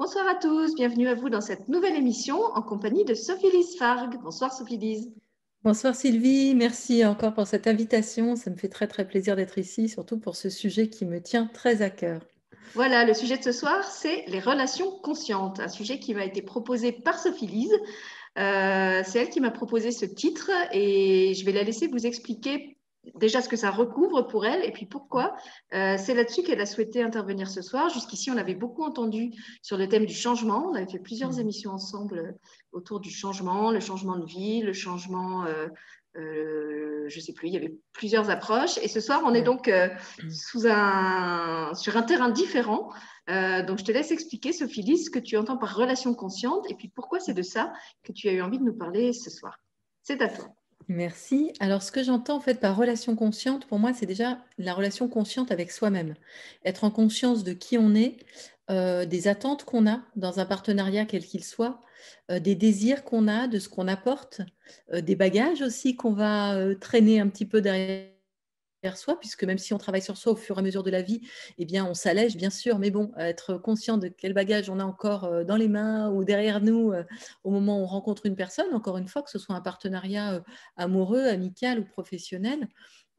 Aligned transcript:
Bonsoir 0.00 0.26
à 0.28 0.34
tous, 0.34 0.74
bienvenue 0.76 1.08
à 1.08 1.14
vous 1.14 1.28
dans 1.28 1.42
cette 1.42 1.68
nouvelle 1.68 1.94
émission 1.94 2.40
en 2.54 2.62
compagnie 2.62 3.04
de 3.04 3.12
Sophie-Lise 3.12 3.76
Fargue. 3.76 4.18
Bonsoir 4.22 4.50
Sophie-Lise. 4.50 5.12
Bonsoir 5.62 5.94
Sylvie, 5.94 6.54
merci 6.54 7.04
encore 7.04 7.34
pour 7.34 7.46
cette 7.46 7.66
invitation. 7.66 8.34
Ça 8.34 8.48
me 8.48 8.56
fait 8.56 8.70
très 8.70 8.88
très 8.88 9.06
plaisir 9.06 9.36
d'être 9.36 9.58
ici, 9.58 9.90
surtout 9.90 10.18
pour 10.18 10.36
ce 10.36 10.48
sujet 10.48 10.88
qui 10.88 11.04
me 11.04 11.20
tient 11.20 11.50
très 11.52 11.82
à 11.82 11.90
cœur. 11.90 12.22
Voilà, 12.72 13.04
le 13.04 13.12
sujet 13.12 13.36
de 13.36 13.42
ce 13.42 13.52
soir, 13.52 13.84
c'est 13.84 14.24
les 14.28 14.40
relations 14.40 14.90
conscientes, 15.02 15.60
un 15.60 15.68
sujet 15.68 15.98
qui 15.98 16.14
m'a 16.14 16.24
été 16.24 16.40
proposé 16.40 16.92
par 16.92 17.18
Sophie-Lise. 17.18 17.74
Euh, 18.38 19.02
c'est 19.04 19.18
elle 19.18 19.28
qui 19.28 19.40
m'a 19.40 19.50
proposé 19.50 19.92
ce 19.92 20.06
titre 20.06 20.50
et 20.72 21.34
je 21.34 21.44
vais 21.44 21.52
la 21.52 21.62
laisser 21.62 21.88
vous 21.88 22.06
expliquer 22.06 22.78
déjà 23.14 23.40
ce 23.40 23.48
que 23.48 23.56
ça 23.56 23.70
recouvre 23.70 24.22
pour 24.22 24.46
elle 24.46 24.64
et 24.64 24.72
puis 24.72 24.86
pourquoi. 24.86 25.34
Euh, 25.74 25.96
c'est 25.98 26.14
là-dessus 26.14 26.42
qu'elle 26.42 26.60
a 26.60 26.66
souhaité 26.66 27.02
intervenir 27.02 27.48
ce 27.48 27.62
soir. 27.62 27.88
Jusqu'ici, 27.88 28.30
on 28.30 28.36
avait 28.36 28.54
beaucoup 28.54 28.82
entendu 28.82 29.30
sur 29.62 29.76
le 29.76 29.88
thème 29.88 30.06
du 30.06 30.14
changement. 30.14 30.68
On 30.70 30.74
avait 30.74 30.90
fait 30.90 30.98
plusieurs 30.98 31.32
mmh. 31.32 31.40
émissions 31.40 31.70
ensemble 31.72 32.18
euh, 32.18 32.32
autour 32.72 33.00
du 33.00 33.10
changement, 33.10 33.70
le 33.70 33.80
changement 33.80 34.16
de 34.16 34.26
vie, 34.26 34.60
le 34.62 34.72
changement, 34.72 35.44
euh, 35.44 35.68
je 36.14 37.16
ne 37.16 37.20
sais 37.20 37.32
plus, 37.32 37.48
il 37.48 37.54
y 37.54 37.56
avait 37.56 37.74
plusieurs 37.92 38.30
approches. 38.30 38.78
Et 38.78 38.88
ce 38.88 39.00
soir, 39.00 39.22
on 39.24 39.34
est 39.34 39.42
donc 39.42 39.70
sous 40.30 40.66
un, 40.66 41.72
sur 41.74 41.96
un 41.96 42.02
terrain 42.02 42.28
différent. 42.28 42.92
donc, 43.28 43.78
je 43.78 43.84
te 43.84 43.92
laisse 43.92 44.10
expliquer, 44.10 44.52
Sophie 44.52 44.98
ce 44.98 45.10
que 45.10 45.18
tu 45.18 45.36
entends 45.36 45.56
par 45.56 45.74
relation 45.74 46.14
consciente 46.14 46.70
et 46.70 46.74
puis 46.74 46.88
pourquoi 46.88 47.18
c'est 47.20 47.34
de 47.34 47.42
ça 47.42 47.72
que 48.02 48.12
tu 48.12 48.28
as 48.28 48.32
eu 48.32 48.42
envie 48.42 48.58
de 48.58 48.64
nous 48.64 48.76
parler 48.76 49.12
ce 49.12 49.30
soir. 49.30 49.58
C'est 50.02 50.22
à 50.22 50.28
toi. 50.28 50.46
Merci. 50.90 51.52
Alors, 51.60 51.84
ce 51.84 51.92
que 51.92 52.02
j'entends 52.02 52.38
en 52.38 52.40
fait 52.40 52.58
par 52.58 52.76
relation 52.76 53.14
consciente, 53.14 53.64
pour 53.66 53.78
moi, 53.78 53.92
c'est 53.94 54.06
déjà 54.06 54.44
la 54.58 54.74
relation 54.74 55.06
consciente 55.06 55.52
avec 55.52 55.70
soi-même. 55.70 56.16
Être 56.64 56.82
en 56.82 56.90
conscience 56.90 57.44
de 57.44 57.52
qui 57.52 57.78
on 57.78 57.94
est, 57.94 58.16
euh, 58.72 59.04
des 59.06 59.28
attentes 59.28 59.64
qu'on 59.64 59.86
a 59.86 60.00
dans 60.16 60.40
un 60.40 60.46
partenariat 60.46 61.04
quel 61.04 61.24
qu'il 61.24 61.44
soit, 61.44 61.80
euh, 62.32 62.40
des 62.40 62.56
désirs 62.56 63.04
qu'on 63.04 63.28
a, 63.28 63.46
de 63.46 63.60
ce 63.60 63.68
qu'on 63.68 63.86
apporte, 63.86 64.40
euh, 64.92 65.00
des 65.00 65.14
bagages 65.14 65.62
aussi 65.62 65.94
qu'on 65.94 66.12
va 66.12 66.56
traîner 66.80 67.20
un 67.20 67.28
petit 67.28 67.46
peu 67.46 67.60
derrière 67.60 68.09
soi, 68.94 69.18
puisque 69.18 69.44
même 69.44 69.58
si 69.58 69.74
on 69.74 69.78
travaille 69.78 70.02
sur 70.02 70.16
soi 70.16 70.32
au 70.32 70.36
fur 70.36 70.56
et 70.56 70.60
à 70.60 70.62
mesure 70.62 70.82
de 70.82 70.90
la 70.90 71.02
vie, 71.02 71.20
eh 71.58 71.64
bien, 71.64 71.84
on 71.84 71.94
s'allège, 71.94 72.36
bien 72.36 72.50
sûr, 72.50 72.78
mais 72.78 72.90
bon, 72.90 73.12
être 73.18 73.56
conscient 73.56 73.98
de 73.98 74.08
quel 74.08 74.32
bagage 74.32 74.70
on 74.70 74.78
a 74.80 74.84
encore 74.84 75.24
euh, 75.24 75.44
dans 75.44 75.56
les 75.56 75.68
mains 75.68 76.10
ou 76.10 76.24
derrière 76.24 76.60
nous 76.60 76.92
euh, 76.92 77.04
au 77.44 77.50
moment 77.50 77.80
où 77.80 77.82
on 77.82 77.86
rencontre 77.86 78.26
une 78.26 78.36
personne, 78.36 78.72
encore 78.74 78.96
une 78.96 79.08
fois, 79.08 79.22
que 79.22 79.30
ce 79.30 79.38
soit 79.38 79.54
un 79.54 79.60
partenariat 79.60 80.34
euh, 80.34 80.40
amoureux, 80.76 81.26
amical 81.26 81.80
ou 81.80 81.84
professionnel, 81.84 82.68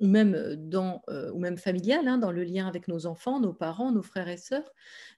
ou 0.01 0.07
même, 0.07 0.33
euh, 0.33 0.55
dans, 0.57 1.03
euh, 1.09 1.31
ou 1.31 1.39
même 1.39 1.57
familial, 1.57 2.07
hein, 2.07 2.17
dans 2.17 2.31
le 2.31 2.43
lien 2.43 2.67
avec 2.67 2.87
nos 2.87 3.05
enfants, 3.05 3.39
nos 3.39 3.53
parents, 3.53 3.91
nos 3.91 4.01
frères 4.01 4.27
et 4.27 4.37
sœurs. 4.37 4.69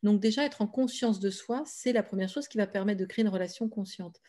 Donc 0.04 0.20
déjà, 0.20 0.44
être 0.44 0.62
en 0.62 0.68
conscience 0.68 1.20
de 1.20 1.30
soi, 1.30 1.64
c'est 1.66 1.94
la 1.94 2.04
première 2.04 2.30
chose 2.30 2.48
qui 2.50 2.58
va 2.58 2.68
permettre 2.68 3.00
de 3.00 3.06
créer 3.06 3.24
une 3.24 3.32
relation 3.32 3.70
consciente. 3.70 4.20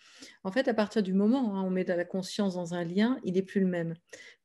En 0.45 0.53
fait, 0.53 0.69
à 0.69 0.75
partir 0.75 1.03
du 1.03 1.13
moment 1.13 1.51
où 1.51 1.57
hein, 1.57 1.63
on 1.67 1.71
met 1.71 1.85
de 1.85 1.93
la 1.93 2.05
conscience 2.05 2.55
dans 2.55 2.73
un 2.73 2.85
lien, 2.85 3.19
il 3.25 3.35
n'est 3.35 3.43
plus 3.43 3.61
le 3.61 3.67
même. 3.67 3.95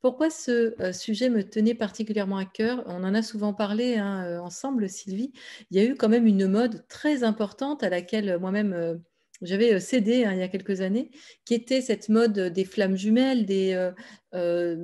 Pourquoi 0.00 0.30
ce 0.30 0.74
euh, 0.82 0.92
sujet 0.92 1.30
me 1.30 1.48
tenait 1.48 1.74
particulièrement 1.74 2.38
à 2.38 2.44
cœur? 2.44 2.82
On 2.86 3.04
en 3.04 3.14
a 3.14 3.22
souvent 3.22 3.54
parlé 3.54 3.96
hein, 3.96 4.40
ensemble, 4.40 4.88
Sylvie. 4.88 5.32
Il 5.70 5.80
y 5.80 5.80
a 5.80 5.84
eu 5.84 5.94
quand 5.94 6.08
même 6.08 6.26
une 6.26 6.48
mode 6.48 6.84
très 6.88 7.22
importante 7.22 7.84
à 7.84 7.88
laquelle 7.88 8.38
moi-même 8.40 9.00
j'avais 9.42 9.74
euh, 9.74 9.80
cédé 9.80 10.24
hein, 10.24 10.32
il 10.32 10.38
y 10.38 10.42
a 10.42 10.48
quelques 10.48 10.80
années, 10.80 11.10
qui 11.44 11.54
était 11.54 11.80
cette 11.80 12.08
mode 12.08 12.38
des 12.38 12.64
flammes 12.64 12.96
jumelles, 12.96 13.46
des, 13.46 13.72
euh, 13.72 13.92
euh, 14.34 14.76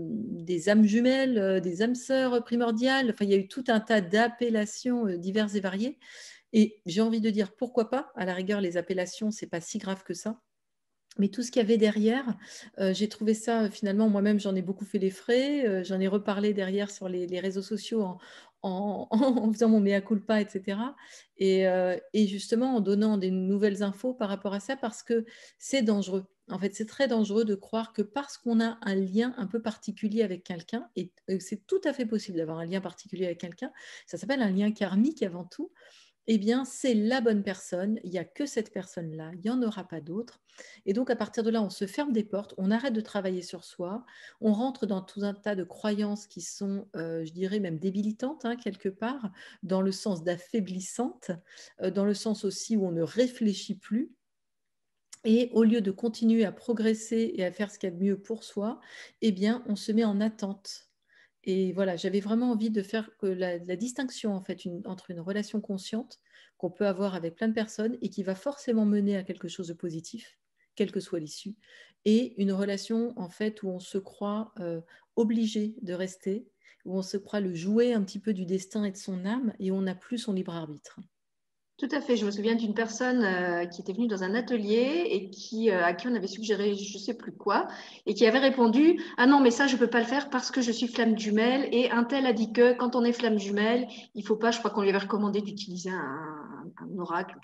âmes 0.69 0.85
jumelles, 0.85 1.61
des 1.61 1.83
âmes 1.83 1.95
sœurs 1.95 2.43
primordiales. 2.45 3.11
Enfin, 3.11 3.25
il 3.25 3.31
y 3.31 3.35
a 3.35 3.39
eu 3.39 3.49
tout 3.49 3.65
un 3.69 3.81
tas 3.81 4.01
d'appellations 4.01 5.07
diverses 5.17 5.55
et 5.55 5.61
variées. 5.61 5.99
Et 6.53 6.81
j'ai 6.87 7.01
envie 7.01 7.21
de 7.21 7.31
dire 7.31 7.55
pourquoi 7.57 7.91
pas? 7.91 8.13
À 8.17 8.25
la 8.25 8.35
rigueur, 8.35 8.61
les 8.61 8.77
appellations, 8.77 9.31
c'est 9.31 9.47
pas 9.47 9.61
si 9.61 9.79
grave 9.79 10.03
que 10.05 10.15
ça. 10.15 10.41
Mais 11.19 11.29
tout 11.29 11.43
ce 11.43 11.51
qu'il 11.51 11.63
y 11.63 11.65
avait 11.65 11.79
derrière, 11.79 12.37
j'ai 12.79 13.09
trouvé 13.09 13.33
ça 13.33 13.71
finalement, 13.71 14.09
moi-même, 14.09 14.39
j'en 14.39 14.55
ai 14.55 14.61
beaucoup 14.63 14.85
fait 14.85 14.99
les 14.99 15.11
frais. 15.11 15.83
j'en 15.85 15.99
ai 15.99 16.09
reparlé 16.09 16.53
derrière 16.53 16.91
sur 16.91 17.09
les, 17.09 17.27
les 17.27 17.41
réseaux 17.41 17.63
sociaux 17.63 18.03
en, 18.03 18.19
en, 18.63 19.53
faisant 19.53 19.69
mon 19.69 19.81
mea 19.81 20.01
culpa, 20.01 20.41
etc. 20.41 20.79
Euh, 21.41 21.97
et, 22.13 22.27
justement 22.27 22.77
en 22.77 22.81
donnant 22.81 23.19
des 23.19 23.31
nouvelles 23.31 23.83
infos 23.83 24.15
par 24.15 24.29
rapport 24.29 24.55
à 24.55 24.61
ça 24.61 24.77
parce 24.77 25.03
que 25.03 25.25
c'est 25.59 25.83
dangereux. 25.83 26.27
En 26.49 26.59
fait, 26.59 26.75
c'est 26.75 26.87
très 26.87 27.09
dangereux 27.09 27.45
de 27.45 27.55
croire 27.55 27.93
que 27.93 28.03
parce 28.03 28.39
qu'on 28.39 28.61
a 28.61 28.79
un 28.83 28.95
lien 28.95 29.35
un 29.37 29.47
peu 29.47 29.61
particulier 29.61 30.23
avec 30.23 30.45
quelqu'un, 30.45 30.89
et 30.95 31.11
c'est 31.41 31.67
tout 31.67 31.81
à 31.85 31.93
fait 31.93 32.07
possible 32.07 32.39
d'avoir 32.39 32.59
un 32.59 32.67
lien 32.67 32.81
particulier 32.81 33.27
avec 33.27 33.39
quelqu'un, 33.39 33.73
ça 34.07 34.17
s'appelle 34.17 34.43
un 34.43 34.51
lien 34.51 34.71
karmique 34.71 35.25
avant 35.25 35.45
tout, 35.45 35.73
eh 36.29 36.39
bien, 36.39 36.65
c'est 36.65 36.95
la 36.95 37.21
bonne 37.21 37.43
personne, 37.43 38.01
il 38.03 38.11
n'y 38.11 38.19
a 38.19 38.25
que 38.25 38.47
cette 38.47 38.73
personne-là, 38.73 39.31
il 39.35 39.41
n'y 39.41 39.51
en 39.51 39.63
aura 39.63 39.87
pas 39.87 40.01
d'autre. 40.01 40.41
Et 40.85 40.93
donc, 40.93 41.11
à 41.11 41.17
partir 41.17 41.43
de 41.43 41.51
là, 41.51 41.63
on 41.63 41.71
se 41.71 41.87
ferme 41.87 42.13
des 42.13 42.25
portes, 42.25 42.55
on 42.59 42.71
arrête 42.71 42.95
de 42.95 43.01
travailler 43.01 43.43
sur 43.43 43.65
soi, 43.65 44.05
on 44.41 44.53
rentre 44.53 44.87
dans 44.87 45.03
tout 45.03 45.23
un 45.23 45.35
tas 45.35 45.55
de 45.55 45.65
croyances 45.65 46.27
qui 46.27 46.41
sont, 46.41 46.89
euh, 46.97 47.25
je 47.25 47.33
dirais, 47.33 47.61
même 47.61 47.79
débilitantes, 47.79 48.45
hein, 48.45 48.57
quelque 48.57 48.89
part, 48.89 49.31
dans 49.63 49.83
le 49.83 49.93
sens 49.93 50.25
d'affaiblissante, 50.25 51.31
euh, 51.83 51.91
dans 51.91 52.05
le 52.05 52.15
sens 52.15 52.45
aussi 52.45 52.77
où 52.77 52.87
on 52.87 52.93
ne 52.93 53.03
réfléchit 53.03 53.79
plus. 53.79 54.13
Et 55.25 55.51
au 55.53 55.65
lieu 55.65 55.81
de 55.81 55.91
continuer 55.91 56.45
à 56.45 56.53
progresser 56.53 57.33
et 57.35 57.45
à 57.45 57.53
faire 57.53 57.71
ce 57.71 57.79
qu'il 57.79 57.89
y 57.89 57.93
a 57.93 57.97
de 57.97 58.03
mieux 58.03 58.21
pour 58.21 58.45
soi, 58.45 58.81
eh 59.23 59.33
bien, 59.33 59.65
on 59.67 59.77
se 59.77 59.93
met 59.93 60.05
en 60.05 60.21
attente 60.21 60.86
et 61.47 61.73
voilà, 61.73 61.97
j'avais 61.97 62.19
vraiment 62.19 62.51
envie 62.51 62.71
de 62.71 62.83
faire 62.83 63.09
la, 63.23 63.59
distinction 63.77 64.35
entre 64.35 65.11
une 65.11 65.21
relation 65.21 65.61
consciente 65.61 66.19
qu'on 66.59 66.71
peut 66.71 66.87
avoir 66.87 67.15
avec 67.15 67.37
plein 67.37 67.47
de 67.47 67.55
personnes 67.55 67.97
et 68.03 68.11
qui 68.11 68.25
va 68.25 68.35
forcément 68.35 68.85
mener 68.85 69.17
à 69.17 69.23
quelque 69.23 69.47
chose 69.47 69.69
de 69.69 69.73
positif, 69.73 70.39
quelle 70.75 70.91
que 70.91 70.99
soit 70.99 71.21
l'issue, 71.21 71.55
et 72.05 72.35
une 72.43 72.53
relation 72.53 73.13
en 73.17 73.29
fait 73.29 73.63
où 73.63 73.69
on 73.69 73.79
se 73.79 73.99
croit 73.99 74.53
euh, 74.59 74.81
obligé 75.15 75.77
de 75.83 75.95
rester, 75.95 76.49
où 76.85 76.99
on 76.99 77.03
se 77.03 77.17
croit 77.17 77.41
le 77.41 77.55
jouet 77.55 77.93
un 77.93 78.03
petit 78.03 78.19
peu 78.19 78.33
du 78.33 78.45
destin 78.45 78.83
et 78.83 78.91
de 78.91 78.97
son 78.97 79.25
âme 79.25 79.53
et 79.61 79.71
on 79.71 79.83
n'a 79.83 79.95
plus 79.95 80.19
son 80.19 80.33
libre 80.33 80.55
arbitre. 80.55 80.99
Tout 81.79 81.89
à 81.93 82.01
fait. 82.01 82.17
Je 82.17 82.25
me 82.25 82.31
souviens 82.31 82.55
d'une 82.55 82.73
personne 82.73 83.23
euh, 83.23 83.67
qui 83.67 83.83
était 83.83 83.93
venue 83.93 84.07
dans 84.07 84.23
un 84.23 84.35
atelier 84.35 85.09
et 85.11 85.29
qui, 85.29 85.71
euh, 85.71 85.85
à 85.85 85.93
qui 85.93 86.09
on 86.09 86.15
avait 86.15 86.27
suggéré 86.27 86.75
je 86.75 86.97
ne 86.97 87.03
sais 87.03 87.13
plus 87.13 87.33
quoi 87.33 87.69
et 88.07 88.15
qui 88.15 88.25
avait 88.25 88.39
répondu 88.39 88.99
Ah 89.19 89.27
non, 89.27 89.41
mais 89.41 89.51
ça, 89.51 89.67
je 89.67 89.75
ne 89.75 89.79
peux 89.79 89.91
pas 89.91 89.99
le 90.01 90.07
faire 90.07 90.31
parce 90.31 90.51
que 90.51 90.63
je 90.63 90.73
suis 90.73 90.89
flamme 90.89 91.19
jumelle. 91.19 91.69
Et 91.73 91.91
un 91.91 92.05
tel 92.05 92.25
a 92.25 92.33
dit 92.33 92.51
que 92.51 92.73
quand 92.73 92.97
on 92.97 93.05
est 93.05 93.13
flamme 93.13 93.39
jumelle, 93.39 93.87
il 94.15 94.23
ne 94.23 94.27
faut 94.27 94.37
pas, 94.37 94.53
je 94.53 94.59
crois 94.59 94.71
qu'on 94.71 94.81
lui 94.81 94.89
avait 94.89 94.99
recommandé 94.99 95.43
d'utiliser 95.43 95.91
un, 95.91 96.33
oracle. 96.99 97.37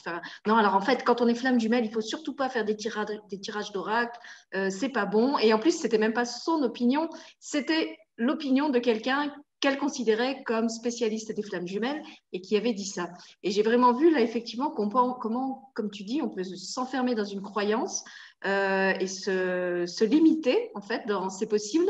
non, 0.47 0.57
alors 0.57 0.75
en 0.75 0.81
fait, 0.81 1.05
quand 1.05 1.21
on 1.21 1.29
est 1.29 1.35
flamme 1.35 1.61
jumelle, 1.61 1.85
il 1.85 1.89
ne 1.89 1.93
faut 1.93 2.01
surtout 2.01 2.35
pas 2.35 2.49
faire 2.49 2.65
des 2.65 2.75
tirages, 2.75 3.09
des 3.29 3.39
tirages 3.39 3.71
d'oracle. 3.73 4.19
Euh, 4.55 4.71
c'est 4.71 4.89
pas 4.89 5.05
bon. 5.05 5.37
Et 5.39 5.53
en 5.53 5.59
plus, 5.59 5.79
c'était 5.79 5.99
même 5.99 6.15
pas 6.15 6.25
son 6.25 6.63
opinion, 6.63 7.11
c'était 7.39 7.99
l'opinion 8.17 8.71
de 8.71 8.79
quelqu'un 8.79 9.31
qu'elle 9.63 9.79
considérait 9.79 10.43
comme 10.43 10.69
spécialiste 10.69 11.33
des 11.33 11.43
flammes 11.43 11.69
jumelles 11.69 12.03
et 12.33 12.41
qui 12.41 12.57
avait 12.57 12.73
dit 12.73 12.85
ça. 12.85 13.09
Et 13.45 13.53
j'ai 13.53 13.63
vraiment 13.63 13.93
vu 13.93 14.11
là 14.11 14.21
effectivement 14.21 14.71
comment, 14.71 15.71
comme 15.75 15.91
tu 15.91 16.03
dis, 16.03 16.21
on 16.21 16.29
peut 16.29 16.43
s'enfermer 16.43 17.15
dans 17.15 17.25
une 17.25 17.41
croyance 17.41 18.03
euh, 18.45 18.93
et 18.99 19.07
se, 19.07 20.05
limiter 20.05 20.73
en 20.75 20.81
fait 20.81 21.07
dans 21.07 21.31
c'est 21.31 21.47
possible 21.47 21.89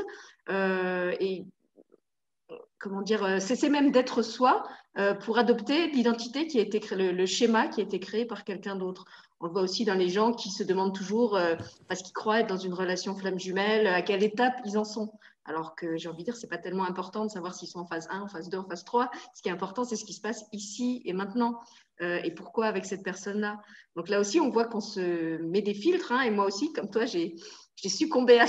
euh, 0.51 1.15
et 1.19 1.47
comment 2.79 3.01
dire, 3.01 3.25
euh, 3.25 3.39
cesser 3.39 3.71
même 3.71 3.91
d'être 3.91 4.23
soi 4.23 4.63
pour 5.25 5.39
adopter 5.39 5.87
l'identité 5.87 6.47
qui 6.47 6.59
a 6.59 6.61
été 6.61 6.79
créée, 6.79 7.13
le, 7.13 7.25
schéma 7.25 7.69
qui 7.69 7.81
a 7.81 7.85
été 7.85 7.99
créé 7.99 8.27
par 8.27 8.45
quelqu'un 8.45 8.77
d'autre. 8.77 9.07
On 9.41 9.47
le 9.47 9.53
voit 9.53 9.63
aussi 9.63 9.87
dans 9.87 9.95
les 9.95 10.11
gens 10.11 10.35
qui 10.35 10.51
se 10.51 10.63
demandent 10.63 10.95
toujours, 10.95 11.41
parce 11.89 12.03
qu'ils 12.03 12.13
croient 12.13 12.41
être 12.41 12.49
dans 12.49 12.59
une 12.59 12.75
relation 12.75 13.17
flamme 13.17 13.41
jumelle, 13.41 13.87
à 13.87 14.03
quelle 14.03 14.23
étape 14.23 14.61
ils 14.67 14.77
en 14.77 14.85
sont. 14.85 15.11
Alors 15.45 15.75
que 15.75 15.97
j'ai 15.97 16.09
envie 16.09 16.23
de 16.23 16.25
dire, 16.25 16.37
ce 16.37 16.43
n'est 16.43 16.51
pas 16.51 16.59
tellement 16.59 16.85
important 16.85 17.25
de 17.25 17.31
savoir 17.31 17.55
s'ils 17.55 17.69
sont 17.69 17.81
en 17.81 17.87
phase 17.87 18.07
1, 18.11 18.21
en 18.21 18.29
phase 18.29 18.49
2, 18.49 18.59
en 18.59 18.65
phase 18.65 18.85
3. 18.85 19.11
Ce 19.35 19.43
qui 19.43 19.49
est 19.49 19.53
important, 19.53 19.85
c'est 19.85 19.97
ce 19.97 20.05
qui 20.05 20.13
se 20.13 20.21
passe 20.21 20.45
ici 20.53 21.03
et 21.05 21.13
maintenant. 21.13 21.61
Euh, 22.01 22.21
et 22.25 22.33
pourquoi 22.33 22.67
avec 22.67 22.85
cette 22.85 23.03
personne-là. 23.03 23.61
Donc 23.97 24.09
là 24.09 24.19
aussi, 24.19 24.41
on 24.41 24.51
voit 24.51 24.65
qu'on 24.65 24.81
se 24.81 25.39
met 25.43 25.63
des 25.63 25.75
filtres. 25.75 26.13
Hein, 26.13 26.23
et 26.23 26.31
moi 26.31 26.47
aussi, 26.47 26.73
comme 26.73 26.91
toi, 26.91 27.05
j'ai 27.05 27.37
succombé 27.77 28.41
à 28.41 28.47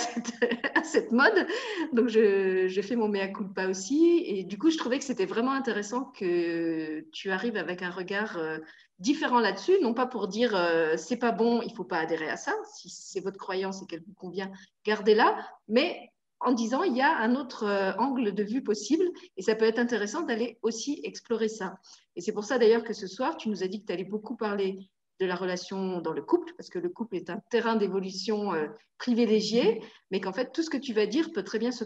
cette, 0.84 1.12
mode. 1.12 1.48
Donc 1.92 2.08
je, 2.08 2.82
fais 2.82 2.96
mon 2.96 3.10
mea 3.10 3.28
culpa 3.28 3.68
aussi. 3.68 4.24
Et 4.26 4.44
du 4.44 4.58
coup, 4.58 4.72
je 4.72 4.78
trouvais 4.78 4.98
que 4.98 5.06
c'était 5.06 5.26
vraiment 5.26 5.52
intéressant 5.52 6.06
que 6.18 7.02
tu 7.12 7.32
arrives 7.32 7.58
avec 7.58 7.84
un 7.84 7.92
regard 7.92 8.38
euh, 8.38 8.58
différent 9.00 9.40
là-dessus. 9.40 9.80
Non 9.82 9.94
pas 9.94 10.08
pour 10.08 10.28
dire 10.28 10.56
euh, 10.56 10.96
c'est 10.98 11.18
pas 11.18 11.32
bon, 11.32 11.62
il 11.62 11.76
faut 11.76 11.84
pas 11.84 11.98
adhérer 11.98 12.30
à 12.30 12.38
ça. 12.38 12.54
Si 12.74 12.90
c'est 12.90 13.22
votre 13.22 13.38
croyance 13.38 13.84
et 13.84 13.86
qu'elle 13.86 14.04
vous 14.08 14.14
convient, 14.14 14.52
gardez-la. 14.86 15.38
Mais 15.68 16.13
en 16.44 16.52
disant 16.52 16.84
il 16.84 16.96
y 16.96 17.02
a 17.02 17.18
un 17.18 17.36
autre 17.36 17.66
euh, 17.66 17.94
angle 17.98 18.34
de 18.34 18.44
vue 18.44 18.64
possible 18.64 19.06
et 19.38 19.42
ça 19.42 19.56
peut 19.56 19.66
être 19.66 19.80
intéressant 19.80 20.22
d'aller 20.22 20.60
aussi 20.62 21.02
explorer 21.04 21.48
ça. 21.48 21.78
Et 22.16 22.22
c'est 22.22 22.34
pour 22.34 22.44
ça 22.44 22.58
d'ailleurs 22.58 22.84
que 22.84 22.94
ce 22.94 23.08
soir, 23.08 23.38
tu 23.38 23.50
nous 23.50 23.64
as 23.64 23.68
dit 23.68 23.82
que 23.82 23.88
tu 23.88 23.94
allais 23.94 24.04
beaucoup 24.04 24.36
parler 24.36 24.90
de 25.20 25.26
la 25.26 25.36
relation 25.36 26.02
dans 26.02 26.14
le 26.14 26.22
couple, 26.22 26.54
parce 26.58 26.70
que 26.70 26.80
le 26.80 26.90
couple 26.90 27.16
est 27.16 27.30
un 27.30 27.40
terrain 27.50 27.76
d'évolution 27.76 28.54
euh, 28.54 28.68
privilégié, 28.98 29.82
mais 30.12 30.20
qu'en 30.20 30.34
fait, 30.34 30.52
tout 30.52 30.64
ce 30.64 30.70
que 30.70 30.78
tu 30.78 30.94
vas 30.94 31.06
dire 31.06 31.32
peut 31.32 31.44
très 31.44 31.60
bien 31.60 31.72
se, 31.72 31.86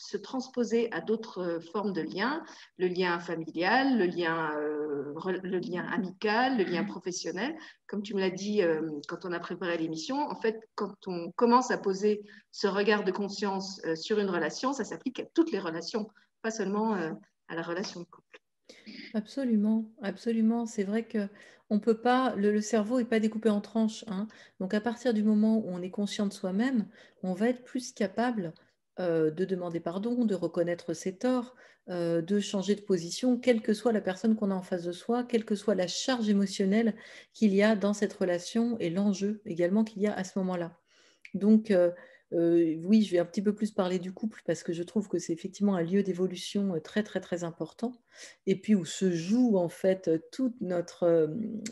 se 0.00 0.16
transposer 0.16 0.90
à 0.92 1.00
d'autres 1.00 1.38
euh, 1.38 1.60
formes 1.72 1.92
de 1.92 2.00
liens, 2.00 2.42
le 2.78 2.88
lien 2.88 3.18
familial, 3.18 3.98
le 3.98 4.06
lien, 4.06 4.52
euh, 4.56 5.14
le 5.42 5.58
lien 5.58 5.84
amical, 5.84 6.56
le 6.56 6.64
lien 6.64 6.84
professionnel. 6.84 7.54
Comme 7.86 8.02
tu 8.02 8.14
me 8.14 8.20
l'as 8.20 8.30
dit 8.30 8.62
quand 9.06 9.26
on 9.26 9.32
a 9.32 9.38
préparé 9.38 9.76
l'émission, 9.76 10.16
en 10.16 10.34
fait, 10.34 10.58
quand 10.74 10.94
on 11.06 11.30
commence 11.32 11.70
à 11.70 11.76
poser 11.76 12.22
ce 12.50 12.66
regard 12.66 13.04
de 13.04 13.12
conscience 13.12 13.82
sur 13.96 14.18
une 14.18 14.30
relation, 14.30 14.72
ça 14.72 14.84
s'applique 14.84 15.20
à 15.20 15.26
toutes 15.34 15.52
les 15.52 15.58
relations, 15.58 16.08
pas 16.40 16.50
seulement 16.50 16.94
à 16.94 17.54
la 17.54 17.62
relation 17.62 18.00
de 18.00 18.06
couple. 18.06 18.40
Absolument, 19.14 19.90
absolument. 20.02 20.66
C'est 20.66 20.84
vrai 20.84 21.04
que 21.04 21.28
on 21.72 21.80
peut 21.80 21.96
pas, 21.98 22.34
le, 22.36 22.60
cerveau 22.60 22.98
n'est 22.98 23.06
pas 23.06 23.18
découpé 23.18 23.48
en 23.48 23.62
tranches. 23.62 24.04
Hein. 24.06 24.28
Donc 24.60 24.74
à 24.74 24.80
partir 24.80 25.14
du 25.14 25.22
moment 25.22 25.56
où 25.56 25.64
on 25.68 25.80
est 25.80 25.90
conscient 25.90 26.26
de 26.26 26.32
soi-même, 26.32 26.86
on 27.22 27.32
va 27.32 27.48
être 27.48 27.64
plus 27.64 27.92
capable 27.92 28.52
euh, 29.00 29.30
de 29.30 29.46
demander 29.46 29.80
pardon, 29.80 30.26
de 30.26 30.34
reconnaître 30.34 30.92
ses 30.92 31.16
torts, 31.16 31.54
euh, 31.88 32.20
de 32.20 32.40
changer 32.40 32.74
de 32.74 32.82
position, 32.82 33.38
quelle 33.38 33.62
que 33.62 33.72
soit 33.72 33.92
la 33.92 34.02
personne 34.02 34.36
qu'on 34.36 34.50
a 34.50 34.54
en 34.54 34.60
face 34.60 34.82
de 34.82 34.92
soi, 34.92 35.24
quelle 35.24 35.46
que 35.46 35.54
soit 35.54 35.74
la 35.74 35.86
charge 35.86 36.28
émotionnelle 36.28 36.94
qu'il 37.32 37.54
y 37.54 37.62
a 37.62 37.74
dans 37.74 37.94
cette 37.94 38.12
relation 38.12 38.76
et 38.78 38.90
l'enjeu 38.90 39.40
également 39.46 39.82
qu'il 39.82 40.02
y 40.02 40.06
a 40.06 40.12
à 40.12 40.24
ce 40.24 40.38
moment-là. 40.40 40.78
Donc 41.32 41.70
euh, 41.70 41.90
oui, 42.32 43.02
je 43.02 43.12
vais 43.12 43.18
un 43.18 43.24
petit 43.24 43.42
peu 43.42 43.54
plus 43.54 43.70
parler 43.70 43.98
du 43.98 44.12
couple 44.12 44.42
parce 44.46 44.62
que 44.62 44.72
je 44.72 44.82
trouve 44.82 45.08
que 45.08 45.18
c'est 45.18 45.32
effectivement 45.32 45.76
un 45.76 45.82
lieu 45.82 46.02
d'évolution 46.02 46.80
très 46.82 47.02
très 47.02 47.20
très 47.20 47.44
important 47.44 47.92
et 48.46 48.56
puis 48.60 48.74
où 48.74 48.84
se 48.84 49.10
joue 49.10 49.56
en 49.56 49.68
fait 49.68 50.10
toute 50.30 50.60
notre, 50.60 51.30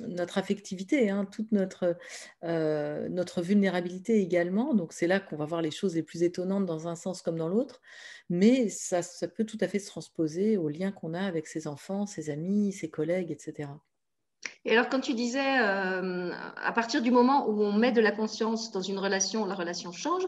notre 0.09 0.39
affectivité, 0.39 1.11
hein, 1.11 1.25
toute 1.25 1.53
notre, 1.53 1.97
notre 2.43 3.43
vulnérabilité 3.43 4.21
également. 4.21 4.75
Donc 4.75 4.93
c'est 4.93 5.07
là 5.07 5.21
qu'on 5.21 5.37
va 5.37 5.47
voir 5.47 5.63
les 5.63 5.71
choses 5.71 5.95
les 5.95 6.03
plus 6.03 6.23
étonnantes 6.23 6.67
dans 6.67 6.89
un 6.89 6.97
sens 6.97 7.23
comme 7.23 7.39
dans 7.39 7.49
l'autre, 7.49 7.81
mais 8.29 8.69
ça, 8.69 9.03
ça 9.03 9.29
peut 9.29 9.45
tout 9.45 9.59
à 9.61 9.69
fait 9.69 9.79
se 9.79 9.89
transposer 9.89 10.57
au 10.57 10.69
lien 10.69 10.93
qu'on 10.93 11.15
a 11.15 11.23
avec 11.23 11.47
ses 11.47 11.67
enfants, 11.67 12.07
ses 12.07 12.31
amis, 12.31 12.73
ses 12.73 12.91
collègues, 12.91 13.31
etc. 13.31 13.69
Et 14.67 14.73
alors, 14.73 14.91
quand 14.91 15.01
tu 15.01 15.15
disais, 15.15 15.59
euh, 15.63 16.31
à 16.63 16.73
partir 16.73 17.01
du 17.01 17.11
moment 17.11 17.49
où 17.49 17.63
on 17.63 17.73
met 17.73 17.93
de 17.93 18.01
la 18.01 18.13
conscience 18.13 18.71
dans 18.73 18.83
une 18.83 18.99
relation, 18.99 19.47
la 19.47 19.55
relation 19.55 19.91
change. 19.91 20.23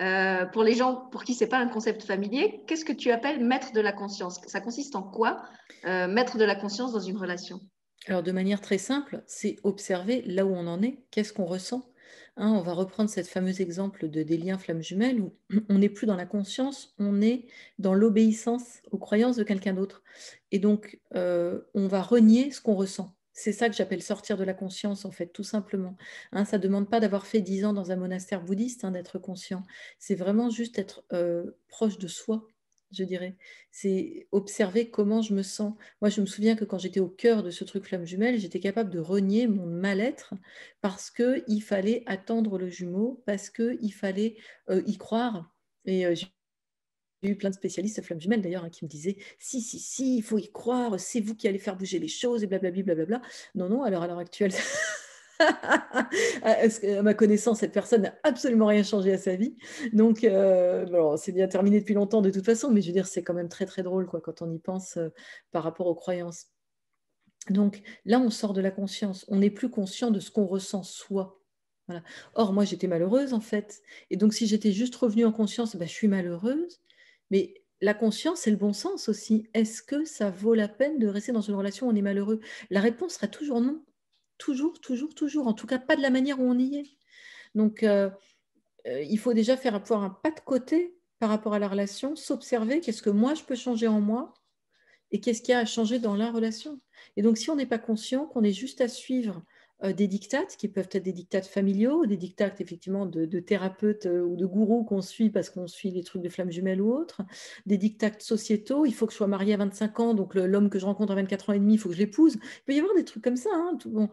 Euh, 0.00 0.44
pour 0.46 0.64
les 0.64 0.74
gens 0.74 0.96
pour 0.96 1.22
qui 1.22 1.34
c'est 1.34 1.46
pas 1.46 1.58
un 1.58 1.68
concept 1.68 2.02
familier, 2.02 2.62
qu'est-ce 2.66 2.84
que 2.84 2.92
tu 2.92 3.12
appelles 3.12 3.44
mettre 3.44 3.72
de 3.72 3.80
la 3.80 3.92
conscience? 3.92 4.40
Ça 4.46 4.60
consiste 4.60 4.96
en 4.96 5.02
quoi 5.02 5.42
euh, 5.84 6.08
mettre 6.08 6.36
de 6.36 6.44
la 6.44 6.56
conscience 6.56 6.92
dans 6.92 7.00
une 7.00 7.16
relation? 7.16 7.60
Alors, 8.08 8.24
de 8.24 8.32
manière 8.32 8.60
très 8.60 8.78
simple, 8.78 9.22
c'est 9.26 9.56
observer 9.62 10.22
là 10.22 10.44
où 10.44 10.54
on 10.54 10.66
en 10.66 10.82
est, 10.82 11.04
qu'est-ce 11.12 11.32
qu'on 11.32 11.46
ressent. 11.46 11.88
Hein, 12.36 12.52
on 12.52 12.62
va 12.62 12.72
reprendre 12.72 13.08
cette 13.08 13.28
fameux 13.28 13.60
exemple 13.60 14.08
de 14.10 14.22
des 14.22 14.36
liens 14.36 14.58
flammes 14.58 14.82
jumelles 14.82 15.20
où 15.20 15.32
on 15.68 15.78
n'est 15.78 15.88
plus 15.88 16.08
dans 16.08 16.16
la 16.16 16.26
conscience, 16.26 16.92
on 16.98 17.22
est 17.22 17.46
dans 17.78 17.94
l'obéissance 17.94 18.82
aux 18.90 18.98
croyances 18.98 19.36
de 19.36 19.44
quelqu'un 19.44 19.74
d'autre. 19.74 20.02
Et 20.50 20.58
donc, 20.58 20.98
on 21.14 21.86
va 21.86 22.02
renier 22.02 22.50
ce 22.50 22.60
qu'on 22.60 22.74
ressent. 22.74 23.16
C'est 23.38 23.52
ça 23.52 23.68
que 23.68 23.76
j'appelle 23.76 24.02
sortir 24.02 24.38
de 24.38 24.44
la 24.44 24.54
conscience, 24.54 25.04
en 25.04 25.10
fait, 25.10 25.26
tout 25.26 25.44
simplement. 25.44 25.96
Hein, 26.32 26.46
ça 26.46 26.56
ne 26.56 26.62
demande 26.62 26.88
pas 26.88 27.00
d'avoir 27.00 27.26
fait 27.26 27.42
dix 27.42 27.66
ans 27.66 27.74
dans 27.74 27.92
un 27.92 27.96
monastère 27.96 28.42
bouddhiste, 28.42 28.82
hein, 28.84 28.92
d'être 28.92 29.18
conscient. 29.18 29.62
C'est 29.98 30.14
vraiment 30.14 30.48
juste 30.48 30.78
être 30.78 31.04
euh, 31.12 31.44
proche 31.68 31.98
de 31.98 32.08
soi, 32.08 32.48
je 32.92 33.04
dirais. 33.04 33.36
C'est 33.70 34.26
observer 34.32 34.88
comment 34.90 35.20
je 35.20 35.34
me 35.34 35.42
sens. 35.42 35.74
Moi, 36.00 36.08
je 36.08 36.22
me 36.22 36.26
souviens 36.26 36.56
que 36.56 36.64
quand 36.64 36.78
j'étais 36.78 37.00
au 37.00 37.10
cœur 37.10 37.42
de 37.42 37.50
ce 37.50 37.64
truc 37.64 37.84
flamme 37.84 38.06
jumelle, 38.06 38.38
j'étais 38.38 38.60
capable 38.60 38.88
de 38.90 39.00
renier 39.00 39.46
mon 39.48 39.66
mal-être 39.66 40.32
parce 40.80 41.10
qu'il 41.10 41.62
fallait 41.62 42.04
attendre 42.06 42.56
le 42.58 42.70
jumeau, 42.70 43.22
parce 43.26 43.50
qu'il 43.50 43.92
fallait 43.92 44.36
euh, 44.70 44.82
y 44.86 44.96
croire. 44.96 45.52
Et 45.84 46.06
euh, 46.06 46.14
eu 47.28 47.36
plein 47.36 47.50
de 47.50 47.54
spécialistes 47.54 48.02
flammes 48.02 48.20
jumelles 48.20 48.42
d'ailleurs 48.42 48.64
hein, 48.64 48.70
qui 48.70 48.84
me 48.84 48.88
disaient 48.88 49.16
si, 49.38 49.60
si, 49.60 49.78
si, 49.78 50.18
il 50.18 50.22
faut 50.22 50.38
y 50.38 50.50
croire, 50.50 50.98
c'est 50.98 51.20
vous 51.20 51.34
qui 51.34 51.48
allez 51.48 51.58
faire 51.58 51.76
bouger 51.76 51.98
les 51.98 52.08
choses 52.08 52.42
et 52.42 52.46
blablabla. 52.46 52.82
blablabla. 52.82 53.22
Non, 53.54 53.68
non, 53.68 53.82
alors 53.82 54.02
à 54.02 54.06
l'heure 54.06 54.18
actuelle, 54.18 54.52
à 56.42 57.02
ma 57.02 57.14
connaissance, 57.14 57.60
cette 57.60 57.72
personne 57.72 58.02
n'a 58.02 58.14
absolument 58.22 58.66
rien 58.66 58.82
changé 58.82 59.12
à 59.12 59.18
sa 59.18 59.36
vie. 59.36 59.56
Donc, 59.92 60.24
euh, 60.24 61.16
c'est 61.16 61.32
bien 61.32 61.48
terminé 61.48 61.80
depuis 61.80 61.94
longtemps 61.94 62.22
de 62.22 62.30
toute 62.30 62.44
façon, 62.44 62.70
mais 62.70 62.80
je 62.80 62.88
veux 62.88 62.92
dire, 62.92 63.06
c'est 63.06 63.22
quand 63.22 63.34
même 63.34 63.48
très, 63.48 63.66
très 63.66 63.82
drôle 63.82 64.06
quoi, 64.06 64.20
quand 64.20 64.42
on 64.42 64.50
y 64.52 64.58
pense 64.58 64.96
euh, 64.96 65.08
par 65.52 65.62
rapport 65.62 65.86
aux 65.86 65.94
croyances. 65.94 66.46
Donc 67.50 67.82
là, 68.04 68.18
on 68.18 68.30
sort 68.30 68.52
de 68.52 68.60
la 68.60 68.70
conscience. 68.70 69.24
On 69.28 69.36
n'est 69.36 69.50
plus 69.50 69.70
conscient 69.70 70.10
de 70.10 70.20
ce 70.20 70.30
qu'on 70.30 70.46
ressent 70.46 70.82
soi. 70.82 71.40
Voilà. 71.86 72.02
Or, 72.34 72.52
moi, 72.52 72.64
j'étais 72.64 72.88
malheureuse 72.88 73.32
en 73.32 73.40
fait. 73.40 73.82
Et 74.10 74.16
donc, 74.16 74.34
si 74.34 74.46
j'étais 74.46 74.72
juste 74.72 74.96
revenue 74.96 75.24
en 75.24 75.32
conscience, 75.32 75.76
ben, 75.76 75.86
je 75.86 75.92
suis 75.92 76.08
malheureuse. 76.08 76.80
Mais 77.30 77.54
la 77.80 77.94
conscience, 77.94 78.40
c'est 78.40 78.50
le 78.50 78.56
bon 78.56 78.72
sens 78.72 79.08
aussi. 79.08 79.48
Est-ce 79.54 79.82
que 79.82 80.04
ça 80.04 80.30
vaut 80.30 80.54
la 80.54 80.68
peine 80.68 80.98
de 80.98 81.08
rester 81.08 81.32
dans 81.32 81.40
une 81.40 81.54
relation 81.54 81.86
où 81.86 81.90
on 81.90 81.94
est 81.94 82.02
malheureux? 82.02 82.40
La 82.70 82.80
réponse 82.80 83.14
sera 83.14 83.28
toujours 83.28 83.60
non. 83.60 83.84
Toujours, 84.38 84.80
toujours, 84.80 85.14
toujours. 85.14 85.46
En 85.46 85.54
tout 85.54 85.66
cas, 85.66 85.78
pas 85.78 85.96
de 85.96 86.02
la 86.02 86.10
manière 86.10 86.40
où 86.40 86.44
on 86.44 86.58
y 86.58 86.76
est. 86.76 86.96
Donc, 87.54 87.82
euh, 87.82 88.10
euh, 88.86 89.02
il 89.02 89.18
faut 89.18 89.34
déjà 89.34 89.56
faire 89.56 89.74
un 89.74 90.10
pas 90.10 90.30
de 90.30 90.40
côté 90.44 90.96
par 91.18 91.30
rapport 91.30 91.54
à 91.54 91.58
la 91.58 91.68
relation, 91.68 92.14
s'observer 92.14 92.80
qu'est-ce 92.80 93.02
que 93.02 93.10
moi 93.10 93.34
je 93.34 93.42
peux 93.42 93.54
changer 93.54 93.88
en 93.88 94.00
moi 94.00 94.34
et 95.10 95.20
qu'est-ce 95.20 95.40
qu'il 95.40 95.52
y 95.52 95.54
a 95.54 95.60
à 95.60 95.64
changer 95.64 95.98
dans 95.98 96.14
la 96.14 96.30
relation. 96.30 96.80
Et 97.16 97.22
donc, 97.22 97.38
si 97.38 97.50
on 97.50 97.56
n'est 97.56 97.66
pas 97.66 97.78
conscient, 97.78 98.26
qu'on 98.26 98.42
est 98.42 98.52
juste 98.52 98.80
à 98.80 98.88
suivre 98.88 99.42
des 99.82 100.08
dictates 100.08 100.56
qui 100.56 100.68
peuvent 100.68 100.88
être 100.90 101.02
des 101.02 101.12
dictates 101.12 101.46
familiaux, 101.46 102.06
des 102.06 102.16
dictates 102.16 102.60
effectivement 102.60 103.04
de, 103.06 103.40
thérapeutes 103.40 104.06
euh, 104.06 104.22
ou 104.22 104.36
de 104.36 104.46
gourous 104.46 104.84
qu'on 104.84 105.02
suit 105.02 105.30
parce 105.30 105.50
qu'on 105.50 105.66
suit 105.66 105.90
les 105.90 106.02
trucs 106.02 106.22
de 106.22 106.28
flammes 106.28 106.50
jumelles 106.50 106.80
ou 106.80 106.92
autres, 106.92 107.22
des 107.66 107.76
dictates 107.76 108.22
sociétaux, 108.22 108.86
il 108.86 108.94
faut 108.94 109.06
que 109.06 109.12
je 109.12 109.18
sois 109.18 109.26
mariée 109.26 109.54
à 109.54 109.58
25 109.58 110.00
ans, 110.00 110.14
donc 110.14 110.34
l'homme 110.34 110.70
que 110.70 110.78
je 110.78 110.86
rencontre 110.86 111.12
à 111.12 111.16
24 111.16 111.50
ans 111.50 111.52
et 111.52 111.58
demi, 111.58 111.74
il 111.74 111.78
faut 111.78 111.90
que 111.90 111.94
je 111.94 112.00
l'épouse. 112.00 112.34
Il 112.34 112.64
peut 112.64 112.74
y 112.74 112.78
avoir 112.78 112.94
des 112.94 113.04
trucs 113.04 113.22
comme 113.22 113.36
ça. 113.36 113.50
Hein, 113.52 113.76
tout, 113.78 113.90
bon. 113.90 114.08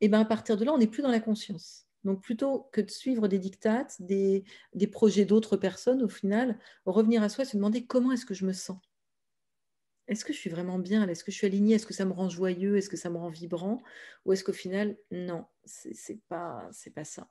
Et 0.00 0.08
ben 0.08 0.20
à 0.20 0.24
partir 0.24 0.56
de 0.56 0.64
là, 0.64 0.72
on 0.72 0.78
n'est 0.78 0.86
plus 0.86 1.02
dans 1.02 1.10
la 1.10 1.20
conscience. 1.20 1.86
Donc 2.04 2.22
plutôt 2.22 2.68
que 2.72 2.80
de 2.80 2.90
suivre 2.90 3.28
des 3.28 3.38
dictates, 3.38 3.96
des, 4.00 4.44
des 4.74 4.86
projets 4.86 5.24
d'autres 5.24 5.56
personnes, 5.56 6.02
au 6.02 6.08
final, 6.08 6.58
revenir 6.86 7.22
à 7.22 7.28
soi, 7.28 7.44
se 7.44 7.56
demander 7.56 7.84
comment 7.84 8.12
est-ce 8.12 8.24
que 8.24 8.34
je 8.34 8.46
me 8.46 8.52
sens 8.52 8.78
est-ce 10.10 10.24
que 10.24 10.32
je 10.32 10.38
suis 10.38 10.50
vraiment 10.50 10.78
bien 10.78 11.08
Est-ce 11.08 11.24
que 11.24 11.30
je 11.30 11.36
suis 11.36 11.46
alignée 11.46 11.76
Est-ce 11.76 11.86
que 11.86 11.94
ça 11.94 12.04
me 12.04 12.12
rend 12.12 12.28
joyeux 12.28 12.76
Est-ce 12.76 12.90
que 12.90 12.96
ça 12.96 13.10
me 13.10 13.16
rend 13.16 13.30
vibrant 13.30 13.80
Ou 14.26 14.32
est-ce 14.32 14.42
qu'au 14.42 14.52
final, 14.52 14.96
non, 15.12 15.44
c'est 15.64 16.20
pas, 16.28 16.68
pas 16.94 17.04
ça 17.04 17.28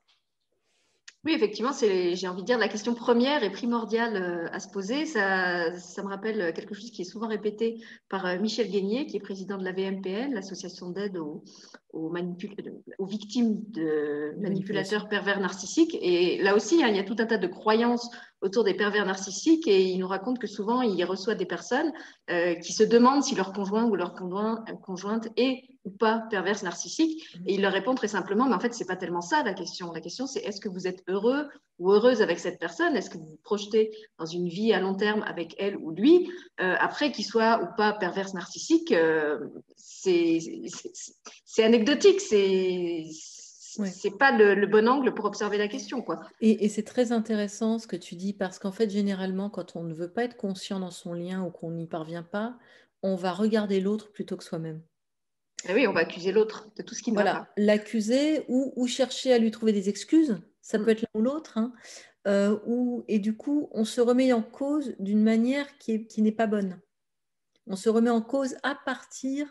oui, 1.26 1.34
effectivement, 1.34 1.74
j'ai 1.74 2.28
envie 2.30 2.44
de 2.44 2.46
dire 2.46 2.58
la 2.58 2.70
question 2.70 2.96
première 2.96 3.44
et 3.44 3.52
primordiale 3.52 4.16
euh, 4.16 4.48
à 4.54 4.62
se 4.62 4.70
poser. 4.70 5.06
Ça, 5.06 5.78
ça, 5.78 6.02
me 6.02 6.08
rappelle 6.08 6.54
quelque 6.54 6.74
chose 6.74 6.92
qui 6.92 7.02
est 7.02 7.06
souvent 7.06 7.28
répété 7.28 7.84
par 8.08 8.26
euh, 8.26 8.40
Michel 8.40 8.70
Guénier, 8.70 9.06
qui 9.06 9.18
est 9.18 9.20
président 9.20 9.58
de 9.58 9.66
la 9.66 9.74
VMPL, 9.74 10.32
l'association 10.32 10.92
d'aide 10.92 11.18
aux, 11.18 11.44
aux, 11.92 12.10
aux, 12.10 13.06
victimes 13.06 13.62
de 13.68 14.34
manipulateurs 14.40 15.10
pervers 15.10 15.42
narcissiques. 15.42 15.98
Et 16.02 16.42
là 16.42 16.56
aussi, 16.56 16.82
hein, 16.82 16.88
il 16.88 16.96
y 16.96 17.00
a 17.00 17.04
tout 17.04 17.18
un 17.20 17.26
tas 17.26 17.38
de 17.38 17.48
croyances 17.48 18.10
autour 18.42 18.64
des 18.64 18.74
pervers 18.74 19.06
narcissiques 19.06 19.68
et 19.68 19.84
il 19.84 20.00
nous 20.00 20.08
raconte 20.08 20.40
que 20.40 20.48
souvent 20.48 20.82
il 20.82 21.04
reçoit 21.04 21.36
des 21.36 21.46
personnes 21.46 21.92
euh, 22.30 22.56
qui 22.56 22.74
se 22.74 22.84
demandent 22.84 23.24
si 23.24 23.36
leur 23.36 23.52
conjoint 23.52 23.86
ou 23.86 23.96
leur 23.96 24.14
conjoint, 24.14 24.64
conjointe 24.82 25.28
est 25.36 25.64
ou 25.86 25.92
pas 25.92 26.24
perverse 26.30 26.64
narcissique. 26.64 27.24
Mmh. 27.36 27.44
et 27.48 27.54
il 27.56 27.62
leur 27.62 27.72
répond 27.72 27.96
très 27.96 28.08
simplement 28.08 28.48
mais 28.48 28.56
en 28.56 28.60
fait 28.60 28.74
c'est 28.74 28.86
pas 28.86 28.96
tellement 28.96 29.22
ça 29.22 29.44
la 29.44 29.54
question. 29.54 29.92
La 29.92 30.02
question 30.02 30.28
c'est 30.28 30.40
est-ce 30.40 30.62
que 30.62 30.70
vous 30.70 30.88
êtes 30.88 31.04
heureux 31.08 31.48
ou 31.80 31.92
heureuse 31.92 32.22
avec 32.22 32.40
cette 32.40 32.60
personne? 32.60 32.96
Est-ce 32.96 33.10
que 33.10 33.18
vous 33.18 33.26
vous 33.26 33.40
projetez 33.44 33.92
dans 34.18 34.26
une 34.26 34.48
vie 34.48 34.74
à 34.74 34.80
long 34.80 34.96
terme 34.96 35.24
avec 35.24 35.56
elle 35.58 35.78
ou 35.78 35.92
lui? 35.92 36.30
Euh, 36.62 36.76
après 36.80 37.12
qu'il 37.12 37.26
soit 37.26 37.62
ou 37.64 37.68
pas 37.76 37.94
perverse 37.94 38.34
narcissique 38.34 38.92
euh, 38.92 39.40
c'est 39.76 40.40
anecdotique 41.58 42.22
c'est 42.22 43.06
c'est 43.86 44.18
pas 44.18 44.32
le, 44.32 44.66
bon 44.68 44.88
angle 44.88 45.14
pour 45.14 45.26
observer 45.26 45.58
la 45.58 45.68
question. 45.68 46.02
Quoi. 46.02 46.20
Et, 46.42 46.70
c'est 46.70 46.84
très 46.84 47.12
intéressant 47.12 47.80
ce 47.80 47.88
que 47.88 47.96
tu 47.96 48.16
dis, 48.16 48.34
parce 48.34 48.60
qu'en 48.60 48.72
fait, 48.72 48.90
généralement, 48.90 49.50
quand 49.50 49.76
on 49.76 49.84
ne 49.84 49.94
veut 49.94 50.12
pas 50.12 50.24
être 50.24 50.38
conscient 50.38 50.80
dans 50.80 50.92
son 50.92 51.14
lien 51.14 51.44
ou 51.44 51.50
qu'on 51.50 51.72
n'y 51.72 51.88
parvient 51.88 52.24
pas, 52.24 52.58
on 53.04 53.16
va 53.16 53.32
regarder 53.32 53.80
l'autre 53.80 54.12
plutôt 54.12 54.38
que 54.38 54.44
soi-même. 54.44 54.82
Et 55.66 55.72
eh 55.72 55.74
oui, 55.74 55.88
on 55.88 55.94
va 55.94 56.02
accuser 56.02 56.32
l'autre 56.32 56.70
de 56.78 56.84
tout 56.84 56.96
ce 56.96 57.04
qui 57.04 57.12
ne 57.12 57.16
voilà, 57.16 57.34
va 57.34 57.40
pas. 57.40 57.50
L'accuser 57.58 58.46
ou, 58.48 58.88
chercher 58.88 59.34
à 59.34 59.40
lui 59.40 59.52
trouver 59.52 59.74
des 59.74 59.90
excuses, 59.90 60.40
ça 60.62 60.78
mm. 60.78 60.84
peut 60.84 60.92
être 60.92 61.02
l'un 61.02 61.20
ou 61.20 61.22
l'autre. 61.22 61.58
Hein. 61.58 61.74
Euh, 62.28 62.58
et 63.08 63.20
du 63.20 63.36
coup, 63.36 63.70
on 63.72 63.84
se 63.84 64.00
remet 64.00 64.32
en 64.32 64.42
cause 64.42 64.96
d'une 65.00 65.24
manière 65.24 65.78
qui, 65.78 66.08
qui 66.08 66.22
n'est 66.22 66.32
pas 66.32 66.48
bonne. 66.48 66.80
On 67.68 67.76
se 67.76 67.90
remet 67.90 68.10
en 68.10 68.22
cause 68.22 68.56
à 68.64 68.76
partir 68.76 69.48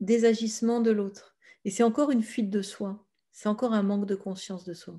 des 0.00 0.24
agissements 0.24 0.80
de 0.80 0.90
l'autre. 0.90 1.36
Et 1.64 1.70
c'est 1.70 1.82
encore 1.82 2.10
une 2.10 2.22
fuite 2.22 2.50
de 2.50 2.62
soi 2.62 3.07
c'est 3.38 3.48
encore 3.48 3.72
un 3.72 3.84
manque 3.84 4.06
de 4.06 4.16
conscience 4.16 4.64
de 4.64 4.74
soi. 4.74 4.98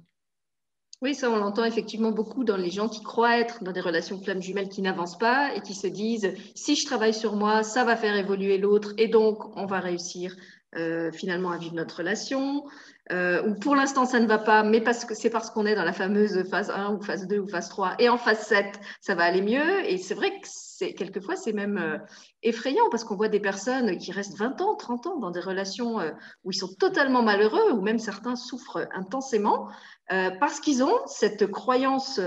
Oui, 1.01 1.13
ça, 1.13 1.29
on 1.29 1.36
l'entend 1.36 1.65
effectivement 1.65 2.12
beaucoup 2.12 2.46
dans 2.46 2.55
les 2.55 2.72
gens 2.72 2.88
qui 2.88 3.03
croient 3.03 3.38
être 3.38 3.65
dans 3.65 3.74
des 3.74 3.81
relations 3.81 4.17
flammes 4.17 4.41
jumelles 4.41 4.69
qui 4.69 4.81
n'avancent 4.81 5.17
pas 5.17 5.53
et 5.55 5.62
qui 5.62 5.74
se 5.74 5.88
disent 5.88 6.34
si 6.55 6.77
je 6.77 6.86
travaille 6.86 7.13
sur 7.13 7.36
moi, 7.36 7.63
ça 7.63 7.84
va 7.84 7.98
faire 7.98 8.15
évoluer 8.15 8.58
l'autre 8.58 8.93
et 8.98 9.10
donc 9.10 9.58
on 9.58 9.65
va 9.65 9.81
réussir 9.81 10.38
euh, 10.75 11.11
finalement 11.11 11.51
à 11.51 11.57
vivre 11.57 11.73
notre 11.73 11.97
relation, 11.97 12.63
euh, 13.11 13.41
ou 13.47 13.55
pour 13.55 13.75
l'instant 13.75 14.05
ça 14.05 14.19
ne 14.19 14.27
va 14.27 14.38
pas, 14.38 14.61
mais 14.61 14.81
parce 14.81 15.03
que 15.03 15.15
c'est 15.15 15.31
parce 15.31 15.49
qu'on 15.49 15.65
est 15.65 15.73
dans 15.73 15.83
la 15.83 15.93
fameuse 15.93 16.47
phase 16.47 16.69
1 16.69 16.93
ou 16.93 17.01
phase 17.01 17.27
2 17.27 17.39
ou 17.39 17.47
phase 17.47 17.69
3, 17.69 17.95
et 17.97 18.07
en 18.07 18.17
phase 18.17 18.39
7, 18.41 18.79
ça 19.01 19.15
va 19.15 19.23
aller 19.23 19.41
mieux. 19.41 19.83
Et 19.89 19.97
c'est 19.97 20.13
vrai 20.13 20.29
que 20.29 20.47
c'est, 20.47 20.93
quelquefois 20.93 21.35
c'est 21.35 21.53
même 21.53 21.77
euh, 21.77 21.97
effrayant 22.43 22.88
parce 22.91 23.03
qu'on 23.03 23.15
voit 23.15 23.29
des 23.29 23.39
personnes 23.39 23.97
qui 23.97 24.11
restent 24.11 24.38
20 24.38 24.61
ans, 24.61 24.75
30 24.75 25.07
ans 25.07 25.17
dans 25.17 25.31
des 25.31 25.39
relations 25.39 25.97
où 26.43 26.51
ils 26.51 26.55
sont 26.55 26.73
totalement 26.79 27.23
malheureux, 27.23 27.71
ou 27.71 27.81
même 27.81 27.99
certains 27.99 28.35
souffrent 28.35 28.88
intensément, 28.93 29.69
parce 30.07 30.59
qu'ils 30.59 30.83
ont 30.83 30.99
cette 31.05 31.47
croyance 31.47 32.19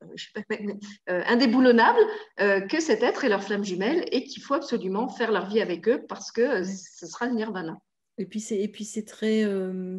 euh, 0.00 1.22
indéboulonnable 1.26 1.98
euh, 2.40 2.60
que 2.60 2.80
cet 2.80 3.02
être 3.02 3.24
est 3.24 3.28
leur 3.28 3.42
flamme 3.42 3.64
jumelle 3.64 4.04
et 4.12 4.24
qu'il 4.24 4.42
faut 4.42 4.54
absolument 4.54 5.08
faire 5.08 5.32
leur 5.32 5.48
vie 5.48 5.60
avec 5.60 5.88
eux 5.88 6.04
parce 6.08 6.30
que 6.30 6.40
euh, 6.40 6.64
ce 6.64 7.06
sera 7.06 7.26
le 7.26 7.34
nirvana. 7.34 7.76
Et 8.16 8.26
puis 8.26 8.40
c'est 8.40 8.58
et 8.58 8.68
puis 8.68 8.84
c'est 8.84 9.04
très 9.04 9.44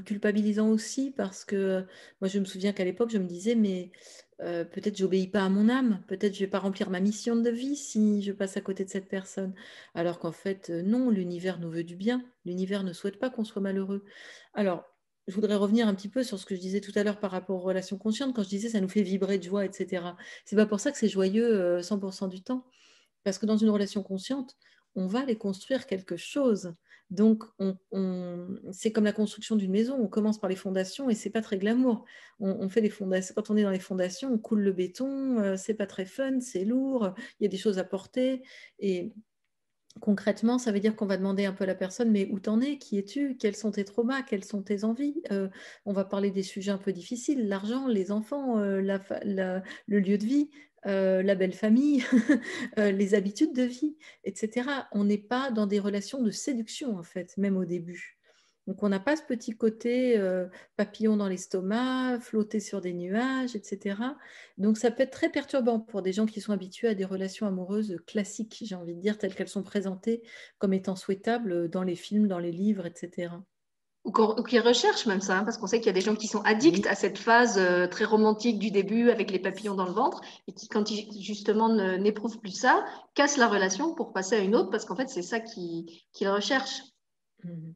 culpabilisant 0.03 0.67
aussi 0.67 1.11
parce 1.11 1.45
que 1.45 1.85
moi 2.19 2.27
je 2.27 2.39
me 2.39 2.43
souviens 2.43 2.73
qu'à 2.73 2.83
l'époque 2.83 3.11
je 3.11 3.17
me 3.17 3.25
disais 3.25 3.55
mais 3.55 3.91
peut-être 4.39 4.97
j'obéis 4.97 5.29
pas 5.29 5.45
à 5.45 5.47
mon 5.47 5.69
âme, 5.69 6.03
peut-être 6.05 6.33
je 6.33 6.41
vais 6.41 6.47
pas 6.47 6.59
remplir 6.59 6.89
ma 6.89 6.99
mission 6.99 7.37
de 7.37 7.49
vie 7.49 7.77
si 7.77 8.21
je 8.21 8.33
passe 8.33 8.57
à 8.57 8.61
côté 8.61 8.83
de 8.83 8.89
cette 8.89 9.07
personne. 9.07 9.53
Alors 9.95 10.19
qu'en 10.19 10.33
fait 10.33 10.69
non, 10.69 11.09
l'univers 11.09 11.59
nous 11.59 11.69
veut 11.69 11.85
du 11.85 11.95
bien, 11.95 12.21
l'univers 12.43 12.83
ne 12.83 12.91
souhaite 12.91 13.19
pas 13.19 13.29
qu'on 13.29 13.45
soit 13.45 13.61
malheureux. 13.61 14.03
Alors 14.53 14.83
je 15.29 15.35
voudrais 15.35 15.55
revenir 15.55 15.87
un 15.87 15.93
petit 15.93 16.09
peu 16.09 16.23
sur 16.23 16.39
ce 16.39 16.45
que 16.45 16.55
je 16.55 16.59
disais 16.59 16.81
tout 16.81 16.91
à 16.95 17.03
l'heure 17.03 17.19
par 17.19 17.31
rapport 17.31 17.57
aux 17.57 17.65
relations 17.65 17.97
conscientes, 17.97 18.35
quand 18.35 18.43
je 18.43 18.49
disais 18.49 18.69
ça 18.69 18.81
nous 18.81 18.89
fait 18.89 19.03
vibrer 19.03 19.37
de 19.37 19.43
joie, 19.43 19.63
etc. 19.63 20.03
C'est 20.43 20.55
pas 20.55 20.65
pour 20.65 20.79
ça 20.79 20.91
que 20.91 20.97
c'est 20.97 21.07
joyeux 21.07 21.79
100% 21.81 22.25
euh, 22.25 22.27
du 22.27 22.41
temps. 22.41 22.65
Parce 23.23 23.37
que 23.37 23.45
dans 23.45 23.57
une 23.57 23.69
relation 23.69 24.01
consciente, 24.01 24.57
on 24.95 25.05
va 25.05 25.19
aller 25.19 25.37
construire 25.37 25.85
quelque 25.85 26.17
chose. 26.17 26.73
Donc, 27.11 27.43
c'est 28.71 28.91
comme 28.91 29.03
la 29.03 29.13
construction 29.13 29.55
d'une 29.55 29.71
maison. 29.71 29.97
On 29.99 30.07
commence 30.07 30.39
par 30.39 30.49
les 30.49 30.55
fondations 30.55 31.09
et 31.09 31.15
c'est 31.15 31.31
pas 31.31 31.41
très 31.41 31.57
glamour. 31.57 32.05
On, 32.39 32.69
fait 32.69 32.81
les 32.81 32.89
fondations. 32.89 33.33
Quand 33.35 33.49
on 33.49 33.57
est 33.57 33.63
dans 33.63 33.71
les 33.71 33.79
fondations, 33.79 34.31
on 34.31 34.37
coule 34.37 34.61
le 34.61 34.71
béton. 34.71 35.39
Euh, 35.39 35.55
c'est 35.57 35.73
pas 35.73 35.87
très 35.87 36.05
fun, 36.05 36.39
c'est 36.39 36.65
lourd. 36.65 37.13
Il 37.39 37.43
y 37.43 37.45
a 37.47 37.49
des 37.49 37.57
choses 37.57 37.79
à 37.79 37.83
porter. 37.83 38.43
Et 38.79 39.11
concrètement, 40.01 40.57
ça 40.57 40.71
veut 40.71 40.79
dire 40.79 40.95
qu'on 40.95 41.05
va 41.05 41.17
demander 41.17 41.45
un 41.45 41.53
peu 41.53 41.63
à 41.63 41.67
la 41.67 41.75
personne, 41.75 42.11
mais 42.11 42.27
où 42.31 42.39
t'en 42.39 42.61
es? 42.61 42.77
Qui 42.77 42.97
es-tu? 42.97 43.37
Quels 43.37 43.55
sont 43.55 43.71
tes 43.71 43.85
traumas? 43.85 44.21
Quelles 44.23 44.43
sont 44.43 44.61
tes 44.61 44.83
envies? 44.83 45.21
Euh, 45.31 45.49
On 45.85 45.93
va 45.93 46.05
parler 46.05 46.31
des 46.31 46.43
sujets 46.43 46.71
un 46.71 46.77
peu 46.77 46.91
difficiles, 46.93 47.47
l'argent, 47.47 47.87
les 47.87 48.11
enfants, 48.11 48.59
euh, 48.59 48.81
le 48.81 49.99
lieu 49.99 50.17
de 50.17 50.25
vie, 50.25 50.49
euh, 50.85 51.23
la 51.23 51.35
belle 51.35 51.53
famille, 51.53 52.03
les 52.77 53.13
habitudes 53.15 53.53
de 53.53 53.63
vie, 53.63 53.97
etc. 54.23 54.69
On 54.91 55.03
n'est 55.05 55.17
pas 55.17 55.51
dans 55.51 55.67
des 55.67 55.79
relations 55.79 56.21
de 56.21 56.31
séduction, 56.31 56.97
en 56.97 57.03
fait, 57.03 57.37
même 57.37 57.57
au 57.57 57.65
début. 57.65 58.18
Donc 58.69 58.83
on 58.83 58.89
n'a 58.89 58.99
pas 58.99 59.15
ce 59.15 59.23
petit 59.23 59.57
côté 59.57 60.15
euh, 60.15 60.45
papillon 60.77 61.17
dans 61.17 61.27
l'estomac, 61.27 62.19
flotter 62.19 62.59
sur 62.59 62.81
des 62.81 62.93
nuages, 62.93 63.55
etc. 63.55 63.99
Donc 64.59 64.77
ça 64.77 64.91
peut 64.91 65.01
être 65.01 65.11
très 65.11 65.29
perturbant 65.29 65.79
pour 65.79 66.03
des 66.03 66.13
gens 66.13 66.27
qui 66.27 66.39
sont 66.39 66.53
habitués 66.53 66.87
à 66.87 66.93
des 66.93 67.03
relations 67.03 67.47
amoureuses 67.47 67.97
classiques, 68.05 68.61
j'ai 68.63 68.75
envie 68.75 68.93
de 68.93 69.01
dire, 69.01 69.17
telles 69.17 69.33
qu'elles 69.33 69.47
sont 69.47 69.63
présentées 69.63 70.21
comme 70.59 70.73
étant 70.73 70.95
souhaitables 70.95 71.67
dans 71.67 71.81
les 71.81 71.95
films, 71.95 72.27
dans 72.27 72.37
les 72.37 72.51
livres, 72.51 72.85
etc. 72.85 73.31
Ou, 74.03 74.11
qui 74.43 74.59
recherchent 74.59 75.07
même 75.07 75.21
ça, 75.21 75.39
hein, 75.39 75.45
parce 75.45 75.57
qu'on 75.57 75.65
sait 75.65 75.79
qu'il 75.79 75.87
y 75.87 75.89
a 75.89 75.93
des 75.93 76.01
gens 76.01 76.15
qui 76.15 76.27
sont 76.27 76.41
addicts 76.41 76.85
à 76.85 76.93
cette 76.93 77.17
phase 77.17 77.57
euh, 77.57 77.87
très 77.87 78.05
romantique 78.05 78.59
du 78.59 78.69
début 78.69 79.09
avec 79.09 79.31
les 79.31 79.39
papillons 79.39 79.73
dans 79.73 79.85
le 79.85 79.93
ventre, 79.93 80.21
et 80.47 80.53
qui, 80.53 80.67
quand 80.67 80.91
ils 80.91 81.23
justement 81.23 81.69
n'éprouvent 81.97 82.39
plus 82.39 82.51
ça, 82.55 82.85
cassent 83.15 83.37
la 83.37 83.47
relation 83.47 83.95
pour 83.95 84.13
passer 84.13 84.35
à 84.35 84.39
une 84.39 84.55
autre, 84.55 84.69
parce 84.69 84.85
qu'en 84.85 84.95
fait, 84.95 85.09
c'est 85.09 85.23
ça 85.23 85.39
qu'ils 85.39 85.89
recherchent. 86.21 86.83
Mhm. 87.43 87.73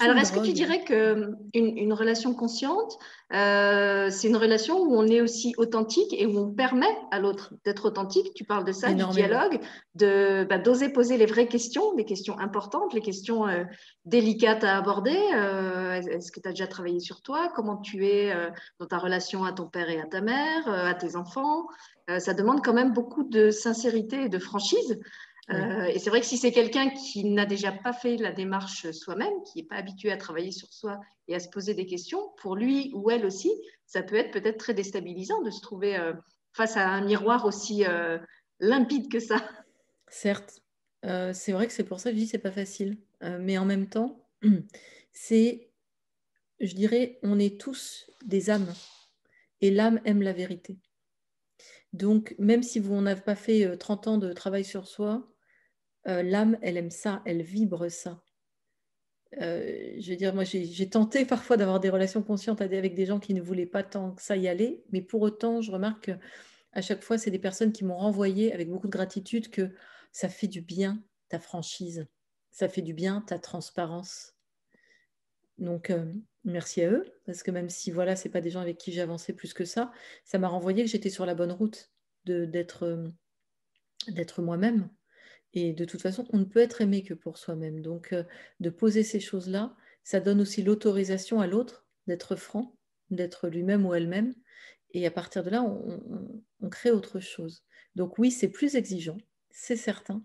Alors, 0.00 0.16
est-ce 0.18 0.32
que 0.32 0.44
tu 0.44 0.52
dirais 0.52 0.84
qu'une 0.84 1.38
une 1.54 1.92
relation 1.92 2.34
consciente, 2.34 2.98
euh, 3.32 4.10
c'est 4.10 4.28
une 4.28 4.36
relation 4.36 4.78
où 4.82 4.94
on 4.94 5.06
est 5.06 5.22
aussi 5.22 5.54
authentique 5.56 6.12
et 6.12 6.26
où 6.26 6.38
on 6.38 6.52
permet 6.52 6.94
à 7.10 7.18
l'autre 7.18 7.54
d'être 7.64 7.86
authentique? 7.86 8.34
Tu 8.34 8.44
parles 8.44 8.64
de 8.64 8.72
ça, 8.72 8.92
du 8.92 9.04
dialogue, 9.04 9.58
de 9.94 10.44
bah, 10.48 10.58
d'oser 10.58 10.90
poser 10.90 11.16
les 11.16 11.26
vraies 11.26 11.48
questions, 11.48 11.96
les 11.96 12.04
questions 12.04 12.38
importantes, 12.38 12.92
les 12.92 13.00
questions 13.00 13.48
euh, 13.48 13.64
délicates 14.04 14.64
à 14.64 14.76
aborder. 14.76 15.18
Euh, 15.34 15.94
est-ce 15.94 16.30
que 16.30 16.40
tu 16.40 16.48
as 16.48 16.52
déjà 16.52 16.66
travaillé 16.66 17.00
sur 17.00 17.22
toi? 17.22 17.50
Comment 17.54 17.78
tu 17.78 18.06
es 18.06 18.34
dans 18.78 18.86
ta 18.86 18.98
relation 18.98 19.44
à 19.44 19.52
ton 19.52 19.66
père 19.66 19.88
et 19.88 20.00
à 20.00 20.06
ta 20.06 20.20
mère, 20.20 20.68
à 20.68 20.94
tes 20.94 21.16
enfants? 21.16 21.66
Ça 22.18 22.34
demande 22.34 22.62
quand 22.64 22.72
même 22.72 22.92
beaucoup 22.92 23.22
de 23.22 23.50
sincérité 23.50 24.24
et 24.24 24.28
de 24.28 24.38
franchise. 24.40 24.98
Euh, 25.52 25.84
et 25.86 25.98
c'est 25.98 26.10
vrai 26.10 26.20
que 26.20 26.26
si 26.26 26.36
c'est 26.36 26.52
quelqu'un 26.52 26.90
qui 26.90 27.24
n'a 27.24 27.46
déjà 27.46 27.72
pas 27.72 27.92
fait 27.92 28.16
la 28.16 28.32
démarche 28.32 28.90
soi-même, 28.92 29.32
qui 29.44 29.58
n'est 29.58 29.66
pas 29.66 29.76
habitué 29.76 30.12
à 30.12 30.16
travailler 30.16 30.52
sur 30.52 30.72
soi 30.72 31.00
et 31.28 31.34
à 31.34 31.40
se 31.40 31.48
poser 31.48 31.74
des 31.74 31.86
questions, 31.86 32.30
pour 32.40 32.56
lui 32.56 32.92
ou 32.94 33.10
elle 33.10 33.26
aussi, 33.26 33.50
ça 33.86 34.02
peut 34.02 34.16
être 34.16 34.30
peut-être 34.30 34.58
très 34.58 34.74
déstabilisant 34.74 35.42
de 35.42 35.50
se 35.50 35.60
trouver 35.60 35.96
euh, 35.96 36.12
face 36.52 36.76
à 36.76 36.88
un 36.88 37.04
miroir 37.04 37.46
aussi 37.46 37.84
euh, 37.84 38.18
limpide 38.60 39.10
que 39.10 39.18
ça. 39.18 39.42
Certes, 40.08 40.60
c'est 41.02 41.52
vrai 41.52 41.66
que 41.66 41.72
c'est 41.72 41.84
pour 41.84 41.98
ça 41.98 42.10
que 42.10 42.16
je 42.16 42.20
dis 42.20 42.26
c'est 42.26 42.38
pas 42.38 42.50
facile. 42.50 42.98
mais 43.22 43.56
en 43.58 43.64
même 43.64 43.88
temps, 43.88 44.28
c'est, 45.12 45.70
je 46.60 46.74
dirais, 46.74 47.18
on 47.22 47.38
est 47.38 47.60
tous 47.60 48.10
des 48.24 48.50
âmes 48.50 48.74
et 49.60 49.70
l'âme 49.70 50.00
aime 50.04 50.22
la 50.22 50.32
vérité. 50.32 50.78
Donc, 51.92 52.34
même 52.38 52.62
si 52.62 52.80
vous 52.80 53.00
n'avez 53.00 53.20
pas 53.20 53.34
fait 53.34 53.76
30 53.78 54.08
ans 54.08 54.18
de 54.18 54.32
travail 54.32 54.64
sur 54.64 54.86
soi, 54.86 55.30
euh, 56.08 56.22
l'âme, 56.22 56.58
elle 56.62 56.76
aime 56.76 56.90
ça, 56.90 57.22
elle 57.26 57.42
vibre 57.42 57.90
ça. 57.90 58.22
Euh, 59.40 59.94
je 59.98 60.10
veux 60.10 60.16
dire, 60.16 60.34
moi, 60.34 60.44
j'ai 60.44 60.90
tenté 60.90 61.24
parfois 61.24 61.56
d'avoir 61.56 61.78
des 61.78 61.90
relations 61.90 62.22
conscientes 62.22 62.60
avec 62.60 62.94
des 62.94 63.06
gens 63.06 63.20
qui 63.20 63.34
ne 63.34 63.40
voulaient 63.40 63.66
pas 63.66 63.82
tant 63.82 64.12
que 64.12 64.22
ça 64.22 64.36
y 64.36 64.48
aller, 64.48 64.82
mais 64.90 65.02
pour 65.02 65.22
autant, 65.22 65.60
je 65.60 65.70
remarque 65.70 66.06
qu'à 66.06 66.82
chaque 66.82 67.02
fois, 67.02 67.16
c'est 67.16 67.30
des 67.30 67.38
personnes 67.38 67.72
qui 67.72 67.84
m'ont 67.84 67.96
renvoyé 67.96 68.52
avec 68.52 68.68
beaucoup 68.68 68.88
de 68.88 68.92
gratitude 68.92 69.50
que 69.50 69.70
ça 70.12 70.28
fait 70.28 70.48
du 70.48 70.60
bien 70.60 71.02
ta 71.28 71.38
franchise, 71.38 72.08
ça 72.50 72.68
fait 72.68 72.82
du 72.82 72.92
bien 72.92 73.20
ta 73.20 73.38
transparence. 73.38 74.34
Donc, 75.58 75.90
euh, 75.90 76.12
merci 76.44 76.82
à 76.82 76.90
eux, 76.90 77.04
parce 77.24 77.44
que 77.44 77.52
même 77.52 77.68
si 77.68 77.92
voilà, 77.92 78.16
c'est 78.16 78.30
pas 78.30 78.40
des 78.40 78.50
gens 78.50 78.60
avec 78.60 78.78
qui 78.78 78.90
j'ai 78.90 79.02
avancé 79.02 79.32
plus 79.32 79.54
que 79.54 79.64
ça, 79.64 79.92
ça 80.24 80.38
m'a 80.38 80.48
renvoyé 80.48 80.82
que 80.82 80.90
j'étais 80.90 81.10
sur 81.10 81.24
la 81.26 81.34
bonne 81.36 81.52
route 81.52 81.92
d'être 82.24 83.06
moi-même. 84.38 84.90
Et 85.54 85.72
de 85.72 85.84
toute 85.84 86.02
façon, 86.02 86.26
on 86.32 86.38
ne 86.38 86.44
peut 86.44 86.60
être 86.60 86.80
aimé 86.80 87.02
que 87.02 87.14
pour 87.14 87.38
soi-même. 87.38 87.80
Donc, 87.80 88.12
euh, 88.12 88.24
de 88.60 88.70
poser 88.70 89.02
ces 89.02 89.20
choses-là, 89.20 89.74
ça 90.04 90.20
donne 90.20 90.40
aussi 90.40 90.62
l'autorisation 90.62 91.40
à 91.40 91.46
l'autre 91.46 91.86
d'être 92.06 92.36
franc, 92.36 92.76
d'être 93.10 93.48
lui-même 93.48 93.86
ou 93.86 93.94
elle-même. 93.94 94.34
Et 94.92 95.06
à 95.06 95.10
partir 95.10 95.44
de 95.44 95.50
là, 95.50 95.62
on, 95.62 96.68
crée 96.70 96.90
autre 96.90 97.20
chose. 97.20 97.64
Donc 97.94 98.18
oui, 98.18 98.30
c'est 98.30 98.48
plus 98.48 98.76
exigeant, 98.76 99.18
c'est 99.50 99.76
certain. 99.76 100.24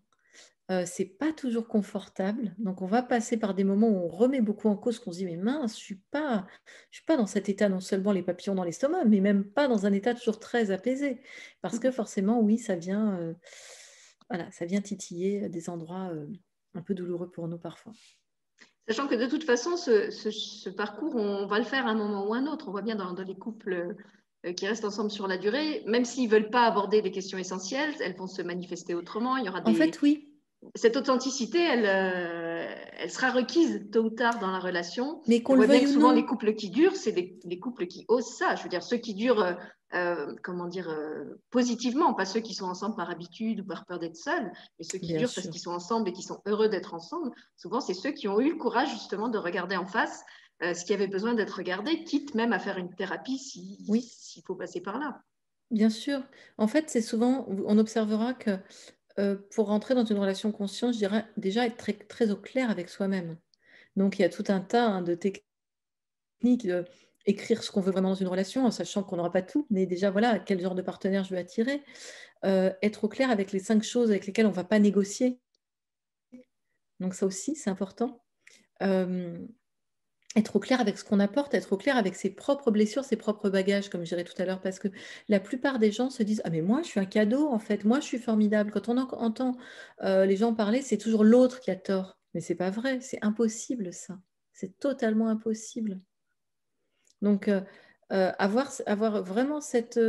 Euh, 0.71 0.83
c'est 0.87 1.05
pas 1.05 1.31
toujours 1.31 1.67
confortable. 1.67 2.55
Donc 2.57 2.81
on 2.81 2.87
va 2.87 3.03
passer 3.03 3.37
par 3.37 3.53
des 3.53 3.63
moments 3.63 3.89
où 3.89 3.97
on 3.97 4.07
remet 4.07 4.41
beaucoup 4.41 4.67
en 4.67 4.75
cause, 4.75 4.99
qu'on 4.99 5.11
se 5.11 5.19
dit 5.19 5.25
mais 5.25 5.37
mince, 5.37 5.77
je 5.77 5.83
suis 5.83 6.01
pas, 6.09 6.47
je 6.89 6.97
suis 6.97 7.05
pas 7.05 7.17
dans 7.17 7.27
cet 7.27 7.49
état 7.49 7.69
non 7.69 7.79
seulement 7.79 8.11
les 8.11 8.23
papillons 8.23 8.55
dans 8.55 8.63
l'estomac, 8.63 9.05
mais 9.05 9.19
même 9.19 9.43
pas 9.43 9.67
dans 9.67 9.85
un 9.85 9.93
état 9.93 10.15
toujours 10.15 10.39
très 10.39 10.71
apaisé, 10.71 11.21
parce 11.61 11.77
que 11.77 11.91
forcément 11.91 12.41
oui, 12.41 12.57
ça 12.57 12.75
vient. 12.75 13.19
Euh, 13.19 13.33
voilà, 14.29 14.51
ça 14.51 14.65
vient 14.65 14.81
titiller 14.81 15.49
des 15.49 15.69
endroits 15.69 16.09
euh, 16.11 16.27
un 16.73 16.81
peu 16.81 16.93
douloureux 16.93 17.29
pour 17.29 17.47
nous 17.47 17.57
parfois. 17.57 17.93
Sachant 18.87 19.07
que 19.07 19.15
de 19.15 19.25
toute 19.25 19.43
façon, 19.43 19.77
ce, 19.77 20.69
parcours, 20.69 21.15
on 21.15 21.47
va 21.47 21.57
le 21.57 21.65
faire 21.65 21.87
à 21.87 21.91
un 21.91 21.95
moment 21.95 22.27
ou 22.27 22.33
un 22.33 22.45
autre. 22.45 22.67
On 22.67 22.71
voit 22.71 22.83
bien 22.83 22.95
dans, 22.95 23.13
les 23.13 23.35
couples 23.35 23.95
euh, 24.45 24.53
qui 24.53 24.67
restent 24.67 24.85
ensemble 24.85 25.09
sur 25.09 25.27
la 25.27 25.37
durée, 25.37 25.83
même 25.87 26.05
s'ils 26.05 26.25
ne 26.25 26.31
veulent 26.31 26.51
pas 26.51 26.67
aborder 26.67 27.01
des 27.01 27.11
questions 27.11 27.37
essentielles, 27.37 27.95
elles 27.99 28.15
vont 28.15 28.27
se 28.27 28.41
manifester 28.43 28.93
autrement. 28.93 29.37
Il 29.37 29.45
y 29.45 29.49
aura 29.49 29.61
En 29.65 29.73
fait, 29.73 29.99
oui. 30.01 30.34
Cette 30.73 30.97
authenticité, 30.97 31.59
elle, 31.59 31.85
euh, 31.85 32.75
elle 32.97 33.11
sera 33.11 33.31
requise 33.31 33.85
tôt 33.91 34.05
ou 34.05 34.09
tard 34.09 34.39
dans 34.39 34.51
la 34.51 34.59
relation. 34.59 35.21
Mais 35.27 35.41
qu'on 35.41 35.55
le 35.55 35.67
veuille 35.67 35.87
souvent, 35.87 36.11
les 36.11 36.25
couples 36.25 36.55
qui 36.55 36.69
durent, 36.69 36.95
c'est 36.95 37.11
des, 37.11 37.59
couples 37.59 37.87
qui 37.87 38.05
osent 38.07 38.35
ça. 38.37 38.55
Je 38.55 38.63
veux 38.63 38.69
dire, 38.69 38.83
ceux 38.83 38.97
qui 38.97 39.13
durent 39.13 39.57
euh, 39.95 40.35
comment 40.43 40.67
dire, 40.67 40.89
euh, 40.89 41.39
positivement, 41.51 42.13
pas 42.13 42.25
ceux 42.25 42.41
qui 42.41 42.53
sont 42.53 42.65
ensemble 42.65 42.95
par 42.95 43.09
habitude 43.09 43.61
ou 43.61 43.65
par 43.65 43.85
peur 43.85 43.97
d'être 43.97 44.17
seuls, 44.17 44.51
mais 44.77 44.83
ceux 44.83 44.97
qui 44.97 45.13
durent 45.13 45.31
parce 45.33 45.47
qu'ils 45.47 45.61
sont 45.61 45.71
ensemble 45.71 46.09
et 46.09 46.13
qui 46.13 46.23
sont 46.23 46.41
heureux 46.45 46.67
d'être 46.67 46.93
ensemble. 46.93 47.31
Souvent, 47.55 47.79
c'est 47.79 47.93
ceux 47.93 48.11
qui 48.11 48.27
ont 48.27 48.41
eu 48.41 48.49
le 48.49 48.57
courage 48.57 48.89
justement 48.89 49.29
de 49.29 49.37
regarder 49.37 49.77
en 49.77 49.85
face 49.85 50.23
euh, 50.63 50.73
ce 50.73 50.83
qui 50.83 50.93
avait 50.93 51.07
besoin 51.07 51.33
d'être 51.33 51.57
regardé, 51.57 52.03
quitte 52.03 52.35
même 52.35 52.51
à 52.51 52.59
faire 52.59 52.77
une 52.77 52.93
thérapie 52.95 53.37
s'il 53.37 53.77
oui. 53.87 54.11
faut 54.45 54.55
passer 54.55 54.81
par 54.81 54.99
là. 54.99 55.21
Bien 55.71 55.89
sûr. 55.89 56.21
En 56.57 56.67
fait, 56.67 56.89
c'est 56.89 57.01
souvent, 57.01 57.45
on 57.47 57.77
observera 57.77 58.33
que 58.33 58.57
pour 59.51 59.67
rentrer 59.67 59.95
dans 59.95 60.05
une 60.05 60.17
relation 60.17 60.51
consciente, 60.51 60.93
je 60.93 60.99
dirais 60.99 61.25
déjà 61.37 61.65
être 61.65 61.77
très, 61.77 61.93
très 61.93 62.31
au 62.31 62.35
clair 62.35 62.69
avec 62.69 62.89
soi-même. 62.89 63.37
Donc, 63.95 64.19
il 64.19 64.23
y 64.23 64.25
a 64.25 64.29
tout 64.29 64.43
un 64.49 64.59
tas 64.59 64.87
hein, 64.87 65.01
de 65.01 65.15
techniques 65.15 66.67
de 66.67 66.85
écrire 67.25 67.63
ce 67.63 67.71
qu'on 67.71 67.81
veut 67.81 67.91
vraiment 67.91 68.09
dans 68.09 68.15
une 68.15 68.27
relation, 68.27 68.65
en 68.65 68.71
sachant 68.71 69.03
qu'on 69.03 69.15
n'aura 69.15 69.31
pas 69.31 69.41
tout, 69.41 69.65
mais 69.69 69.85
déjà, 69.85 70.11
voilà, 70.11 70.39
quel 70.39 70.61
genre 70.61 70.75
de 70.75 70.81
partenaire 70.81 71.23
je 71.23 71.31
veux 71.31 71.39
attirer. 71.39 71.81
Euh, 72.43 72.71
être 72.83 73.05
au 73.05 73.07
clair 73.07 73.31
avec 73.31 73.51
les 73.51 73.59
cinq 73.59 73.83
choses 73.83 74.11
avec 74.11 74.27
lesquelles 74.27 74.45
on 74.45 74.49
ne 74.49 74.55
va 74.55 74.63
pas 74.63 74.79
négocier. 74.79 75.39
Donc 76.99 77.15
ça 77.15 77.25
aussi, 77.25 77.55
c'est 77.55 77.69
important. 77.69 78.23
Euh, 78.83 79.39
être 80.35 80.55
au 80.55 80.59
clair 80.59 80.81
avec 80.81 80.97
ce 80.97 81.03
qu'on 81.03 81.19
apporte, 81.19 81.53
être 81.53 81.73
au 81.73 81.77
clair 81.77 81.97
avec 81.97 82.15
ses 82.15 82.29
propres 82.29 82.71
blessures, 82.71 83.05
ses 83.05 83.15
propres 83.15 83.49
bagages, 83.49 83.89
comme 83.89 84.03
je 84.03 84.09
dirais 84.09 84.23
tout 84.23 84.39
à 84.41 84.45
l'heure, 84.45 84.61
parce 84.61 84.79
que 84.79 84.89
la 85.29 85.39
plupart 85.39 85.79
des 85.79 85.91
gens 85.91 86.09
se 86.09 86.23
disent 86.23 86.41
Ah, 86.45 86.49
mais 86.49 86.61
moi, 86.61 86.81
je 86.81 86.87
suis 86.87 86.99
un 86.99 87.05
cadeau, 87.05 87.47
en 87.47 87.59
fait, 87.59 87.85
moi, 87.85 87.99
je 87.99 88.05
suis 88.05 88.19
formidable. 88.19 88.71
Quand 88.71 88.89
on 88.89 88.97
entend 88.97 89.57
euh, 90.03 90.25
les 90.25 90.35
gens 90.35 90.53
parler, 90.53 90.81
c'est 90.81 90.97
toujours 90.97 91.23
l'autre 91.23 91.59
qui 91.59 91.71
a 91.71 91.75
tort. 91.75 92.17
Mais 92.33 92.41
c'est 92.41 92.55
pas 92.55 92.69
vrai, 92.69 92.99
c'est 93.01 93.19
impossible, 93.23 93.93
ça. 93.93 94.19
C'est 94.53 94.77
totalement 94.79 95.29
impossible. 95.29 96.01
Donc, 97.21 97.47
euh, 97.47 97.61
euh, 98.11 98.31
avoir, 98.37 98.71
avoir 98.85 99.23
vraiment 99.23 99.61
cette 99.61 99.99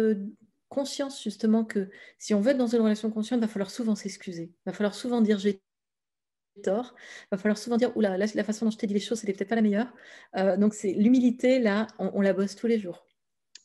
conscience, 0.68 1.23
justement, 1.23 1.64
que 1.64 1.88
si 2.18 2.35
on 2.35 2.40
veut 2.40 2.50
être 2.50 2.59
dans 2.59 2.66
une 2.66 2.80
relation 2.80 3.11
consciente, 3.11 3.38
il 3.38 3.42
va 3.42 3.49
falloir 3.49 3.71
souvent 3.71 3.95
s'excuser. 3.95 4.52
Il 4.52 4.66
va 4.66 4.73
falloir 4.73 4.95
souvent 4.95 5.21
dire 5.21 5.38
j'ai 5.38 5.62
tort. 6.62 6.94
Il 7.25 7.28
va 7.32 7.38
falloir 7.38 7.58
souvent 7.58 7.76
dire, 7.76 7.96
oula, 7.96 8.16
la 8.16 8.44
façon 8.44 8.66
dont 8.66 8.70
je 8.70 8.78
t'ai 8.78 8.86
dit 8.86 8.94
les 8.94 9.00
choses, 9.00 9.18
c'était 9.20 9.32
peut-être 9.32 9.48
pas 9.48 9.56
la 9.56 9.62
meilleure. 9.62 9.92
Euh, 10.36 10.56
donc, 10.56 10.75
c'est 10.75 10.92
l'humilité, 10.92 11.58
là, 11.58 11.86
on, 11.98 12.20
la 12.20 12.32
bosse 12.32 12.56
tous 12.56 12.66
les 12.66 12.78
jours. 12.78 13.06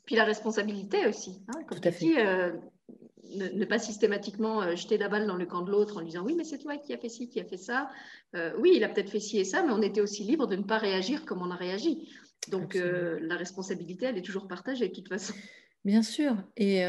Puis 0.06 0.16
la 0.16 0.24
responsabilité 0.24 1.06
aussi. 1.08 1.42
Hein, 1.48 1.62
Tout 1.70 1.82
à 1.84 1.92
fait. 1.92 2.26
Euh, 2.26 2.52
ne, 3.36 3.66
pas 3.66 3.80
systématiquement 3.80 4.62
euh, 4.62 4.76
jeter 4.76 4.98
la 4.98 5.08
balle 5.08 5.26
dans 5.26 5.38
le 5.38 5.46
camp 5.46 5.62
de 5.62 5.72
l'autre 5.72 5.98
en 5.98 6.00
lui 6.02 6.08
disant 6.08 6.24
oui, 6.24 6.36
mais 6.36 6.44
c'est 6.44 6.58
toi 6.58 6.76
qui 6.78 6.94
as 6.94 6.98
fait 6.98 7.08
ci, 7.08 7.30
qui 7.30 7.40
a 7.40 7.46
fait 7.46 7.58
ça. 7.58 7.90
oui, 8.58 8.74
il 8.76 8.84
a 8.84 8.90
peut-être 8.90 9.10
fait 9.10 9.20
ci 9.20 9.40
et 9.40 9.46
ça, 9.46 9.64
mais 9.64 9.72
on 9.72 9.82
était 9.82 10.02
aussi 10.02 10.24
libre 10.24 10.48
de 10.48 10.56
ne 10.56 10.64
pas 10.64 10.78
réagir 10.78 11.26
comme 11.26 11.42
on 11.42 11.52
a 11.52 11.56
réagi. 11.56 12.10
Donc 12.50 12.76
la 12.76 13.36
responsabilité, 13.38 14.08
elle 14.08 14.18
est 14.18 14.24
toujours 14.26 14.48
partagée 14.48 14.90
de 14.90 14.94
toute 14.94 15.08
façon. 15.08 15.34
Bien 15.86 16.02
sûr. 16.04 16.36
Et, 16.58 16.82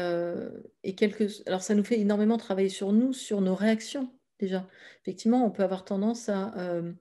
et 0.83 0.95
quelques... 0.95 1.43
Alors 1.45 1.61
ça 1.61 1.75
nous 1.75 1.83
fait 1.83 1.99
énormément 1.99 2.37
travailler 2.37 2.69
sur 2.69 2.91
nous, 2.91 3.13
sur 3.13 3.39
nos 3.39 3.55
réactions 3.55 4.09
déjà. 4.43 4.67
Effectivement, 5.01 5.45
on 5.45 5.51
peut 5.51 5.63
avoir 5.63 5.85
tendance 5.85 6.29
à, 6.29 6.53
euh, 6.57 6.91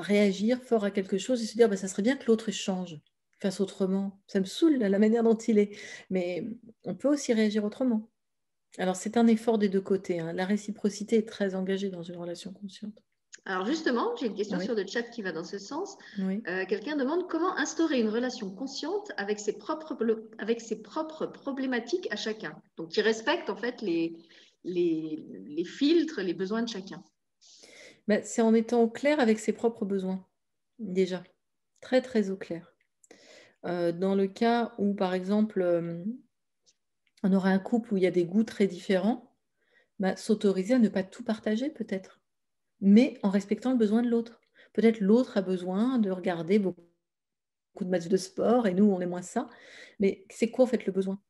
réagir 0.00 0.62
fort 0.62 0.84
à 0.84 0.90
quelque 0.90 1.18
chose 1.18 1.42
et 1.42 1.46
se 1.46 1.56
dire 1.56 1.68
bah, 1.68 1.76
ça 1.76 1.88
serait 1.88 2.02
bien 2.02 2.16
que 2.16 2.26
l'autre 2.26 2.50
change, 2.50 3.00
fasse 3.40 3.60
autrement. 3.60 4.20
Ça 4.26 4.40
me 4.40 4.44
saoule 4.44 4.76
la 4.76 4.98
manière 4.98 5.22
dont 5.22 5.36
il 5.36 5.58
est. 5.58 5.76
Mais 6.10 6.46
on 6.84 6.94
peut 6.94 7.08
aussi 7.08 7.32
réagir 7.32 7.64
autrement. 7.64 8.08
Alors, 8.78 8.96
c'est 8.96 9.16
un 9.16 9.26
effort 9.26 9.58
des 9.58 9.68
deux 9.68 9.80
côtés. 9.80 10.20
Hein. 10.20 10.32
La 10.32 10.44
réciprocité 10.44 11.16
est 11.16 11.28
très 11.28 11.54
engagée 11.54 11.88
dans 11.88 12.02
une 12.02 12.16
relation 12.16 12.52
consciente. 12.52 13.02
Alors 13.44 13.64
justement, 13.64 14.14
j'ai 14.16 14.26
une 14.26 14.34
question 14.34 14.60
sur 14.60 14.74
le 14.74 14.86
chat 14.86 15.04
qui 15.04 15.22
va 15.22 15.32
dans 15.32 15.44
ce 15.44 15.58
sens. 15.58 15.96
Euh, 16.18 16.66
quelqu'un 16.66 16.96
demande 16.96 17.28
comment 17.28 17.56
instaurer 17.56 17.98
une 17.98 18.10
relation 18.10 18.50
consciente 18.50 19.10
avec 19.16 19.40
ses 19.40 19.54
propres, 19.54 19.96
avec 20.36 20.60
ses 20.60 20.82
propres 20.82 21.24
problématiques 21.24 22.08
à 22.10 22.16
chacun. 22.16 22.60
Donc 22.76 22.90
qui 22.90 23.00
respecte 23.00 23.48
en 23.48 23.56
fait 23.56 23.80
les, 23.80 24.18
les, 24.64 25.64
filtres, 25.64 26.20
les 26.20 26.34
besoins 26.34 26.62
de 26.62 26.68
chacun 26.68 27.02
ben, 28.06 28.22
C'est 28.24 28.42
en 28.42 28.54
étant 28.54 28.82
au 28.82 28.88
clair 28.88 29.20
avec 29.20 29.38
ses 29.38 29.52
propres 29.52 29.84
besoins, 29.84 30.26
déjà. 30.78 31.22
Très, 31.80 32.02
très 32.02 32.30
au 32.30 32.36
clair. 32.36 32.74
Euh, 33.64 33.92
dans 33.92 34.14
le 34.14 34.26
cas 34.26 34.74
où, 34.78 34.94
par 34.94 35.14
exemple, 35.14 35.62
euh, 35.62 36.04
on 37.22 37.32
aura 37.32 37.50
un 37.50 37.58
couple 37.58 37.94
où 37.94 37.96
il 37.96 38.02
y 38.02 38.06
a 38.06 38.12
des 38.12 38.24
goûts 38.24 38.44
très 38.44 38.66
différents, 38.66 39.36
ben, 39.98 40.16
s'autoriser 40.16 40.74
à 40.74 40.78
ne 40.78 40.88
pas 40.88 41.02
tout 41.02 41.24
partager 41.24 41.70
peut-être, 41.70 42.20
mais 42.80 43.18
en 43.22 43.30
respectant 43.30 43.72
le 43.72 43.78
besoin 43.78 44.02
de 44.02 44.08
l'autre. 44.08 44.40
Peut-être 44.72 45.00
l'autre 45.00 45.36
a 45.36 45.42
besoin 45.42 45.98
de 45.98 46.10
regarder 46.10 46.58
beaucoup 46.58 46.80
de 47.80 47.88
matchs 47.88 48.08
de 48.08 48.16
sport 48.16 48.66
et 48.66 48.74
nous, 48.74 48.84
on 48.84 49.00
est 49.00 49.06
moins 49.06 49.22
ça. 49.22 49.48
Mais 49.98 50.24
c'est 50.30 50.50
quoi 50.50 50.64
en 50.64 50.68
fait 50.68 50.86
le 50.86 50.92
besoin 50.92 51.20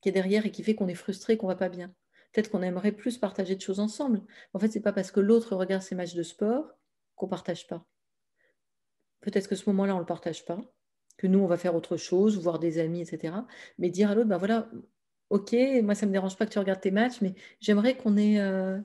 qui 0.00 0.08
est 0.08 0.12
derrière 0.12 0.46
et 0.46 0.50
qui 0.50 0.62
fait 0.62 0.74
qu'on 0.74 0.88
est 0.88 0.94
frustré, 0.94 1.36
qu'on 1.36 1.46
va 1.46 1.56
pas 1.56 1.68
bien? 1.68 1.94
Peut-être 2.36 2.50
qu'on 2.50 2.60
aimerait 2.60 2.92
plus 2.92 3.16
partager 3.16 3.56
de 3.56 3.62
choses 3.62 3.80
ensemble. 3.80 4.20
En 4.52 4.58
fait, 4.58 4.68
ce 4.68 4.74
n'est 4.74 4.82
pas 4.82 4.92
parce 4.92 5.10
que 5.10 5.20
l'autre 5.20 5.56
regarde 5.56 5.80
ses 5.80 5.94
matchs 5.94 6.12
de 6.12 6.22
sport 6.22 6.66
qu'on 7.14 7.24
ne 7.24 7.30
partage 7.30 7.66
pas. 7.66 7.86
Peut-être 9.22 9.48
que 9.48 9.54
ce 9.54 9.66
moment-là, 9.70 9.94
on 9.94 9.96
ne 9.96 10.02
le 10.02 10.06
partage 10.06 10.44
pas, 10.44 10.60
que 11.16 11.26
nous, 11.26 11.38
on 11.38 11.46
va 11.46 11.56
faire 11.56 11.74
autre 11.74 11.96
chose, 11.96 12.38
voir 12.38 12.58
des 12.58 12.78
amis, 12.78 13.00
etc. 13.00 13.36
Mais 13.78 13.88
dire 13.88 14.10
à 14.10 14.14
l'autre, 14.14 14.28
ben 14.28 14.36
voilà, 14.36 14.68
ok, 15.30 15.56
moi, 15.82 15.94
ça 15.94 16.04
ne 16.04 16.10
me 16.10 16.12
dérange 16.12 16.36
pas 16.36 16.44
que 16.44 16.52
tu 16.52 16.58
regardes 16.58 16.82
tes 16.82 16.90
matchs, 16.90 17.22
mais 17.22 17.34
j'aimerais 17.60 17.96
qu'on 17.96 18.18
ait 18.18 18.38
euh, 18.38 18.78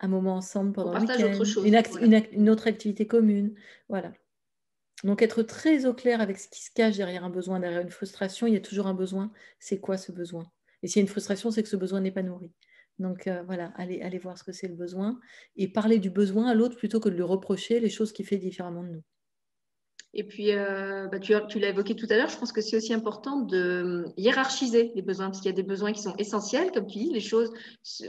un 0.00 0.08
moment 0.08 0.34
ensemble 0.34 0.72
pendant 0.72 0.92
le 0.92 1.00
week-end, 1.00 2.02
une, 2.02 2.22
une, 2.32 2.50
autre 2.50 2.66
activité 2.66 3.06
commune. 3.06 3.54
Voilà. 3.88 4.12
Donc, 5.04 5.22
être 5.22 5.42
très 5.42 5.86
au 5.86 5.94
clair 5.94 6.20
avec 6.20 6.38
ce 6.38 6.48
qui 6.48 6.62
se 6.62 6.70
cache 6.70 6.98
derrière 6.98 7.24
un 7.24 7.30
besoin, 7.30 7.60
derrière 7.60 7.80
une 7.80 7.88
frustration, 7.88 8.46
il 8.46 8.52
y 8.52 8.58
a 8.58 8.60
toujours 8.60 8.88
un 8.88 8.94
besoin. 8.94 9.32
C'est 9.58 9.80
quoi 9.80 9.96
ce 9.96 10.12
besoin? 10.12 10.52
Et 10.82 10.86
s'il 10.86 10.96
y 10.96 11.00
a 11.00 11.04
une 11.04 11.08
frustration, 11.08 11.50
c'est 11.50 11.62
que 11.62 11.68
ce 11.70 11.76
besoin 11.76 12.02
n'est 12.02 12.10
pas 12.10 12.22
nourri. 12.22 12.52
Donc 13.00 13.26
euh, 13.26 13.42
voilà, 13.46 13.72
allez, 13.76 14.18
voir 14.18 14.36
ce 14.36 14.44
que 14.44 14.52
c'est 14.52 14.68
le 14.68 14.74
besoin 14.74 15.18
et 15.56 15.68
parler 15.68 15.98
du 15.98 16.10
besoin 16.10 16.48
à 16.48 16.54
l'autre 16.54 16.76
plutôt 16.76 17.00
que 17.00 17.08
de 17.08 17.14
lui 17.14 17.22
reprocher 17.22 17.80
les 17.80 17.88
choses 17.88 18.12
qu'il 18.12 18.26
fait 18.26 18.36
différemment 18.36 18.82
de 18.84 18.90
nous. 18.90 19.02
Et 20.12 20.24
puis, 20.24 20.52
euh, 20.52 21.06
bah, 21.06 21.20
tu, 21.20 21.32
l'as 21.32 21.68
évoqué 21.68 21.94
tout 21.94 22.06
à 22.10 22.16
l'heure, 22.16 22.28
je 22.28 22.36
pense 22.36 22.52
que 22.52 22.60
c'est 22.60 22.76
aussi 22.76 22.92
important 22.92 23.42
de 23.42 24.06
hiérarchiser 24.16 24.90
les 24.96 25.02
besoins, 25.02 25.26
parce 25.26 25.40
qu'il 25.40 25.50
y 25.50 25.54
a 25.54 25.56
des 25.56 25.62
besoins 25.62 25.92
qui 25.92 26.02
sont 26.02 26.16
essentiels, 26.16 26.72
comme 26.72 26.88
tu 26.88 26.98
dis, 26.98 27.12
les 27.12 27.20
choses 27.20 27.52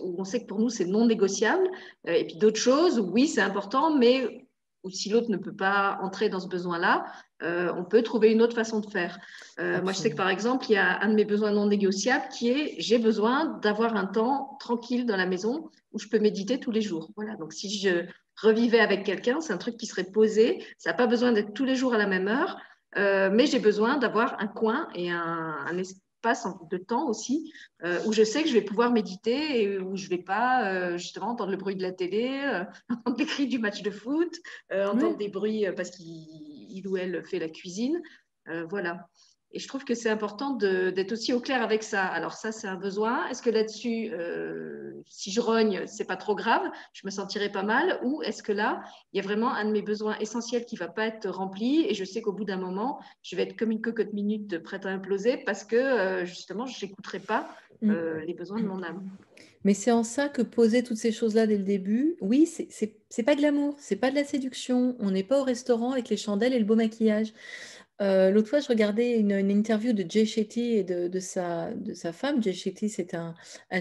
où 0.01 0.15
on 0.17 0.23
sait 0.23 0.41
que 0.41 0.47
pour 0.47 0.60
nous, 0.60 0.69
c'est 0.69 0.86
non 0.86 1.06
négociable, 1.06 1.69
euh, 2.08 2.13
et 2.13 2.25
puis 2.25 2.38
d'autres 2.38 2.60
choses 2.60 2.99
oui, 2.99 3.27
c'est 3.27 3.41
important, 3.41 3.95
mais 3.95 4.47
ou 4.83 4.89
si 4.89 5.09
l'autre 5.09 5.29
ne 5.29 5.37
peut 5.37 5.55
pas 5.55 5.99
entrer 6.01 6.29
dans 6.29 6.39
ce 6.39 6.47
besoin-là, 6.47 7.05
euh, 7.43 7.71
on 7.75 7.83
peut 7.83 8.01
trouver 8.01 8.31
une 8.31 8.41
autre 8.41 8.55
façon 8.55 8.79
de 8.79 8.89
faire. 8.89 9.19
Euh, 9.59 9.81
moi, 9.81 9.91
je 9.91 9.97
sais 9.97 10.09
que 10.09 10.15
par 10.15 10.29
exemple, 10.29 10.65
il 10.69 10.73
y 10.73 10.77
a 10.77 11.01
un 11.01 11.09
de 11.09 11.15
mes 11.15 11.25
besoins 11.25 11.51
non 11.51 11.67
négociables 11.67 12.27
qui 12.29 12.49
est 12.49 12.75
j'ai 12.79 12.97
besoin 12.97 13.59
d'avoir 13.61 13.95
un 13.95 14.05
temps 14.05 14.57
tranquille 14.59 15.05
dans 15.05 15.17
la 15.17 15.25
maison 15.25 15.69
où 15.91 15.99
je 15.99 16.07
peux 16.07 16.19
méditer 16.19 16.59
tous 16.59 16.71
les 16.71 16.81
jours. 16.81 17.11
Voilà. 17.15 17.35
Donc, 17.35 17.53
si 17.53 17.69
je 17.79 18.05
revivais 18.41 18.79
avec 18.79 19.03
quelqu'un, 19.03 19.41
c'est 19.41 19.53
un 19.53 19.57
truc 19.57 19.77
qui 19.77 19.85
serait 19.85 20.05
posé. 20.05 20.65
Ça 20.77 20.91
n'a 20.91 20.95
pas 20.95 21.07
besoin 21.07 21.31
d'être 21.31 21.53
tous 21.53 21.65
les 21.65 21.75
jours 21.75 21.93
à 21.93 21.97
la 21.97 22.07
même 22.07 22.27
heure, 22.27 22.57
euh, 22.97 23.29
mais 23.31 23.45
j'ai 23.45 23.59
besoin 23.59 23.97
d'avoir 23.97 24.39
un 24.39 24.47
coin 24.47 24.87
et 24.95 25.11
un, 25.11 25.55
un, 25.67 25.77
passe 26.21 26.47
de 26.69 26.77
temps 26.77 27.07
aussi, 27.07 27.51
euh, 27.84 27.99
où 28.05 28.13
je 28.13 28.23
sais 28.23 28.43
que 28.43 28.49
je 28.49 28.53
vais 28.53 28.62
pouvoir 28.62 28.91
méditer 28.91 29.62
et 29.62 29.79
où 29.79 29.95
je 29.95 30.05
ne 30.05 30.10
vais 30.10 30.21
pas 30.21 30.71
euh, 30.71 30.97
justement 30.97 31.29
entendre 31.29 31.51
le 31.51 31.57
bruit 31.57 31.75
de 31.75 31.81
la 31.81 31.91
télé, 31.91 32.41
euh, 32.43 32.63
entendre 32.89 33.17
les 33.17 33.25
cris 33.25 33.47
du 33.47 33.60
match 33.60 33.81
de 33.81 33.91
foot, 33.91 34.34
entendre 34.71 35.17
des 35.17 35.29
bruits 35.29 35.65
parce 35.75 35.91
qu'il 35.91 36.88
ou 36.88 36.97
elle 36.97 37.23
fait 37.25 37.39
la 37.39 37.49
cuisine. 37.49 38.01
voilà. 38.69 39.07
Et 39.53 39.59
je 39.59 39.67
trouve 39.67 39.83
que 39.83 39.93
c'est 39.95 40.09
important 40.09 40.51
d'être 40.51 41.11
aussi 41.11 41.33
au 41.33 41.41
clair 41.41 41.61
avec 41.61 41.83
ça. 41.83 42.05
Alors 42.05 42.33
ça, 42.33 42.51
c'est 42.53 42.67
un 42.67 42.75
besoin. 42.75 43.27
Est-ce 43.27 43.41
que 43.41 43.49
là-dessus, 43.49 44.11
euh, 44.13 44.93
si 45.09 45.31
je 45.31 45.41
rogne, 45.41 45.83
c'est 45.87 46.05
pas 46.05 46.15
trop 46.15 46.35
grave, 46.35 46.63
je 46.93 47.01
me 47.05 47.11
sentirai 47.11 47.51
pas 47.51 47.63
mal? 47.63 47.99
Ou 48.03 48.21
est-ce 48.21 48.43
que 48.43 48.53
là, 48.53 48.81
il 49.11 49.17
y 49.17 49.19
a 49.19 49.23
vraiment 49.23 49.53
un 49.53 49.65
de 49.65 49.71
mes 49.71 49.81
besoins 49.81 50.17
essentiels 50.19 50.65
qui 50.65 50.77
va 50.77 50.87
pas 50.87 51.05
être 51.05 51.29
rempli 51.29 51.85
et 51.87 51.93
je 51.93 52.05
sais 52.05 52.21
qu'au 52.21 52.31
bout 52.31 52.45
d'un 52.45 52.57
moment, 52.57 52.99
je 53.23 53.35
vais 53.35 53.43
être 53.43 53.57
comme 53.57 53.71
une 53.71 53.81
cocotte 53.81 54.13
minute 54.13 54.59
prête 54.59 54.85
à 54.85 54.89
imploser 54.89 55.37
parce 55.37 55.65
que 55.65 55.75
euh, 55.75 56.25
justement, 56.25 56.65
je 56.65 56.85
n'écouterai 56.85 57.19
pas 57.19 57.49
euh, 57.83 58.21
mm. 58.21 58.25
les 58.25 58.33
besoins 58.33 58.61
de 58.61 58.67
mon 58.67 58.81
âme. 58.83 59.09
Mais 59.63 59.73
c'est 59.73 59.91
en 59.91 60.03
ça 60.03 60.27
que 60.27 60.41
poser 60.41 60.81
toutes 60.83 60.97
ces 60.97 61.11
choses-là 61.11 61.45
dès 61.45 61.57
le 61.57 61.63
début, 61.63 62.15
oui, 62.19 62.47
c'est 62.47 63.23
pas 63.23 63.35
de 63.35 63.41
l'amour, 63.41 63.75
c'est 63.77 63.95
pas 63.95 64.09
de 64.09 64.15
la 64.15 64.23
séduction. 64.23 64.95
On 64.99 65.11
n'est 65.11 65.23
pas 65.23 65.39
au 65.39 65.43
restaurant 65.43 65.91
avec 65.91 66.09
les 66.09 66.17
chandelles 66.17 66.53
et 66.53 66.59
le 66.59 66.65
beau 66.65 66.75
maquillage. 66.75 67.33
Euh, 68.01 68.31
l'autre 68.31 68.49
fois, 68.49 68.59
je 68.59 68.67
regardais 68.67 69.19
une, 69.19 69.31
interview 69.31 69.93
de 69.93 70.03
Jay 70.09 70.25
Shetty 70.25 70.73
et 70.77 70.83
de, 70.83 71.19
sa, 71.19 71.71
de 71.73 71.93
sa 71.93 72.11
femme. 72.11 72.41
Jay 72.41 72.53
Shetty, 72.53 72.89
c'est 72.89 73.13
un, 73.13 73.35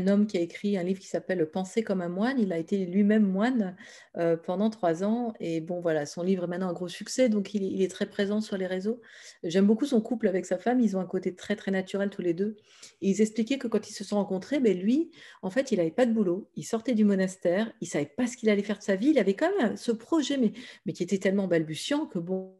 homme 0.08 0.26
qui 0.26 0.36
a 0.36 0.40
écrit 0.40 0.76
un 0.76 0.82
livre 0.82 1.00
qui 1.00 1.06
s'appelle 1.06 1.50
Penser 1.50 1.82
comme 1.82 2.02
un 2.02 2.08
moine. 2.10 2.38
Il 2.38 2.52
a 2.52 2.58
été 2.58 2.84
lui-même 2.84 3.24
moine 3.24 3.76
euh, 4.18 4.36
pendant 4.36 4.68
trois 4.68 5.04
ans. 5.04 5.32
Et 5.40 5.60
bon, 5.60 5.80
voilà, 5.80 6.04
son 6.04 6.22
livre 6.22 6.44
est 6.44 6.46
maintenant 6.48 6.68
un 6.68 6.74
gros 6.74 6.88
succès, 6.88 7.30
donc 7.30 7.54
il, 7.54 7.80
est 7.80 7.90
très 7.90 8.06
présent 8.06 8.42
sur 8.42 8.58
les 8.58 8.66
réseaux. 8.66 9.00
J'aime 9.42 9.66
beaucoup 9.66 9.86
son 9.86 10.02
couple 10.02 10.28
avec 10.28 10.44
sa 10.44 10.58
femme. 10.58 10.80
Ils 10.80 10.98
ont 10.98 11.00
un 11.00 11.06
côté 11.06 11.34
très, 11.34 11.56
très 11.56 11.70
naturel 11.70 12.10
tous 12.10 12.22
les 12.22 12.34
deux. 12.34 12.56
Ils 13.00 13.22
expliquaient 13.22 13.58
que 13.58 13.68
quand 13.68 13.88
ils 13.88 13.94
se 13.94 14.04
sont 14.04 14.16
rencontrés, 14.16 14.60
ben 14.60 14.78
lui, 14.78 15.10
en 15.40 15.48
fait, 15.48 15.72
il 15.72 15.78
n'avait 15.78 15.90
pas 15.90 16.04
de 16.04 16.12
boulot. 16.12 16.50
Il 16.56 16.64
sortait 16.64 16.94
du 16.94 17.04
monastère. 17.04 17.72
Il 17.80 17.86
savait 17.86 18.04
pas 18.04 18.26
ce 18.26 18.36
qu'il 18.36 18.50
allait 18.50 18.62
faire 18.62 18.78
de 18.78 18.82
sa 18.82 18.96
vie. 18.96 19.10
Il 19.10 19.18
avait 19.18 19.34
quand 19.34 19.50
même 19.58 19.78
ce 19.78 19.92
projet, 19.92 20.36
mais, 20.36 20.52
mais 20.84 20.92
qui 20.92 21.02
était 21.02 21.18
tellement 21.18 21.46
balbutiant 21.46 22.04
que 22.04 22.18
bon 22.18 22.59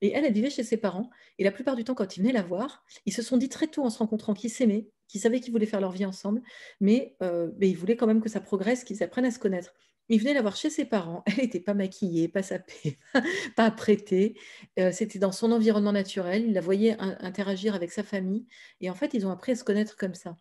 Et 0.00 0.12
elle, 0.12 0.24
elle 0.24 0.32
vivait 0.32 0.50
chez 0.50 0.62
ses 0.62 0.76
parents. 0.76 1.10
Et 1.38 1.44
la 1.44 1.52
plupart 1.52 1.76
du 1.76 1.84
temps, 1.84 1.94
quand 1.94 2.16
ils 2.16 2.20
venaient 2.20 2.32
la 2.32 2.42
voir, 2.42 2.84
ils 3.06 3.12
se 3.12 3.22
sont 3.22 3.36
dit 3.36 3.48
très 3.48 3.66
tôt 3.66 3.84
en 3.84 3.90
se 3.90 3.98
rencontrant 3.98 4.34
qu'ils 4.34 4.50
s'aimaient, 4.50 4.88
qu'ils 5.08 5.20
savaient 5.20 5.40
qu'ils 5.40 5.52
voulaient 5.52 5.66
faire 5.66 5.80
leur 5.80 5.92
vie 5.92 6.04
ensemble, 6.04 6.42
mais, 6.80 7.16
euh, 7.22 7.50
ils 7.60 7.76
voulaient 7.76 7.96
quand 7.96 8.06
même 8.06 8.20
que 8.20 8.28
ça 8.28 8.40
progresse, 8.40 8.84
qu'ils 8.84 9.02
apprennent 9.02 9.24
à 9.24 9.30
se 9.30 9.38
connaître. 9.38 9.74
Ils 10.08 10.20
venaient 10.20 10.34
la 10.34 10.42
voir 10.42 10.56
chez 10.56 10.70
ses 10.70 10.84
parents. 10.84 11.24
Elle 11.26 11.44
n'était 11.44 11.60
pas 11.60 11.74
maquillée, 11.74 12.28
pas 12.28 12.42
sapée, 12.42 12.98
pas 13.56 13.64
apprêtée. 13.64 14.38
Euh, 14.78 14.92
c'était 14.92 15.18
dans 15.18 15.32
son 15.32 15.50
environnement 15.52 15.92
naturel. 15.92 16.44
Il 16.46 16.52
la 16.52 16.60
voyait 16.60 16.96
interagir 16.98 17.74
avec 17.74 17.90
sa 17.90 18.02
famille. 18.02 18.46
Et 18.80 18.90
en 18.90 18.94
fait, 18.94 19.14
ils 19.14 19.26
ont 19.26 19.30
appris 19.30 19.52
à 19.52 19.56
se 19.56 19.64
connaître 19.64 19.96
comme 19.96 20.14
ça. 20.14 20.36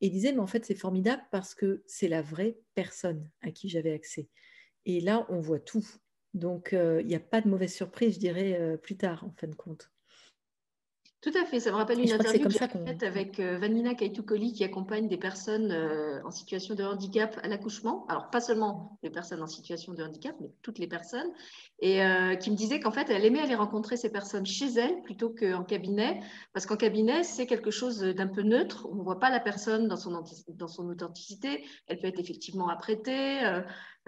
Et 0.00 0.06
ils 0.06 0.12
disaient, 0.12 0.32
mais 0.32 0.38
en 0.38 0.46
fait, 0.46 0.64
c'est 0.64 0.76
formidable 0.76 1.22
parce 1.32 1.54
que 1.54 1.82
c'est 1.86 2.06
la 2.06 2.22
vraie 2.22 2.58
personne 2.76 3.28
à 3.42 3.50
qui 3.50 3.68
j'avais 3.68 3.92
accès. 3.92 4.28
Et 4.86 5.00
là, 5.00 5.26
on 5.28 5.40
voit 5.40 5.58
tout. 5.58 5.84
Donc, 6.34 6.72
euh, 6.72 7.00
il 7.00 7.06
n'y 7.06 7.14
a 7.14 7.20
pas 7.20 7.40
de 7.40 7.48
mauvaise 7.48 7.74
surprise, 7.74 8.14
je 8.14 8.20
dirais, 8.20 8.56
euh, 8.60 8.76
plus 8.76 8.96
tard, 8.96 9.24
en 9.24 9.30
fin 9.30 9.46
de 9.46 9.54
compte. 9.54 9.90
Tout 11.20 11.32
à 11.34 11.44
fait, 11.44 11.58
ça 11.58 11.72
me 11.72 11.76
rappelle 11.76 11.98
une 11.98 12.12
interview 12.12 12.44
que, 12.44 12.50
j'ai 12.50 12.58
faite 12.60 13.02
avec 13.02 13.40
euh, 13.40 13.58
Vanina 13.58 13.92
Kaitukoli 13.94 14.52
qui 14.52 14.62
accompagne 14.62 15.08
des 15.08 15.16
personnes 15.16 15.72
en 16.24 16.30
situation 16.30 16.76
de 16.76 16.84
handicap 16.84 17.40
à 17.42 17.48
l'accouchement. 17.48 18.06
Alors 18.08 18.30
pas 18.30 18.40
seulement 18.40 19.00
les 19.02 19.10
personnes 19.10 19.42
en 19.42 19.48
situation 19.48 19.94
de 19.94 20.04
handicap, 20.04 20.36
mais 20.40 20.52
toutes 20.62 20.78
les 20.78 20.86
personnes. 20.86 21.28
Et 21.80 22.00
qui 22.38 22.52
me 22.52 22.56
disait 22.56 22.78
qu'en 22.78 22.92
fait, 22.92 23.10
elle 23.10 23.24
aimait 23.24 23.40
aller 23.40 23.56
rencontrer 23.56 23.96
ces 23.96 24.12
personnes 24.12 24.46
chez 24.46 24.66
elle 24.78 25.02
plutôt 25.02 25.30
qu'en 25.30 25.64
cabinet, 25.64 26.20
parce 26.52 26.66
qu'en 26.66 26.76
cabinet, 26.76 27.24
c'est 27.24 27.48
quelque 27.48 27.72
chose 27.72 27.98
d'un 27.98 28.28
peu 28.28 28.42
neutre. 28.42 28.86
On 28.88 28.94
ne 28.94 29.02
voit 29.02 29.18
pas 29.18 29.30
la 29.30 29.40
personne 29.40 29.88
dans 29.88 29.96
son, 29.96 30.22
dans 30.50 30.68
son 30.68 30.88
authenticité. 30.88 31.64
Elle 31.88 31.98
peut 31.98 32.06
être 32.06 32.20
effectivement 32.20 32.68
apprêtée. 32.68 33.40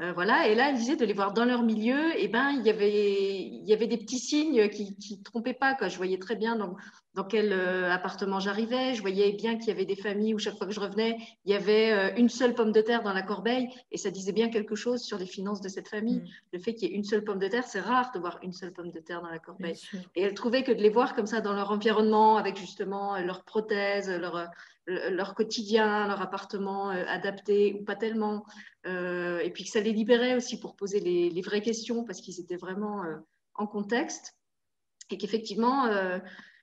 Euh, 0.01 0.13
voilà, 0.15 0.49
et 0.49 0.55
là, 0.55 0.71
elle 0.71 0.77
disait 0.77 0.97
de 0.97 1.05
les 1.05 1.13
voir 1.13 1.35
dans 1.35 1.45
leur 1.45 1.63
milieu, 1.63 2.19
et 2.19 2.29
ben, 2.29 2.53
il 2.53 2.65
y 2.65 2.71
avait, 2.71 3.87
des 3.87 3.99
petits 3.99 4.19
signes 4.19 4.71
qui 4.71 5.19
ne 5.19 5.23
trompaient 5.23 5.53
pas. 5.53 5.75
Quoi. 5.75 5.89
Je 5.89 5.99
voyais 5.99 6.19
très 6.19 6.37
bien 6.37 6.57
dans, 6.57 6.75
dans 7.15 7.25
quel 7.25 7.53
euh, 7.53 7.91
appartement 7.91 8.41
j'arrivais. 8.41 8.95
Je 8.95 9.01
voyais 9.01 9.33
bien 9.33 9.57
qu'il 9.57 9.69
y 9.69 9.71
avait 9.71 9.85
des 9.85 9.97
familles 9.97 10.35
où 10.35 10.39
chaque 10.39 10.57
fois 10.57 10.67
que 10.67 10.73
je 10.73 10.81
revenais, 10.81 11.17
il 11.45 11.53
y 11.53 11.55
avait 11.55 11.93
euh, 11.93 12.17
une 12.17 12.29
seule 12.29 12.55
pomme 12.55 12.73
de 12.73 12.81
terre 12.81 13.03
dans 13.03 13.13
la 13.13 13.23
corbeille, 13.23 13.69
et 13.91 13.99
ça 13.99 14.11
disait 14.11 14.33
bien 14.33 14.49
quelque 14.49 14.75
chose 14.75 15.03
sur 15.03 15.19
les 15.19 15.27
finances 15.27 15.61
de 15.61 15.69
cette 15.69 15.89
famille. 15.89 16.21
Mm. 16.21 16.29
Le 16.53 16.59
fait 16.59 16.75
qu'il 16.75 16.89
y 16.89 16.93
ait 16.93 16.97
une 16.97 17.05
seule 17.05 17.25
pomme 17.25 17.39
de 17.39 17.49
terre, 17.49 17.65
c'est 17.65 17.81
rare 17.81 18.13
de 18.15 18.19
voir 18.19 18.39
une 18.43 18.53
seule 18.53 18.73
pomme 18.73 18.91
de 18.91 19.01
terre 19.01 19.23
dans 19.23 19.31
la 19.31 19.39
corbeille. 19.39 19.81
Et 20.15 20.23
elle 20.23 20.35
trouvait 20.35 20.63
que 20.63 20.73
de 20.73 20.81
les 20.81 20.91
voir 20.91 21.15
comme 21.15 21.27
ça 21.27 21.41
dans 21.41 21.53
leur 21.53 21.71
environnement, 21.71 22.37
avec 22.37 22.57
justement 22.57 23.19
leurs 23.19 23.45
prothèses, 23.45 24.09
leur, 24.09 24.49
leur 24.87 25.35
quotidien, 25.35 26.07
leur 26.07 26.21
appartement 26.21 26.91
adapté 26.91 27.77
ou 27.81 27.85
pas 27.85 27.97
tellement, 27.97 28.45
euh, 28.87 29.41
et 29.41 29.51
puis 29.51 29.65
que 29.65 29.71
ça 29.71 29.81
les 29.81 29.93
libérait 29.93 30.37
aussi 30.37 30.59
pour 30.59 30.75
poser 30.75 31.01
les, 31.01 31.43
vraies 31.43 31.61
questions 31.61 32.05
parce 32.05 32.21
qu'ils 32.21 32.41
étaient 32.41 32.57
vraiment 32.57 33.05
euh, 33.05 33.17
en 33.55 33.67
contexte. 33.67 34.37
Et 35.11 35.19
qu'effectivement, 35.19 35.87
euh, 35.87 36.19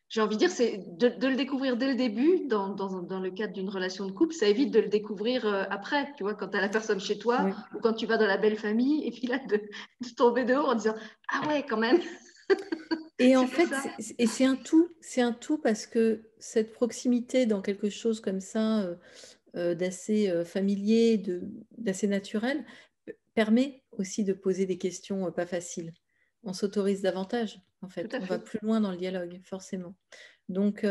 j'ai 0.09 0.21
envie 0.21 0.35
de 0.35 0.39
dire, 0.39 0.51
c'est 0.51 0.83
de, 0.97 1.07
le 1.27 1.35
découvrir 1.35 1.77
dès 1.77 1.87
le 1.87 1.95
début, 1.95 2.45
dans, 2.47 2.69
dans, 2.69 3.19
le 3.19 3.31
cadre 3.31 3.53
d'une 3.53 3.69
relation 3.69 4.05
de 4.05 4.11
couple, 4.11 4.33
ça 4.33 4.47
évite 4.47 4.71
de 4.71 4.79
le 4.79 4.87
découvrir 4.87 5.45
après, 5.69 6.13
tu 6.15 6.23
vois, 6.23 6.33
quand 6.33 6.47
tu 6.47 6.57
as 6.57 6.61
la 6.61 6.69
personne 6.69 6.99
chez 6.99 7.17
toi 7.17 7.49
ou 7.75 7.79
quand 7.79 7.93
tu 7.93 8.05
vas 8.05 8.17
dans 8.17 8.25
la 8.25 8.37
belle 8.37 8.57
famille, 8.57 9.05
et 9.05 9.11
puis 9.11 9.27
là, 9.27 9.39
de, 9.49 9.61
tomber 10.15 10.45
dehors 10.45 10.69
en 10.69 10.75
disant 10.75 10.95
Ah 11.29 11.47
ouais, 11.47 11.65
quand 11.67 11.77
même! 11.77 11.99
Et 13.19 13.35
en 13.35 13.47
fait, 13.47 13.67
et 14.19 14.27
c'est 14.27 14.45
un 14.45 14.55
tout, 14.55 14.89
c'est 15.01 15.21
un 15.21 15.33
tout 15.33 15.57
parce 15.57 15.87
que 15.87 16.21
cette 16.37 16.71
proximité 16.71 17.47
dans 17.47 17.63
quelque 17.63 17.89
chose 17.89 18.19
comme 18.21 18.41
ça, 18.41 18.87
euh, 19.57 19.73
d'assez 19.73 20.29
euh, 20.29 20.45
familier, 20.45 21.23
d'assez 21.77 22.07
naturel, 22.07 22.63
permet 23.33 23.81
aussi 23.91 24.23
de 24.23 24.33
poser 24.33 24.67
des 24.67 24.77
questions 24.77 25.25
euh, 25.25 25.31
pas 25.31 25.47
faciles. 25.47 25.93
On 26.47 26.53
s'autorise 26.53 27.01
davantage, 27.01 27.61
en 27.81 27.89
fait. 27.89 28.11
On 28.15 28.25
va 28.25 28.39
plus 28.39 28.59
loin 28.63 28.79
dans 28.79 28.91
le 28.91 28.97
dialogue, 28.97 29.41
forcément. 29.43 29.95
Donc, 30.47 30.85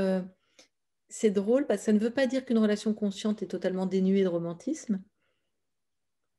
c'est 1.09 1.31
drôle 1.31 1.67
parce 1.67 1.81
que 1.81 1.87
ça 1.87 1.93
ne 1.93 1.99
veut 1.99 2.13
pas 2.13 2.27
dire 2.27 2.45
qu'une 2.45 2.59
relation 2.59 2.93
consciente 2.93 3.43
est 3.43 3.47
totalement 3.47 3.87
dénuée 3.87 4.23
de 4.23 4.29
romantisme, 4.29 5.03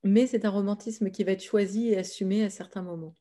mais 0.03 0.27
c'est 0.27 0.45
un 0.45 0.51
romantisme 0.51 1.09
qui 1.09 1.23
va 1.23 1.31
être 1.31 1.43
choisi 1.43 1.89
et 1.89 1.97
assumé 1.97 2.43
à 2.43 2.51
certains 2.51 2.83
moments. 2.83 3.15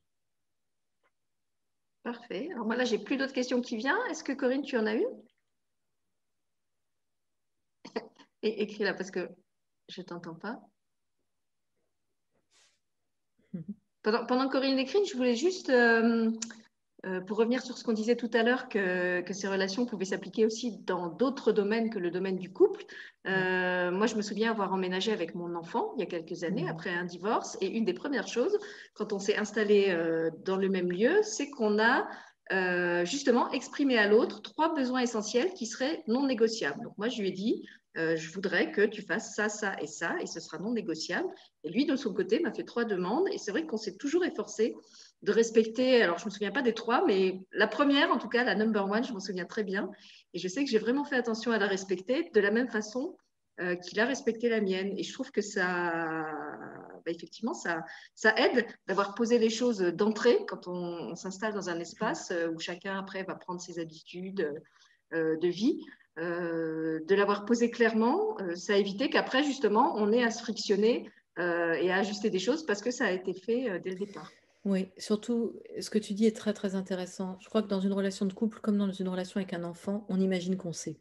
Parfait. 2.03 2.49
Alors 2.53 2.65
moi 2.65 2.75
là, 2.75 2.85
j'ai 2.85 2.99
plus 2.99 3.17
d'autres 3.17 3.33
questions 3.33 3.59
qui 3.61 3.75
viennent. 3.75 3.95
Est-ce 4.11 4.23
que 4.23 4.33
Corinne, 4.33 4.61
tu 4.61 4.77
en 4.77 4.85
as 4.85 4.93
une? 4.93 5.23
Et 8.43 8.61
écris 8.61 8.83
là 8.83 8.93
parce 8.93 9.09
que 9.09 9.27
je 9.89 10.01
ne 10.01 10.05
t'entends 10.05 10.35
pas. 10.35 10.61
Pendant, 14.03 14.25
pendant, 14.25 14.47
que 14.47 14.53
Corinne 14.53 14.79
écrit, 14.79 15.05
je 15.05 15.15
voulais 15.15 15.35
juste, 15.35 15.69
euh, 15.69 16.31
euh, 17.05 17.21
pour 17.21 17.37
revenir 17.37 17.61
sur 17.61 17.77
ce 17.77 17.83
qu'on 17.83 17.93
disait 17.93 18.15
tout 18.15 18.29
à 18.33 18.43
l'heure, 18.43 18.69
que, 18.69 19.23
ces 19.31 19.47
relations 19.47 19.85
pouvaient 19.85 20.05
s'appliquer 20.05 20.45
aussi 20.45 20.77
dans 20.79 21.07
d'autres 21.07 21.51
domaines 21.51 21.89
que 21.89 21.99
le 21.99 22.11
domaine 22.11 22.37
du 22.37 22.51
couple. 22.51 22.85
Euh, 23.27 23.91
moi, 23.91 24.07
je 24.07 24.15
me 24.15 24.21
souviens 24.21 24.51
avoir 24.51 24.73
emménagé 24.73 25.11
avec 25.11 25.35
mon 25.35 25.55
enfant 25.55 25.93
il 25.95 25.99
y 25.99 26.03
a 26.03 26.05
quelques 26.05 26.43
années, 26.43 26.69
après 26.69 26.91
un 26.91 27.05
divorce. 27.05 27.57
Et 27.61 27.67
une 27.67 27.85
des 27.85 27.93
premières 27.93 28.27
choses, 28.27 28.57
quand 28.93 29.13
on 29.13 29.19
s'est 29.19 29.37
installé 29.37 29.95
dans 30.45 30.57
le 30.57 30.69
même 30.69 30.91
lieu, 30.91 31.21
c'est 31.23 31.49
qu'on 31.49 31.79
a 31.79 32.07
justement 33.03 33.51
exprimé 33.51 33.97
à 33.97 34.07
l'autre 34.07 34.41
trois 34.41 34.73
besoins 34.73 35.01
essentiels 35.01 35.53
qui 35.53 35.65
seraient 35.65 36.03
non 36.07 36.25
négociables. 36.25 36.81
Donc 36.83 36.97
moi, 36.97 37.09
je 37.09 37.21
lui 37.21 37.29
ai 37.29 37.31
dit, 37.31 37.67
euh, 37.97 38.15
je 38.15 38.31
voudrais 38.31 38.71
que 38.71 38.81
tu 38.81 39.01
fasses 39.01 39.33
ça, 39.35 39.49
ça 39.49 39.75
et 39.81 39.87
ça, 39.87 40.15
et 40.21 40.27
ce 40.27 40.39
sera 40.39 40.59
non 40.59 40.71
négociable. 40.71 41.27
Et 41.63 41.69
lui, 41.69 41.85
de 41.85 41.95
son 41.95 42.13
côté, 42.13 42.39
m'a 42.39 42.53
fait 42.53 42.63
trois 42.63 42.85
demandes, 42.85 43.27
et 43.31 43.37
c'est 43.37 43.51
vrai 43.51 43.65
qu'on 43.65 43.77
s'est 43.77 43.95
toujours 43.95 44.23
efforcé 44.23 44.75
de 45.23 45.31
respecter, 45.31 46.03
alors 46.03 46.19
je 46.19 46.25
ne 46.25 46.27
me 46.27 46.31
souviens 46.31 46.51
pas 46.51 46.61
des 46.61 46.73
trois, 46.73 47.03
mais 47.07 47.39
la 47.51 47.67
première, 47.67 48.11
en 48.11 48.19
tout 48.19 48.29
cas, 48.29 48.43
la 48.43 48.53
number 48.53 48.87
one, 48.87 49.03
je 49.03 49.13
m'en 49.13 49.19
souviens 49.19 49.45
très 49.45 49.63
bien, 49.63 49.89
et 50.33 50.39
je 50.39 50.47
sais 50.47 50.63
que 50.63 50.69
j'ai 50.69 50.77
vraiment 50.77 51.05
fait 51.05 51.15
attention 51.15 51.51
à 51.51 51.57
la 51.57 51.65
respecter 51.65 52.29
de 52.31 52.39
la 52.39 52.51
même 52.51 52.69
façon 52.69 53.17
euh, 53.59 53.75
qu'il 53.75 53.99
a 53.99 54.05
respecté 54.05 54.47
la 54.47 54.61
mienne. 54.61 54.93
Et 54.95 55.01
je 55.01 55.11
trouve 55.11 55.31
que 55.31 55.41
ça, 55.41 56.27
bah, 57.03 57.11
effectivement, 57.11 57.55
ça, 57.55 57.83
aide 58.35 58.67
d'avoir 58.85 59.15
posé 59.15 59.39
les 59.39 59.49
choses 59.49 59.79
d'entrée 59.79 60.37
quand 60.47 60.67
on, 60.67 61.15
s'installe 61.15 61.55
dans 61.55 61.71
un 61.71 61.79
espace 61.79 62.29
euh, 62.29 62.49
où 62.49 62.59
chacun 62.59 62.99
après 62.99 63.23
va 63.23 63.33
prendre 63.33 63.59
ses 63.59 63.79
habitudes 63.79 64.53
de 65.13 65.47
vie. 65.47 65.81
Euh, 66.17 66.99
de 67.07 67.15
l'avoir 67.15 67.45
posé 67.45 67.69
clairement, 67.69 68.39
euh, 68.41 68.55
ça 68.55 68.73
a 68.73 68.77
évité 68.77 69.09
qu'après, 69.09 69.43
justement, 69.43 69.93
on 69.97 70.11
ait 70.11 70.23
à 70.23 70.31
se 70.31 70.41
frictionner 70.41 71.09
euh, 71.37 71.73
et 71.73 71.91
à 71.91 71.97
ajuster 71.97 72.29
des 72.29 72.39
choses 72.39 72.65
parce 72.65 72.81
que 72.81 72.89
ça 72.89 73.05
a 73.05 73.11
été 73.11 73.33
fait 73.33 73.79
dès 73.79 73.91
le 73.91 73.97
départ. 73.97 74.31
Oui, 74.65 74.89
surtout, 74.97 75.53
ce 75.79 75.89
que 75.89 75.99
tu 75.99 76.13
dis 76.13 76.25
est 76.25 76.35
très, 76.35 76.53
très 76.53 76.75
intéressant. 76.75 77.37
Je 77.39 77.47
crois 77.47 77.61
que 77.61 77.67
dans 77.67 77.79
une 77.79 77.93
relation 77.93 78.25
de 78.25 78.33
couple, 78.33 78.59
comme 78.59 78.77
dans 78.77 78.91
une 78.91 79.07
relation 79.07 79.37
avec 79.37 79.53
un 79.53 79.63
enfant, 79.63 80.05
on 80.09 80.19
imagine 80.19 80.57
qu'on 80.57 80.73
sait. 80.73 80.97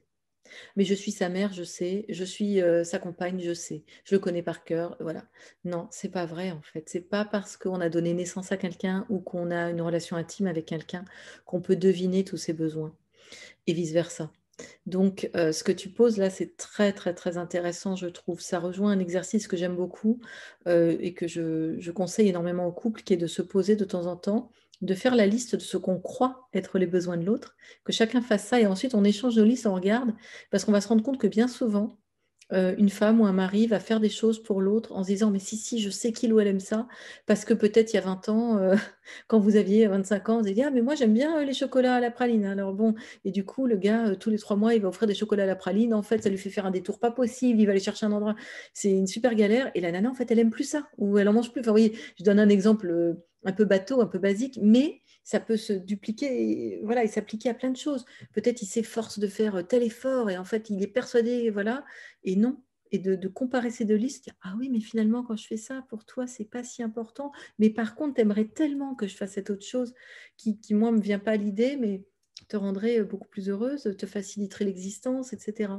Mais 0.77 0.85
je 0.85 0.95
suis 0.95 1.11
sa 1.11 1.29
mère, 1.29 1.53
je 1.53 1.65
sais. 1.65 2.05
Je 2.09 2.23
suis 2.23 2.61
sa 2.85 3.01
compagne, 3.01 3.41
je 3.41 3.55
sais. 3.55 3.83
Je 4.05 4.15
le 4.15 4.21
connais 4.21 4.43
par 4.43 4.63
cœur, 4.63 4.97
voilà. 5.01 5.25
Non, 5.65 5.89
c'est 5.91 6.11
pas 6.11 6.27
vrai 6.27 6.53
en 6.53 6.61
fait. 6.61 6.89
C'est 6.89 7.01
pas 7.01 7.25
parce 7.25 7.57
qu'on 7.57 7.81
a 7.81 7.89
donné 7.89 8.15
naissance 8.15 8.53
à 8.53 8.57
quelqu'un 8.57 9.05
ou 9.09 9.19
qu'on 9.19 9.51
a 9.51 9.71
une 9.71 9.81
relation 9.81 10.17
intime 10.17 10.47
avec 10.47 10.67
quelqu'un 10.67 11.05
qu'on 11.47 11.61
peut 11.61 11.75
deviner 11.75 12.23
tous 12.23 12.37
ses 12.37 12.53
besoins 12.53 12.95
et 13.67 13.73
vice 13.73 13.93
versa. 13.93 14.31
Donc, 14.87 15.31
euh, 15.37 15.53
ce 15.53 15.65
que 15.65 15.73
tu 15.73 15.91
poses 15.91 16.17
là, 16.17 16.31
c'est 16.31 16.57
très, 16.57 16.93
très, 16.93 17.15
très 17.15 17.37
intéressant, 17.37 17.97
je 17.97 18.07
trouve. 18.07 18.41
Ça 18.41 18.59
rejoint 18.59 18.93
un 18.93 18.99
exercice 19.01 19.49
que 19.49 19.57
j'aime 19.57 19.77
beaucoup 19.77 20.21
euh, 20.69 20.97
et 21.01 21.15
que 21.15 21.27
je, 21.27 21.91
conseille 21.91 22.29
énormément 22.29 22.67
aux 22.67 22.73
couples, 22.73 23.03
qui 23.03 23.15
est 23.15 23.19
de 23.19 23.27
se 23.27 23.43
poser 23.43 23.77
de 23.77 23.85
temps 23.85 24.07
en 24.07 24.17
temps, 24.17 24.51
de 24.83 24.95
faire 24.95 25.15
la 25.15 25.27
liste 25.27 25.57
de 25.57 25.61
ce 25.61 25.77
qu'on 25.77 26.01
croit 26.01 26.49
être 26.55 26.79
les 26.79 26.87
besoins 26.87 27.17
de 27.17 27.25
l'autre, 27.25 27.57
que 27.85 27.93
chacun 27.93 28.21
fasse 28.21 28.47
ça 28.47 28.61
et 28.61 28.67
ensuite 28.67 28.95
on 28.95 29.05
échange 29.05 29.37
nos 29.37 29.45
listes, 29.45 29.67
on 29.67 29.75
regarde, 29.75 30.13
parce 30.51 30.65
qu'on 30.65 30.73
va 30.73 30.81
se 30.81 30.89
rendre 30.89 31.03
compte 31.03 31.19
que 31.19 31.27
bien 31.27 31.49
souvent, 31.49 31.99
euh, 32.53 32.77
une 32.79 32.91
femme 32.91 33.21
ou 33.21 33.27
un 33.27 33.33
mari 33.33 33.67
va 33.67 33.81
faire 33.81 33.99
des 33.99 34.09
choses 34.09 34.41
pour 34.41 34.61
l'autre 34.61 34.93
en 34.93 35.03
se 35.03 35.09
disant 35.09 35.33
mais 35.33 35.41
si 35.41 35.57
si 35.57 35.81
je 35.81 35.91
sais 35.91 36.13
qu'il 36.13 36.33
ou 36.33 36.39
elle 36.39 36.47
aime 36.47 36.61
ça 36.61 36.87
parce 37.27 37.45
que 37.45 37.55
peut-être 37.55 37.93
il 37.93 37.97
y 37.97 37.99
a 37.99 38.03
20 38.03 38.29
ans 38.29 38.57
euh, 38.59 38.77
quand 39.27 39.41
vous 39.41 39.57
aviez 39.57 39.89
25 39.89 40.29
ans 40.29 40.39
vous 40.39 40.47
avez 40.47 40.55
dit 40.55 40.63
ah 40.63 40.71
mais 40.71 40.81
moi 40.81 40.95
j'aime 40.95 41.13
bien 41.13 41.39
euh, 41.41 41.45
les 41.45 41.55
chocolats 41.55 41.97
à 41.97 42.01
la 42.01 42.13
praline. 42.13 42.45
Alors 42.45 42.73
bon 42.73 42.95
et 43.25 43.33
du 43.33 43.45
coup 43.45 43.67
le 43.67 43.77
gars 43.77 44.15
tous 44.15 44.31
les 44.31 44.39
trois 44.39 44.57
mois 44.57 44.75
il 44.75 44.83
va 44.83 44.89
offrir 44.89 45.09
des 45.09 45.15
chocolats 45.15 45.43
à 45.43 45.47
la 45.47 45.57
praline. 45.57 45.93
En 45.93 46.03
fait 46.03 46.23
ça 46.23 46.31
lui 46.31 46.39
fait 46.39 46.51
faire 46.51 46.67
un 46.67 46.71
détour 46.71 47.01
pas 47.01 47.11
possible. 47.11 47.61
Il 47.61 47.67
va 47.67 47.73
aller 47.73 47.81
chercher 47.81 48.07
un 48.07 48.13
endroit. 48.13 48.37
C'est 48.73 48.93
une 48.93 49.09
super 49.09 49.35
galère. 49.35 49.73
Et 49.75 49.81
la 49.81 49.91
nana 49.91 50.11
en 50.11 50.15
fait 50.15 50.31
elle 50.31 50.39
aime 50.39 50.51
plus 50.51 50.65
ça. 50.65 50.89
Ou 50.99 51.19
elle 51.19 51.29
en 51.29 51.33
mange 51.33 51.51
plus. 51.51 51.63
Enfin 51.63 51.71
vous 51.71 51.79
voyez 51.79 51.99
je 52.17 52.23
donne 52.23 52.39
un 52.39 52.49
exemple 52.49 53.17
un 53.45 53.53
peu 53.53 53.65
bateau 53.65 54.01
un 54.01 54.07
peu 54.07 54.19
basique 54.19 54.59
mais 54.63 55.01
ça 55.27 55.41
peut 55.41 55.57
se 55.57 55.73
dupliquer 55.73 56.77
et, 56.77 56.81
voilà, 56.85 57.03
et 57.03 57.09
s'appliquer 57.09 57.49
à 57.49 57.55
plein 57.55 57.71
de 57.71 57.77
choses. 57.77 58.05
Peut-être 58.33 58.63
il 58.63 58.67
s'efforce 58.67 59.19
de 59.19 59.27
faire 59.27 59.67
tel 59.67 59.83
effort 59.83 60.31
et 60.31 60.39
en 60.39 60.45
fait 60.45 60.71
il 60.71 60.81
est 60.85 60.87
persuadé, 60.87 61.51
voilà, 61.51 61.85
et 62.23 62.37
non. 62.37 62.63
Et 62.93 63.01
de, 63.01 63.27
comparer 63.27 63.71
ces 63.71 63.85
deux 63.85 63.97
listes, 63.97 64.31
ah 64.43 64.55
oui, 64.57 64.69
mais 64.71 64.79
finalement, 64.79 65.25
quand 65.25 65.35
je 65.35 65.45
fais 65.45 65.57
ça, 65.57 65.85
pour 65.89 66.05
toi, 66.05 66.29
c'est 66.29 66.45
pas 66.45 66.63
si 66.63 66.85
important. 66.85 67.33
Mais 67.59 67.69
par 67.69 67.97
contre, 67.97 68.15
tu 68.15 68.21
aimerais 68.21 68.45
tellement 68.45 68.95
que 68.95 69.09
je 69.09 69.17
fasse 69.17 69.33
cette 69.33 69.51
autre 69.51 69.67
chose 69.67 69.93
qui, 70.37 70.61
qui 70.61 70.73
moi, 70.73 70.93
me 70.93 71.01
vient 71.01 71.19
pas 71.19 71.33
à 71.33 71.37
l'idée, 71.37 71.77
mais 71.77 72.05
te 72.49 72.57
rendrait 72.57 73.03
beaucoup 73.03 73.27
plus 73.27 73.49
heureuse, 73.49 73.93
te 73.99 74.07
faciliterait 74.07 74.67
l'existence, 74.67 75.33
etc. 75.33 75.73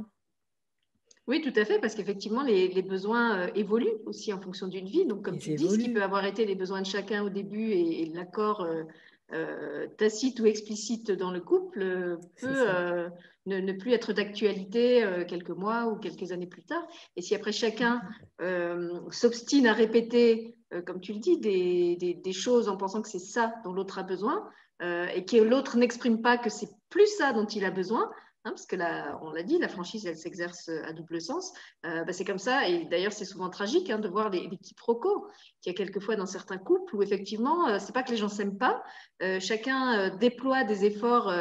Oui, 1.26 1.40
tout 1.40 1.52
à 1.58 1.64
fait, 1.64 1.78
parce 1.78 1.94
qu'effectivement, 1.94 2.42
les, 2.42 2.82
besoins 2.82 3.38
euh, 3.38 3.50
évoluent 3.54 3.98
aussi 4.04 4.32
en 4.32 4.40
fonction 4.40 4.66
d'une 4.66 4.86
vie. 4.86 5.06
Donc, 5.06 5.24
comme 5.24 5.38
tu 5.38 5.54
dis, 5.54 5.68
ce 5.68 5.78
qui 5.78 5.90
peut 5.90 6.02
avoir 6.02 6.26
été 6.26 6.44
les 6.44 6.54
besoins 6.54 6.82
de 6.82 6.86
chacun 6.86 7.22
au 7.22 7.30
début 7.30 7.70
et, 7.70 8.06
l'accord 8.14 8.62
euh, 8.62 8.84
euh, 9.34 9.86
tacite 9.98 10.40
ou 10.40 10.46
explicite 10.46 11.10
dans 11.10 11.30
le 11.30 11.40
couple 11.40 11.82
euh, 11.82 12.16
peut 12.40 12.66
euh, 12.66 13.10
ne, 13.44 13.72
plus 13.72 13.92
être 13.92 14.14
d'actualité 14.14 15.04
quelques 15.28 15.50
mois 15.50 15.86
ou 15.86 15.96
quelques 15.96 16.32
années 16.32 16.46
plus 16.46 16.62
tard. 16.62 16.86
Et 17.16 17.22
si 17.22 17.34
après 17.34 17.52
chacun 17.52 18.00
s'obstine 19.10 19.66
à 19.66 19.72
répéter, 19.72 20.54
comme 20.86 21.00
tu 21.00 21.12
le 21.12 21.18
dis, 21.18 21.38
des, 21.38 22.32
choses 22.32 22.68
en 22.68 22.76
pensant 22.76 23.02
que 23.02 23.08
c'est 23.08 23.18
ça 23.18 23.54
dont 23.64 23.72
l'autre 23.72 23.98
a 23.98 24.02
besoin, 24.02 24.48
et 24.82 25.24
que 25.24 25.38
l'autre 25.38 25.78
n'exprime 25.78 26.20
pas 26.20 26.36
que 26.36 26.50
c'est 26.50 26.68
plus 26.90 27.06
ça 27.16 27.32
dont 27.32 27.46
il 27.46 27.64
a 27.64 27.70
besoin, 27.70 28.10
Hein, 28.44 28.50
parce 28.50 28.66
que 28.66 28.76
là, 28.76 29.18
on 29.22 29.32
l'a 29.32 29.42
dit, 29.42 29.58
la 29.58 29.68
franchise, 29.68 30.06
elle 30.06 30.16
s'exerce 30.16 30.68
à 30.68 30.92
double 30.92 31.20
sens. 31.20 31.52
Euh, 31.84 32.04
bah, 32.04 32.12
c'est 32.12 32.24
comme 32.24 32.38
ça, 32.38 32.68
et 32.68 32.84
d'ailleurs, 32.84 33.12
c'est 33.12 33.24
souvent 33.24 33.50
tragique 33.50 33.90
hein, 33.90 33.98
de 33.98 34.08
voir 34.08 34.30
les, 34.30 34.48
quiproquos 34.58 35.26
qu'il 35.60 35.72
y 35.72 35.74
a 35.74 35.76
quelquefois 35.76 36.14
dans 36.14 36.26
certains 36.26 36.58
couples 36.58 36.94
où 36.94 37.02
effectivement, 37.02 37.68
euh, 37.68 37.78
c'est 37.80 37.92
pas 37.92 38.04
que 38.04 38.12
les 38.12 38.16
gens 38.16 38.28
s'aiment 38.28 38.56
pas, 38.56 38.82
euh, 39.22 39.40
chacun 39.40 40.16
déploie 40.16 40.62
des 40.62 40.84
efforts 40.84 41.32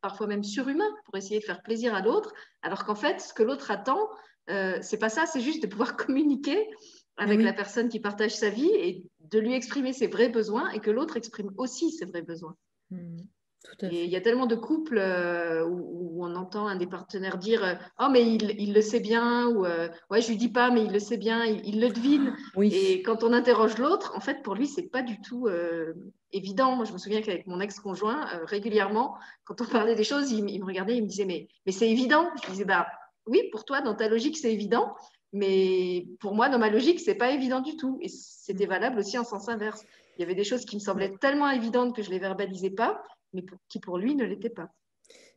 parfois 0.00 0.28
même 0.28 0.44
surhumains 0.44 0.94
pour 1.04 1.16
essayer 1.16 1.40
de 1.40 1.44
faire 1.44 1.62
plaisir 1.62 1.94
à 1.94 2.00
l'autre, 2.00 2.32
alors 2.62 2.84
qu'en 2.84 2.94
fait, 2.94 3.20
ce 3.20 3.34
que 3.34 3.42
l'autre 3.42 3.70
attend, 3.70 4.08
c'est 4.48 4.98
pas 4.98 5.08
ça, 5.08 5.26
c'est 5.26 5.40
juste 5.40 5.62
de 5.62 5.66
pouvoir 5.66 5.96
communiquer 5.96 6.68
avec 7.16 7.40
la 7.40 7.52
personne 7.52 7.88
qui 7.88 7.98
partage 7.98 8.36
sa 8.36 8.50
vie 8.50 8.70
et 8.72 9.04
de 9.20 9.38
lui 9.38 9.54
exprimer 9.54 9.92
ses 9.92 10.06
vrais 10.06 10.28
besoins 10.28 10.70
et 10.70 10.80
que 10.80 10.90
l'autre 10.90 11.16
exprime 11.16 11.50
aussi 11.56 11.90
ses 11.90 12.04
vrais 12.04 12.22
besoins. 12.22 12.56
Mmh 12.90 13.22
il 13.82 14.06
y 14.06 14.16
a 14.16 14.20
tellement 14.20 14.46
de 14.46 14.54
couples 14.54 14.98
euh, 14.98 15.64
où, 15.66 16.24
on 16.24 16.34
entend 16.34 16.66
un 16.66 16.76
des 16.76 16.86
partenaires 16.86 17.36
dire 17.36 17.62
euh, 17.64 17.74
Oh, 18.00 18.06
mais 18.10 18.26
il, 18.26 18.72
le 18.72 18.80
sait 18.80 19.00
bien, 19.00 19.48
ou 19.48 19.66
euh, 19.66 19.88
Ouais, 20.10 20.22
je 20.22 20.28
lui 20.28 20.36
dis 20.36 20.48
pas, 20.48 20.70
mais 20.70 20.84
il 20.84 20.92
le 20.92 20.98
sait 20.98 21.18
bien, 21.18 21.44
il, 21.44 21.80
le 21.80 21.88
devine. 21.90 22.34
Et 22.62 23.02
quand 23.02 23.22
on 23.22 23.32
interroge 23.32 23.78
l'autre, 23.78 24.12
en 24.16 24.20
fait, 24.20 24.42
pour 24.42 24.54
lui, 24.54 24.66
c'est 24.66 24.90
pas 24.90 25.02
du 25.02 25.20
tout 25.20 25.48
évident. 26.32 26.76
Moi, 26.76 26.84
je 26.84 26.92
me 26.92 26.98
souviens 26.98 27.20
qu'avec 27.20 27.46
mon 27.46 27.60
ex-conjoint, 27.60 28.26
régulièrement, 28.44 29.16
quand 29.44 29.60
on 29.60 29.66
parlait 29.66 29.94
des 29.94 30.04
choses, 30.04 30.30
il, 30.32 30.44
me 30.44 30.64
regardait, 30.64 30.96
il 30.96 31.02
me 31.02 31.08
disait 31.08 31.26
Mais, 31.26 31.48
mais 31.66 31.72
c'est 31.72 31.90
évident. 31.90 32.28
Je 32.44 32.50
disais 32.50 32.64
Bah 32.64 32.86
oui, 33.26 33.42
pour 33.52 33.64
toi, 33.64 33.80
dans 33.80 33.94
ta 33.94 34.08
logique, 34.08 34.36
c'est 34.36 34.52
évident. 34.52 34.94
Mais 35.32 36.06
pour 36.20 36.34
moi, 36.34 36.48
dans 36.48 36.58
ma 36.58 36.70
logique, 36.70 37.00
c'est 37.00 37.14
pas 37.14 37.32
évident 37.32 37.60
du 37.60 37.76
tout. 37.76 37.98
Et 38.00 38.08
c'était 38.08 38.66
valable 38.66 38.98
aussi 39.00 39.18
en 39.18 39.24
sens 39.24 39.48
inverse. 39.48 39.84
Il 40.16 40.22
y 40.22 40.24
avait 40.24 40.34
des 40.34 40.44
choses 40.44 40.64
qui 40.64 40.76
me 40.76 40.80
semblaient 40.80 41.14
tellement 41.20 41.50
évidentes 41.50 41.94
que 41.94 42.02
je 42.02 42.10
les 42.10 42.18
verbalisais 42.18 42.70
pas 42.70 43.02
mais 43.32 43.44
qui 43.68 43.80
pour 43.80 43.98
lui 43.98 44.14
ne 44.14 44.24
l'était 44.24 44.50
pas. 44.50 44.72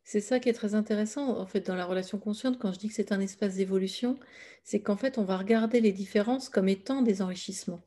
C'est 0.03 0.21
ça 0.21 0.39
qui 0.39 0.49
est 0.49 0.53
très 0.53 0.73
intéressant 0.73 1.37
en 1.37 1.45
fait 1.45 1.67
dans 1.67 1.75
la 1.75 1.85
relation 1.85 2.17
consciente 2.17 2.57
quand 2.57 2.71
je 2.73 2.79
dis 2.79 2.87
que 2.87 2.95
c'est 2.95 3.11
un 3.11 3.19
espace 3.19 3.55
d'évolution, 3.55 4.17
c'est 4.63 4.81
qu'en 4.81 4.97
fait 4.97 5.17
on 5.17 5.23
va 5.23 5.37
regarder 5.37 5.81
les 5.81 5.91
différences 5.91 6.49
comme 6.49 6.67
étant 6.67 7.01
des 7.01 7.21
enrichissements. 7.21 7.83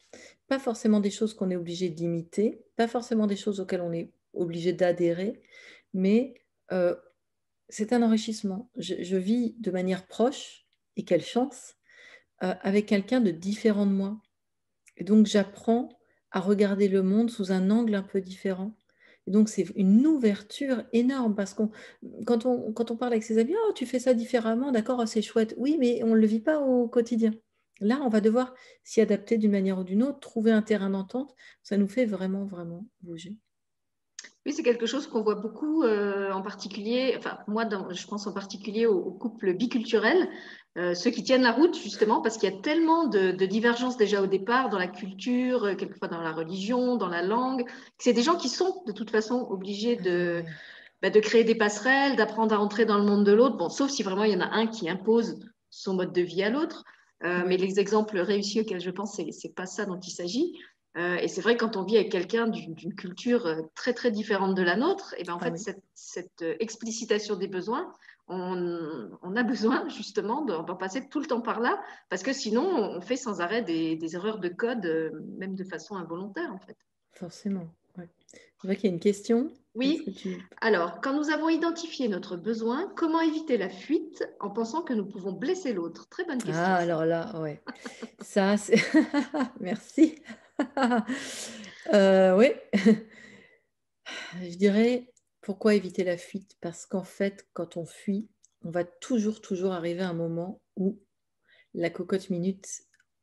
Pas 0.47 0.61
forcément 0.61 1.01
des 1.01 1.11
choses 1.11 1.35
qu'on 1.35 1.51
est 1.51 1.57
obligé 1.57 1.89
d'imiter, 1.89 2.63
pas 2.77 2.87
forcément 2.87 3.27
des 3.27 3.37
choses 3.37 3.59
auxquelles 3.59 3.81
on 3.81 3.93
est 3.93 4.13
obligé 4.35 4.73
d'adhérer, 4.73 5.43
mais 5.95 6.35
euh, 6.71 6.95
c'est 7.69 7.93
un 7.93 8.03
enrichissement. 8.03 8.71
Je, 8.77 9.17
vis 9.17 9.55
de 9.59 9.71
manière 9.71 10.07
proche, 10.07 10.67
et 10.97 11.05
quelle 11.05 11.25
chance, 11.25 11.75
euh, 12.43 12.55
avec 12.61 12.87
quelqu'un 12.87 13.21
de 13.21 13.31
différent 13.31 13.87
de 13.87 13.93
moi. 13.93 14.21
Et 14.97 15.05
donc 15.05 15.27
j'apprends 15.27 15.89
à 16.31 16.41
regarder 16.41 16.89
le 16.89 17.03
monde 17.03 17.31
sous 17.31 17.51
un 17.51 17.71
angle 17.71 17.95
un 17.95 18.03
peu 18.03 18.21
différent 18.21 18.77
donc, 19.27 19.49
c'est 19.49 19.67
une 19.77 20.07
ouverture 20.07 20.83
énorme 20.93 21.35
parce 21.35 21.55
que 21.55 21.63
quand 22.27 22.45
on, 22.47 22.73
quand 22.73 22.91
on 22.91 22.97
parle 22.97 23.13
avec 23.13 23.23
ses 23.23 23.39
amis, 23.39 23.55
oh, 23.69 23.73
tu 23.73 23.87
fais 23.87 24.01
ça 24.01 24.15
différemment, 24.15 24.73
d'accord, 24.73 24.99
oh, 25.03 25.07
c'est 25.07 25.23
chouette. 25.23 25.55
Oui, 25.59 25.77
mais 25.79 26.03
on 26.03 26.09
ne 26.09 26.21
le 26.21 26.27
vit 26.27 26.41
pas 26.41 26.61
au 26.61 26.89
quotidien. 26.89 27.33
Là, 27.81 28.01
on 28.03 28.09
va 28.09 28.21
devoir 28.21 28.55
s'y 28.85 29.01
adapter 29.01 29.39
d'une 29.39 29.53
manière 29.53 29.79
ou 29.79 29.85
d'une 29.85 30.03
autre, 30.03 30.21
trouver 30.21 30.53
un 30.53 30.63
terrain 30.63 30.91
d'entente. 30.91 31.35
Ça 31.63 31.77
nous 31.77 31.89
fait 31.89 32.07
vraiment, 32.07 32.47
vraiment 32.47 32.87
bouger. 33.03 33.37
Oui, 34.45 34.53
c'est 34.53 34.65
quelque 34.65 34.87
chose 34.87 35.07
qu'on 35.07 35.23
voit 35.23 35.37
beaucoup, 35.37 35.85
euh, 35.85 36.33
en 36.33 36.43
particulier, 36.43 37.15
enfin, 37.17 37.39
moi, 37.47 37.65
je 37.91 38.07
pense 38.09 38.27
en 38.27 38.33
particulier 38.33 38.87
aux, 38.87 39.13
couples 39.13 39.55
biculturels, 39.55 40.29
euh, 40.77 40.95
ceux 40.95 41.11
qui 41.11 41.23
tiennent 41.23 41.43
la 41.43 41.53
route, 41.53 41.77
justement, 41.79 42.21
parce 42.21 42.39
qu'il 42.39 42.51
y 42.53 42.53
a 42.53 42.61
tellement 42.61 43.07
de, 43.07 43.31
divergences 43.47 43.97
déjà 43.97 44.21
au 44.21 44.27
départ 44.27 44.69
dans 44.69 44.79
la 44.79 44.89
culture, 44.89 45.65
euh, 45.65 45.75
quelquefois 45.77 46.09
dans 46.09 46.21
la 46.21 46.33
religion, 46.33 46.97
dans 46.97 47.09
la 47.09 47.23
langue, 47.23 47.65
c'est 47.99 48.13
des 48.13 48.23
gens 48.23 48.37
qui 48.37 48.49
sont 48.49 48.83
de 48.85 48.91
toute 48.93 49.11
façon 49.11 49.47
obligés 49.49 49.95
de, 49.95 50.43
bah, 51.03 51.11
de 51.11 51.21
créer 51.21 51.45
des 51.45 51.55
passerelles, 51.55 52.17
d'apprendre 52.17 52.53
à 52.53 52.59
entrer 52.59 52.85
dans 52.85 52.99
le 52.99 53.05
monde 53.05 53.25
de 53.25 53.33
l'autre, 53.33 53.57
bon, 53.57 53.69
sauf 53.69 53.91
si 53.91 54.03
vraiment 54.03 54.25
il 54.25 54.33
y 54.33 54.37
en 54.37 54.41
a 54.41 54.51
un 54.51 54.67
qui 54.67 54.89
impose 54.91 55.39
son 55.71 55.95
mode 55.95 56.13
de 56.13 56.23
vie 56.23 56.43
à 56.43 56.51
l'autre. 56.51 56.85
Mais 57.25 57.57
les 57.57 57.79
exemples 57.79 58.19
réussis 58.19 58.63
auxquels 58.63 58.81
je 58.81 58.91
pense, 58.91 59.15
ce 59.15 59.23
n'est 59.23 59.55
pas 59.55 59.65
ça 59.65 59.85
dont 59.85 60.01
il 60.01 60.11
s'agit. 60.11 60.59
Euh, 60.97 61.17
et 61.17 61.29
c'est 61.29 61.41
vrai, 61.41 61.57
quand 61.57 61.77
on 61.77 61.85
vit 61.85 61.97
avec 61.97 62.13
quelqu'un 62.13 62.47
d'une 62.47 62.95
culture 62.95 63.47
euh, 63.47 63.63
très, 63.75 63.95
très 63.95 64.11
différente 64.11 64.55
de 64.55 64.63
la 64.63 64.77
nôtre, 64.77 65.15
et 65.17 65.25
ben, 65.25 65.35
en 65.35 65.39
ah 65.41 65.51
fait, 65.51 65.81
cette, 65.95 66.43
euh, 66.43 66.55
explicitation 66.61 67.37
des 67.37 67.49
besoins, 67.49 67.95
on, 68.29 69.37
a 69.37 69.43
besoin 69.43 69.89
justement 69.89 70.45
d'en 70.45 70.77
passer 70.77 71.09
tout 71.09 71.21
le 71.21 71.27
temps 71.27 71.41
par 71.41 71.61
là, 71.61 71.81
parce 72.11 72.23
que 72.23 72.33
sinon, 72.33 72.67
on 72.67 73.01
fait 73.01 73.17
sans 73.17 73.41
arrêt 73.41 73.63
des, 73.63 73.99
erreurs 74.15 74.39
de 74.39 74.49
code, 74.49 74.85
même 75.39 75.55
de 75.55 75.65
façon 75.65 75.97
involontaire, 75.97 76.53
en 76.53 76.59
fait. 76.59 76.77
Forcément. 77.13 77.67
Ouais. 77.99 78.09
C'est 78.27 78.69
vrai 78.69 78.77
qu'il 78.77 78.91
y 78.91 78.93
a 78.93 78.95
une 78.95 79.01
question. 79.01 79.51
Oui. 79.75 80.05
Alors, 80.61 81.01
quand 81.01 81.15
nous 81.15 81.31
avons 81.31 81.49
identifié 81.49 82.09
notre 82.09 82.37
besoin, 82.37 82.93
comment 82.97 83.21
éviter 83.21 83.57
la 83.57 83.71
fuite 83.71 84.25
en 84.41 84.51
pensant 84.51 84.83
que 84.83 84.93
nous 84.93 85.07
pouvons 85.07 85.33
blesser 85.33 85.73
l'autre? 85.73 86.09
Très 86.09 86.25
bonne 86.25 86.39
question. 86.39 86.63
Ah, 86.63 86.77
alors 86.77 87.07
là, 87.07 87.41
ouais. 87.41 87.63
ça, 88.21 88.57
c'est. 88.59 88.77
Merci. 89.61 90.23
Euh, 91.93 92.37
oui, 92.37 92.47
je 94.41 94.57
dirais 94.57 95.13
pourquoi 95.41 95.75
éviter 95.75 96.05
la 96.05 96.17
fuite? 96.17 96.57
Parce 96.61 96.87
qu'en 96.87 97.03
fait, 97.03 97.49
quand 97.55 97.77
on 97.77 97.85
fuit, 97.85 98.29
on 98.65 98.71
va 98.71 98.85
toujours, 98.85 99.41
toujours 99.41 99.73
arriver 99.73 100.03
à 100.03 100.09
un 100.09 100.15
moment 100.15 100.63
où 100.77 101.01
la 101.75 101.91
cocotte 101.91 102.31
minute 102.31 102.69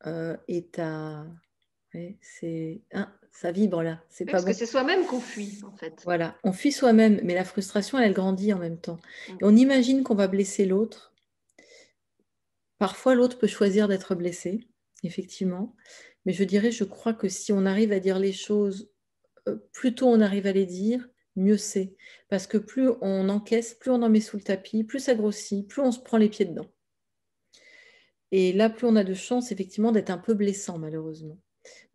euh, 0.06 0.36
est 0.48 0.78
à. 0.78 1.26
c'est 2.22 2.82
ça 3.32 3.52
vibre 3.52 3.82
là. 3.82 4.04
C'est 4.10 4.26
pas 4.26 4.34
parce 4.34 4.46
que 4.46 4.54
c'est 4.54 4.66
soi-même 4.66 5.06
qu'on 5.06 5.22
fuit 5.22 5.62
en 5.64 5.72
fait. 5.72 6.02
Voilà, 6.04 6.36
on 6.44 6.52
fuit 6.52 6.72
soi-même, 6.72 7.22
mais 7.24 7.36
la 7.36 7.46
frustration, 7.46 7.98
elle, 7.98 8.14
grandit 8.14 8.54
en 8.54 8.60
même 8.60 8.80
temps. 8.80 9.00
Mm. 9.30 9.38
on 9.42 9.56
imagine 9.56 10.04
qu'on 10.04 10.16
va 10.16 10.28
blesser 10.28 10.66
l'autre. 10.66 11.14
Parfois, 12.78 13.16
l'autre 13.16 13.38
peut 13.38 13.48
choisir 13.48 13.88
d'être 13.88 14.16
blessé, 14.16 14.68
effectivement. 15.04 15.76
Mais 16.30 16.34
je 16.34 16.44
dirais, 16.44 16.70
je 16.70 16.84
crois 16.84 17.16
que 17.16 17.28
si 17.28 17.52
on 17.52 17.66
arrive 17.66 17.92
à 17.92 18.00
dire 18.00 18.20
les 18.20 18.34
choses, 18.34 18.92
euh, 19.48 19.58
plus 19.72 19.96
tôt 19.96 20.06
on 20.10 20.22
arrive 20.22 20.46
à 20.46 20.52
les 20.52 20.68
dire, 20.68 21.10
mieux 21.36 21.58
c'est. 21.58 21.96
Parce 22.28 22.46
que 22.46 22.60
plus 22.60 22.92
on 23.02 23.30
encaisse, 23.30 23.74
plus 23.74 23.90
on 23.90 24.04
en 24.04 24.10
met 24.10 24.22
sous 24.22 24.38
le 24.38 24.44
tapis, 24.44 24.84
plus 24.84 25.00
ça 25.00 25.16
grossit, 25.16 25.68
plus 25.68 25.82
on 25.82 25.92
se 25.92 26.00
prend 26.00 26.18
les 26.18 26.30
pieds 26.30 26.46
dedans. 26.46 26.68
Et 28.32 28.54
là, 28.54 28.70
plus 28.70 28.86
on 28.86 28.96
a 28.96 29.04
de 29.04 29.16
chance, 29.16 29.52
effectivement, 29.52 29.92
d'être 29.92 30.12
un 30.12 30.20
peu 30.20 30.36
blessant, 30.36 30.78
malheureusement. 30.78 31.40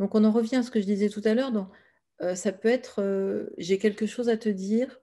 Donc, 0.00 0.16
on 0.16 0.24
en 0.24 0.32
revient 0.32 0.56
à 0.56 0.62
ce 0.64 0.72
que 0.72 0.80
je 0.80 0.86
disais 0.86 1.10
tout 1.10 1.22
à 1.24 1.34
l'heure. 1.34 1.70
Euh, 2.20 2.34
ça 2.34 2.50
peut 2.50 2.68
être, 2.68 3.02
euh, 3.02 3.50
j'ai 3.56 3.78
quelque 3.78 4.04
chose 4.04 4.28
à 4.28 4.36
te 4.36 4.48
dire, 4.48 5.00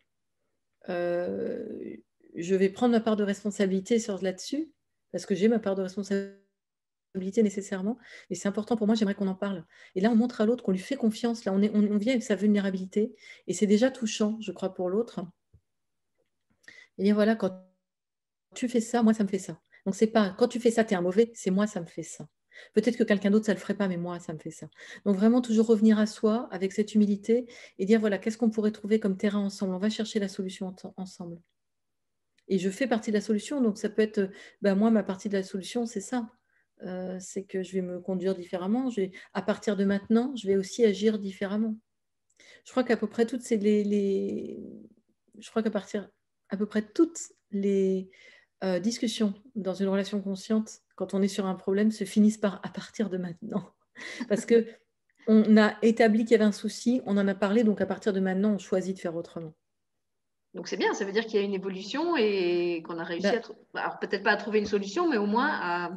je 0.90 1.96
vais 2.36 2.68
prendre 2.68 2.92
ma 2.92 3.00
part 3.00 3.16
de 3.16 3.24
responsabilité 3.24 3.98
sur 3.98 4.22
là-dessus, 4.22 4.74
parce 5.14 5.26
que 5.26 5.36
j'ai 5.36 5.48
ma 5.48 5.60
part 5.60 5.76
de 5.76 5.84
responsabilité 5.84 6.41
nécessairement, 7.16 7.98
mais 8.30 8.36
c'est 8.36 8.48
important 8.48 8.76
pour 8.76 8.88
moi, 8.88 8.96
j'aimerais 8.96 9.16
qu'on 9.16 9.28
en 9.28 9.36
parle. 9.36 9.66
Et 9.96 10.02
là, 10.02 10.10
on 10.12 10.16
montre 10.16 10.42
à 10.42 10.46
l'autre 10.46 10.64
qu'on 10.64 10.72
lui 10.72 10.80
fait 10.80 10.96
confiance, 10.96 11.46
là, 11.46 11.54
on, 11.54 11.62
est, 11.62 11.72
on, 11.74 11.98
vient 11.98 12.14
avec 12.14 12.24
sa 12.24 12.36
vulnérabilité, 12.36 13.16
et 13.48 13.54
c'est 13.54 13.68
déjà 13.68 13.92
touchant, 13.92 14.38
je 14.42 14.52
crois, 14.52 14.74
pour 14.74 14.90
l'autre. 14.90 15.22
Et 16.98 17.04
dire, 17.04 17.16
voilà, 17.16 17.36
quand 17.36 17.52
tu 18.56 18.68
fais 18.70 18.82
ça, 18.82 19.04
moi, 19.04 19.14
ça 19.14 19.24
me 19.24 19.30
fait 19.30 19.40
ça. 19.40 19.60
Donc, 19.86 19.96
c'est 19.96 20.08
pas, 20.08 20.36
quand 20.38 20.48
tu 20.48 20.60
fais 20.60 20.72
ça, 20.72 20.84
tu 20.84 20.94
es 20.94 20.98
un 20.98 21.02
mauvais, 21.02 21.32
c'est 21.34 21.52
moi, 21.52 21.68
ça 21.68 21.82
me 21.82 21.86
fait 21.86 22.04
ça. 22.04 22.28
Peut-être 22.74 22.98
que 22.98 23.04
quelqu'un 23.04 23.32
d'autre, 23.32 23.46
ça 23.46 23.54
ne 23.54 23.58
le 23.58 23.62
ferait 23.62 23.76
pas, 23.76 23.88
mais 23.88 23.98
moi, 23.98 24.20
ça 24.20 24.34
me 24.34 24.40
fait 24.40 24.52
ça. 24.52 24.68
Donc, 25.06 25.16
vraiment, 25.16 25.42
toujours 25.42 25.68
revenir 25.68 26.00
à 26.00 26.06
soi 26.06 26.48
avec 26.52 26.74
cette 26.74 26.94
humilité 26.94 27.48
et 27.80 27.86
dire, 27.86 28.00
voilà, 28.00 28.18
qu'est-ce 28.18 28.38
qu'on 28.38 28.50
pourrait 28.50 28.72
trouver 28.72 29.00
comme 29.00 29.18
terrain 29.18 29.40
ensemble? 29.40 29.74
On 29.74 29.80
va 29.80 29.90
chercher 29.90 30.20
la 30.20 30.28
solution 30.28 30.76
ensemble. 30.98 31.42
Et 32.48 32.60
je 32.60 32.70
fais 32.70 32.88
partie 32.88 33.12
de 33.12 33.16
la 33.16 33.22
solution, 33.22 33.62
donc 33.62 33.78
ça 33.78 33.90
peut 33.90 34.02
être, 34.02 34.30
ben, 34.62 34.76
moi, 34.76 34.92
ma 34.92 35.04
partie 35.04 35.30
de 35.30 35.38
la 35.38 35.44
solution, 35.44 35.86
c'est 35.86 36.02
ça. 36.02 36.30
Euh, 36.84 37.18
c'est 37.20 37.44
que 37.44 37.62
je 37.62 37.74
vais 37.74 37.82
me 37.82 38.00
conduire 38.00 38.36
différemment. 38.36 38.90
à 39.34 39.42
partir 39.42 39.76
de 39.76 39.84
maintenant, 39.84 40.36
je 40.36 40.48
vais 40.48 40.56
aussi 40.56 40.84
agir 40.84 41.20
différemment. 41.20 41.78
Je 42.66 42.72
crois 42.72 42.84
qu'à 42.84 42.98
peu 42.98 43.08
près 43.08 43.26
toutes 43.26 43.42
ces, 43.42 43.58
les, 43.58 44.60
je 45.38 45.50
crois 45.50 45.64
qu'à 45.64 45.72
partir 45.72 46.10
à 46.50 46.58
peu 46.58 46.66
près 46.66 46.82
toutes 46.82 47.20
les 47.52 48.10
euh, 48.64 48.80
discussions 48.80 49.34
dans 49.56 49.74
une 49.74 49.88
relation 49.88 50.22
consciente, 50.22 50.82
quand 50.96 51.14
on 51.14 51.22
est 51.22 51.28
sur 51.28 51.46
un 51.46 51.56
problème, 51.56 51.92
se 51.92 52.04
finissent 52.04 52.38
par 52.38 52.60
à 52.64 52.70
partir 52.70 53.10
de 53.10 53.18
maintenant, 53.18 53.72
parce 54.30 54.46
que 54.46 54.68
on 55.28 55.56
a 55.58 55.78
établi 55.84 56.24
qu'il 56.24 56.32
y 56.32 56.36
avait 56.36 56.44
un 56.44 56.52
souci, 56.52 57.02
on 57.06 57.16
en 57.18 57.28
a 57.28 57.36
parlé, 57.36 57.64
donc 57.64 57.80
à 57.80 57.86
partir 57.86 58.12
de 58.12 58.20
maintenant, 58.20 58.54
on 58.54 58.58
choisit 58.58 58.96
de 58.96 59.02
faire 59.02 59.16
autrement. 59.16 59.54
Donc 60.56 60.68
c'est 60.68 60.78
bien, 60.78 60.94
ça 60.94 61.06
veut 61.06 61.12
dire 61.12 61.26
qu'il 61.26 61.36
y 61.36 61.44
a 61.44 61.46
une 61.46 61.54
évolution 61.54 62.18
et 62.18 62.84
qu'on 62.86 62.98
a 62.98 63.04
réussi 63.04 63.32
ben 63.32 63.42
à, 63.76 63.80
alors 63.80 64.00
peut-être 64.00 64.24
pas 64.24 64.32
à 64.32 64.38
trouver 64.38 64.60
une 64.60 64.66
solution, 64.66 65.08
mais 65.10 65.18
au 65.18 65.28
moins 65.28 65.50
à, 65.50 65.92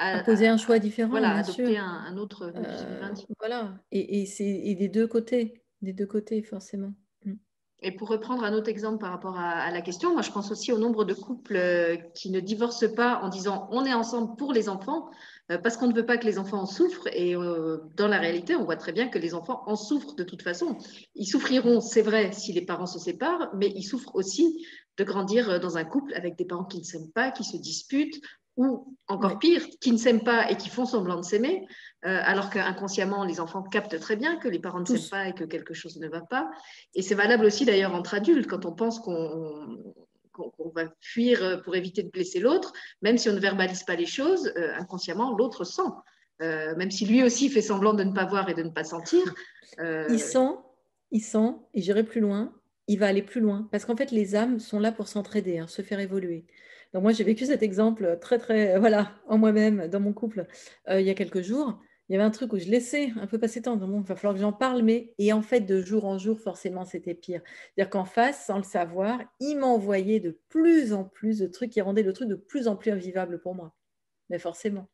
à, 0.00 0.22
poser 0.22 0.48
un 0.48 0.56
choix 0.56 0.78
différent. 0.78 1.10
Voilà, 1.10 1.36
adopter 1.36 1.76
un, 1.78 2.16
autre. 2.16 2.52
Euh, 2.54 3.14
voilà, 3.38 3.74
et, 3.92 4.20
et 4.20 4.26
c'est 4.26 4.74
des 4.74 4.88
deux 4.88 5.06
côtés, 5.06 5.62
des 5.82 5.92
deux 5.92 6.06
côtés 6.06 6.42
forcément. 6.42 6.94
Mm. 7.24 7.34
Et 7.82 7.92
pour 7.92 8.08
reprendre 8.08 8.44
un 8.44 8.52
autre 8.52 8.68
exemple 8.68 8.98
par 8.98 9.10
rapport 9.10 9.38
à, 9.38 9.70
la 9.70 9.80
question, 9.80 10.12
moi 10.12 10.22
je 10.22 10.30
pense 10.30 10.50
aussi 10.50 10.72
au 10.72 10.78
nombre 10.78 11.04
de 11.04 11.14
couples 11.14 11.56
euh, 11.56 11.96
qui 12.14 12.30
ne 12.30 12.40
divorcent 12.40 12.94
pas 12.94 13.20
en 13.22 13.28
disant 13.28 13.68
on 13.72 13.84
est 13.84 13.94
ensemble 13.94 14.36
pour 14.36 14.52
les 14.52 14.68
enfants 14.68 15.10
euh, 15.50 15.58
parce 15.58 15.76
qu'on 15.76 15.88
ne 15.88 15.94
veut 15.94 16.06
pas 16.06 16.18
que 16.18 16.26
les 16.26 16.38
enfants 16.38 16.60
en 16.60 16.66
souffrent. 16.66 17.08
Et 17.12 17.34
euh, 17.34 17.78
dans 17.96 18.08
la 18.08 18.18
réalité, 18.18 18.54
on 18.54 18.64
voit 18.64 18.76
très 18.76 18.92
bien 18.92 19.08
que 19.08 19.18
les 19.18 19.34
enfants 19.34 19.62
en 19.66 19.76
souffrent 19.76 20.14
de 20.14 20.24
toute 20.24 20.42
façon. 20.42 20.76
Ils 21.14 21.26
souffriront, 21.26 21.80
c'est 21.80 22.02
vrai, 22.02 22.32
si 22.32 22.52
les 22.52 22.64
parents 22.64 22.86
se 22.86 22.98
séparent, 22.98 23.50
mais 23.54 23.72
ils 23.74 23.84
souffrent 23.84 24.14
aussi 24.14 24.66
de 24.98 25.04
grandir 25.04 25.60
dans 25.60 25.78
un 25.78 25.84
couple 25.84 26.12
avec 26.14 26.36
des 26.36 26.44
parents 26.44 26.64
qui 26.64 26.78
ne 26.78 26.84
s'aiment 26.84 27.12
pas, 27.12 27.30
qui 27.30 27.44
se 27.44 27.56
disputent, 27.56 28.20
ou 28.60 28.94
encore 29.08 29.38
pire, 29.38 29.64
qui 29.80 29.90
ne 29.90 29.96
s'aiment 29.96 30.22
pas 30.22 30.50
et 30.50 30.56
qui 30.56 30.68
font 30.68 30.84
semblant 30.84 31.16
de 31.16 31.24
s'aimer, 31.24 31.66
euh, 32.04 32.20
alors 32.22 32.50
qu'inconsciemment, 32.50 33.24
les 33.24 33.40
enfants 33.40 33.62
captent 33.62 33.98
très 33.98 34.16
bien 34.16 34.36
que 34.36 34.48
les 34.48 34.58
parents 34.58 34.80
ne 34.80 34.84
s'aiment 34.84 35.10
pas 35.10 35.28
et 35.28 35.32
que 35.32 35.44
quelque 35.44 35.72
chose 35.72 35.96
ne 35.96 36.08
va 36.08 36.20
pas. 36.20 36.50
Et 36.94 37.00
c'est 37.00 37.14
valable 37.14 37.46
aussi 37.46 37.64
d'ailleurs 37.64 37.94
entre 37.94 38.12
adultes, 38.14 38.46
quand 38.46 38.66
on 38.66 38.72
pense 38.72 39.00
qu'on 39.00 39.80
va 40.74 40.84
fuir 41.00 41.62
pour 41.64 41.74
éviter 41.74 42.02
de 42.02 42.10
blesser 42.10 42.38
l'autre, 42.38 42.74
même 43.00 43.16
si 43.16 43.30
on 43.30 43.32
ne 43.32 43.40
verbalise 43.40 43.84
pas 43.84 43.96
les 43.96 44.04
choses, 44.04 44.52
euh, 44.58 44.74
inconsciemment, 44.76 45.34
l'autre 45.34 45.64
sent. 45.64 45.90
Euh, 46.42 46.74
même 46.76 46.90
si 46.90 47.06
lui 47.06 47.22
aussi 47.22 47.48
fait 47.48 47.62
semblant 47.62 47.94
de 47.94 48.04
ne 48.04 48.12
pas 48.12 48.26
voir 48.26 48.50
et 48.50 48.54
de 48.54 48.62
ne 48.62 48.70
pas 48.70 48.84
sentir. 48.84 49.22
Il 50.10 50.18
sent, 50.18 50.50
il 51.12 51.22
sent, 51.22 51.54
et 51.72 51.80
j'irai 51.80 52.02
plus 52.02 52.20
loin, 52.20 52.52
il 52.86 52.98
va 52.98 53.06
aller 53.06 53.22
plus 53.22 53.40
loin. 53.40 53.68
Parce 53.70 53.84
qu'en 53.84 53.96
fait, 53.96 54.10
les 54.10 54.34
âmes 54.34 54.58
sont 54.58 54.80
là 54.80 54.90
pour 54.90 55.06
s'entraider, 55.06 55.58
hein, 55.58 55.68
se 55.68 55.80
faire 55.80 56.00
évoluer. 56.00 56.44
Donc 56.92 57.02
moi, 57.02 57.12
j'ai 57.12 57.24
vécu 57.24 57.46
cet 57.46 57.62
exemple 57.62 58.18
très, 58.20 58.38
très, 58.38 58.78
voilà, 58.78 59.14
en 59.28 59.38
moi-même, 59.38 59.86
dans 59.88 60.00
mon 60.00 60.12
couple, 60.12 60.46
il 60.88 61.02
y 61.02 61.10
a 61.10 61.14
quelques 61.14 61.42
jours 61.42 61.78
il 62.10 62.14
y 62.14 62.16
avait 62.16 62.24
un 62.24 62.32
truc 62.32 62.52
où 62.52 62.58
je 62.58 62.68
laissais 62.68 63.12
un 63.20 63.28
peu 63.28 63.38
passer 63.38 63.62
temps. 63.62 63.76
Bon, 63.76 64.00
il 64.00 64.04
va 64.04 64.16
falloir 64.16 64.34
que 64.34 64.40
j'en 64.40 64.52
parle, 64.52 64.82
mais 64.82 65.14
et 65.18 65.32
en 65.32 65.42
fait, 65.42 65.60
de 65.60 65.80
jour 65.80 66.06
en 66.06 66.18
jour, 66.18 66.40
forcément, 66.40 66.84
c'était 66.84 67.14
pire. 67.14 67.40
C'est-à-dire 67.46 67.88
qu'en 67.88 68.04
face, 68.04 68.46
sans 68.46 68.56
le 68.56 68.64
savoir, 68.64 69.20
il 69.38 69.56
m'envoyait 69.56 70.18
de 70.18 70.40
plus 70.48 70.92
en 70.92 71.04
plus 71.04 71.38
de 71.38 71.46
trucs 71.46 71.70
qui 71.70 71.80
rendaient 71.80 72.02
le 72.02 72.12
truc 72.12 72.28
de 72.28 72.34
plus 72.34 72.66
en 72.66 72.74
plus 72.74 72.90
invivable 72.90 73.40
pour 73.40 73.54
moi. 73.54 73.76
Mais 74.28 74.40
forcément. 74.40 74.88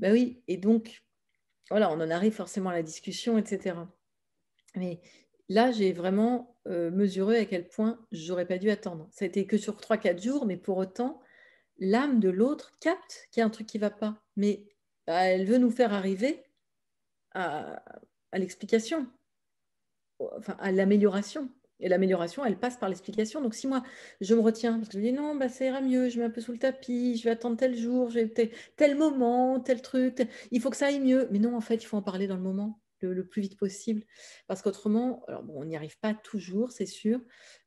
Ben 0.00 0.12
oui, 0.12 0.42
et 0.48 0.56
donc, 0.56 1.04
voilà, 1.70 1.92
on 1.92 2.00
en 2.00 2.10
arrive 2.10 2.32
forcément 2.32 2.70
à 2.70 2.74
la 2.74 2.82
discussion, 2.82 3.38
etc. 3.38 3.76
Mais 4.74 5.00
là, 5.48 5.70
j'ai 5.70 5.92
vraiment 5.92 6.49
euh, 6.68 6.90
mesuré 6.90 7.38
à 7.38 7.44
quel 7.46 7.66
point 7.66 7.98
j'aurais 8.12 8.46
pas 8.46 8.58
dû 8.58 8.70
attendre. 8.70 9.08
Ça 9.12 9.24
a 9.24 9.28
été 9.28 9.46
que 9.46 9.56
sur 9.56 9.76
3-4 9.76 10.22
jours, 10.22 10.46
mais 10.46 10.56
pour 10.56 10.76
autant, 10.76 11.20
l'âme 11.78 12.20
de 12.20 12.28
l'autre 12.28 12.72
capte 12.80 13.28
qu'il 13.30 13.40
y 13.40 13.42
a 13.42 13.46
un 13.46 13.50
truc 13.50 13.66
qui 13.66 13.78
va 13.78 13.90
pas. 13.90 14.22
Mais 14.36 14.64
bah, 15.06 15.22
elle 15.22 15.46
veut 15.46 15.58
nous 15.58 15.70
faire 15.70 15.92
arriver 15.94 16.42
à, 17.32 17.82
l'explication, 18.34 19.06
enfin 20.20 20.56
à 20.60 20.70
l'amélioration. 20.72 21.50
Et 21.82 21.88
l'amélioration, 21.88 22.44
elle 22.44 22.58
passe 22.58 22.76
par 22.76 22.90
l'explication. 22.90 23.40
Donc, 23.40 23.54
si 23.54 23.66
moi, 23.66 23.82
je 24.20 24.34
me 24.34 24.40
retiens, 24.40 24.76
parce 24.76 24.88
que 24.88 24.94
je 24.94 24.98
me 24.98 25.04
dis 25.04 25.12
non, 25.12 25.34
bah, 25.36 25.48
ça 25.48 25.64
ira 25.64 25.80
mieux, 25.80 26.10
je 26.10 26.18
mets 26.18 26.26
un 26.26 26.30
peu 26.30 26.42
sous 26.42 26.52
le 26.52 26.58
tapis, 26.58 27.16
je 27.16 27.24
vais 27.24 27.30
attendre 27.30 27.56
tel 27.56 27.74
jour, 27.74 28.10
j'ai 28.10 28.30
tel, 28.76 28.96
moment, 28.96 29.60
tel 29.60 29.80
truc, 29.80 30.22
il 30.50 30.60
faut 30.60 30.68
que 30.68 30.76
ça 30.76 30.88
aille 30.88 31.00
mieux. 31.00 31.26
Mais 31.30 31.38
non, 31.38 31.56
en 31.56 31.62
fait, 31.62 31.76
il 31.76 31.86
faut 31.86 31.96
en 31.96 32.02
parler 32.02 32.26
dans 32.26 32.36
le 32.36 32.42
moment, 32.42 32.78
le, 33.02 33.26
plus 33.26 33.42
vite 33.42 33.58
possible. 33.58 34.04
Parce 34.46 34.62
qu'autrement, 34.62 35.24
on 35.48 35.64
n'y 35.64 35.76
arrive 35.76 35.98
pas 35.98 36.14
toujours, 36.14 36.72
c'est 36.72 36.86
sûr. 36.86 37.20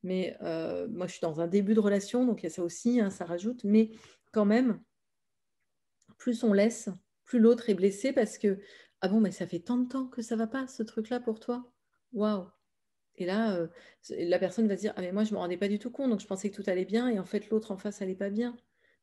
Mais 0.03 0.37
euh, 0.41 0.87
moi, 0.89 1.07
je 1.07 1.13
suis 1.13 1.21
dans 1.21 1.41
un 1.41 1.47
début 1.47 1.73
de 1.73 1.79
relation, 1.79 2.25
donc 2.25 2.41
il 2.41 2.45
y 2.45 2.47
a 2.47 2.51
ça 2.51 2.63
aussi, 2.63 2.99
hein, 2.99 3.09
ça 3.09 3.25
rajoute. 3.25 3.63
Mais 3.63 3.91
quand 4.31 4.45
même, 4.45 4.81
plus 6.17 6.43
on 6.43 6.53
laisse, 6.53 6.89
plus 7.25 7.39
l'autre 7.39 7.69
est 7.69 7.73
blessé 7.75 8.13
parce 8.13 8.37
que 8.37 8.59
ah 9.01 9.09
bon 9.09 9.19
mais 9.19 9.31
ça 9.31 9.45
fait 9.45 9.59
tant 9.59 9.77
de 9.77 9.87
temps 9.87 10.07
que 10.07 10.21
ça 10.21 10.35
va 10.35 10.47
pas 10.47 10.67
ce 10.67 10.83
truc 10.83 11.09
là 11.09 11.19
pour 11.19 11.39
toi? 11.39 11.71
Waouh 12.13 12.47
et 13.15 13.25
là 13.25 13.55
euh, 13.55 13.67
la 14.09 14.39
personne 14.39 14.67
va 14.67 14.75
dire 14.75 14.93
ah 14.95 15.01
mais 15.01 15.11
moi 15.11 15.23
je 15.23 15.33
me 15.33 15.37
rendais 15.37 15.57
pas 15.57 15.67
du 15.67 15.79
tout 15.79 15.91
compte 15.91 16.09
donc 16.09 16.19
je 16.19 16.27
pensais 16.27 16.49
que 16.49 16.55
tout 16.55 16.69
allait 16.69 16.85
bien 16.85 17.09
et 17.09 17.19
en 17.19 17.25
fait 17.25 17.49
l'autre 17.49 17.71
en 17.71 17.77
face 17.77 18.01
allait 18.01 18.15
pas 18.15 18.29
bien 18.29 18.55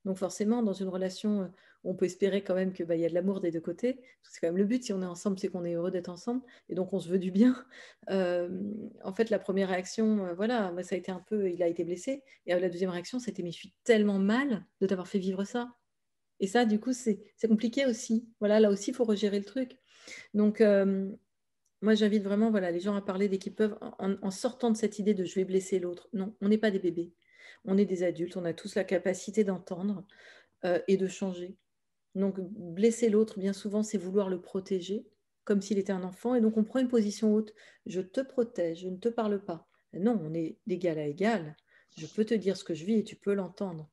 donc 0.04 0.16
forcément 0.16 0.62
dans 0.62 0.72
une 0.72 0.88
relation 0.88 1.50
on 1.82 1.94
peut 1.94 2.04
espérer 2.04 2.42
quand 2.42 2.54
même 2.54 2.72
que 2.72 2.84
bah, 2.84 2.96
y 2.96 3.04
a 3.04 3.08
de 3.08 3.14
l'amour 3.14 3.40
des 3.40 3.50
deux 3.50 3.60
côtés 3.60 4.00
c'est 4.22 4.40
quand 4.40 4.48
même 4.48 4.56
le 4.56 4.64
but 4.64 4.84
si 4.84 4.92
on 4.92 5.02
est 5.02 5.06
ensemble 5.06 5.38
c'est 5.38 5.48
qu'on 5.48 5.64
est 5.64 5.74
heureux 5.74 5.90
d'être 5.90 6.08
ensemble 6.08 6.42
et 6.68 6.74
donc 6.74 6.92
on 6.92 7.00
se 7.00 7.08
veut 7.08 7.18
du 7.18 7.30
bien 7.30 7.54
en 8.08 9.12
fait 9.14 9.30
la 9.30 9.38
première 9.38 9.68
réaction 9.68 10.34
voilà 10.34 10.72
ça 10.82 10.94
a 10.94 10.98
été 10.98 11.12
un 11.12 11.20
peu 11.20 11.50
il 11.50 11.62
a 11.62 11.68
été 11.68 11.84
blessé 11.84 12.22
et 12.46 12.58
la 12.58 12.68
deuxième 12.68 12.90
réaction 12.90 13.18
c'était 13.18 13.42
mais 13.42 13.52
je 13.52 13.58
suis 13.58 13.74
tellement 13.84 14.18
mal 14.18 14.64
de 14.80 14.86
t'avoir 14.86 15.08
fait 15.08 15.18
vivre 15.18 15.44
ça 15.44 15.74
et 16.40 16.46
ça, 16.46 16.64
du 16.64 16.80
coup, 16.80 16.92
c'est 16.92 17.22
compliqué 17.46 17.86
aussi. 17.86 18.26
Voilà, 18.40 18.60
là 18.60 18.70
aussi, 18.70 18.90
il 18.90 18.94
faut 18.94 19.04
regérer 19.04 19.38
le 19.38 19.44
truc. 19.44 19.78
Donc, 20.34 20.60
moi, 21.82 21.94
j'invite 21.94 22.24
vraiment 22.24 22.50
voilà, 22.50 22.70
les 22.70 22.80
gens 22.80 22.94
à 22.96 23.02
parler 23.02 23.28
dès 23.28 23.38
qu'ils 23.38 23.54
peuvent, 23.54 23.78
en, 23.98 24.30
sortant 24.30 24.70
de 24.70 24.76
cette 24.76 24.98
idée 24.98 25.14
de 25.14 25.24
je 25.24 25.34
vais 25.34 25.44
blesser 25.44 25.78
l'autre. 25.78 26.08
Non, 26.12 26.34
on 26.40 26.48
n'est 26.48 26.58
pas 26.58 26.70
des 26.70 26.78
bébés. 26.78 27.12
On 27.64 27.76
est 27.78 27.84
des 27.84 28.02
adultes. 28.02 28.36
On 28.36 28.44
a 28.44 28.52
tous 28.52 28.74
la 28.74 28.84
capacité 28.84 29.44
d'entendre 29.44 30.04
euh, 30.64 30.80
et 30.88 30.96
de 30.96 31.06
changer. 31.06 31.56
Donc, 32.14 32.40
blesser 32.40 33.08
l'autre, 33.08 33.38
bien 33.38 33.52
souvent, 33.52 33.82
c'est 33.82 33.98
vouloir 33.98 34.28
le 34.28 34.40
protéger, 34.40 35.06
comme 35.44 35.62
s'il 35.62 35.78
était 35.78 35.92
un 35.92 36.02
enfant. 36.02 36.34
Et 36.34 36.40
donc, 36.40 36.56
on 36.56 36.64
prend 36.64 36.80
une 36.80 36.88
position 36.88 37.32
haute. 37.34 37.54
Je 37.86 38.00
te 38.00 38.20
protège, 38.20 38.80
je 38.80 38.88
ne 38.88 38.96
te 38.96 39.08
parle 39.08 39.44
pas. 39.44 39.68
Non, 39.92 40.20
on 40.22 40.34
est 40.34 40.58
d'égal 40.66 40.98
à 40.98 41.06
égal. 41.06 41.56
Je 41.96 42.06
peux 42.06 42.24
te 42.24 42.34
dire 42.34 42.56
ce 42.56 42.64
que 42.64 42.74
je 42.74 42.84
vis 42.84 42.98
et 42.98 43.04
tu 43.04 43.16
peux 43.16 43.34
l'entendre. 43.34 43.88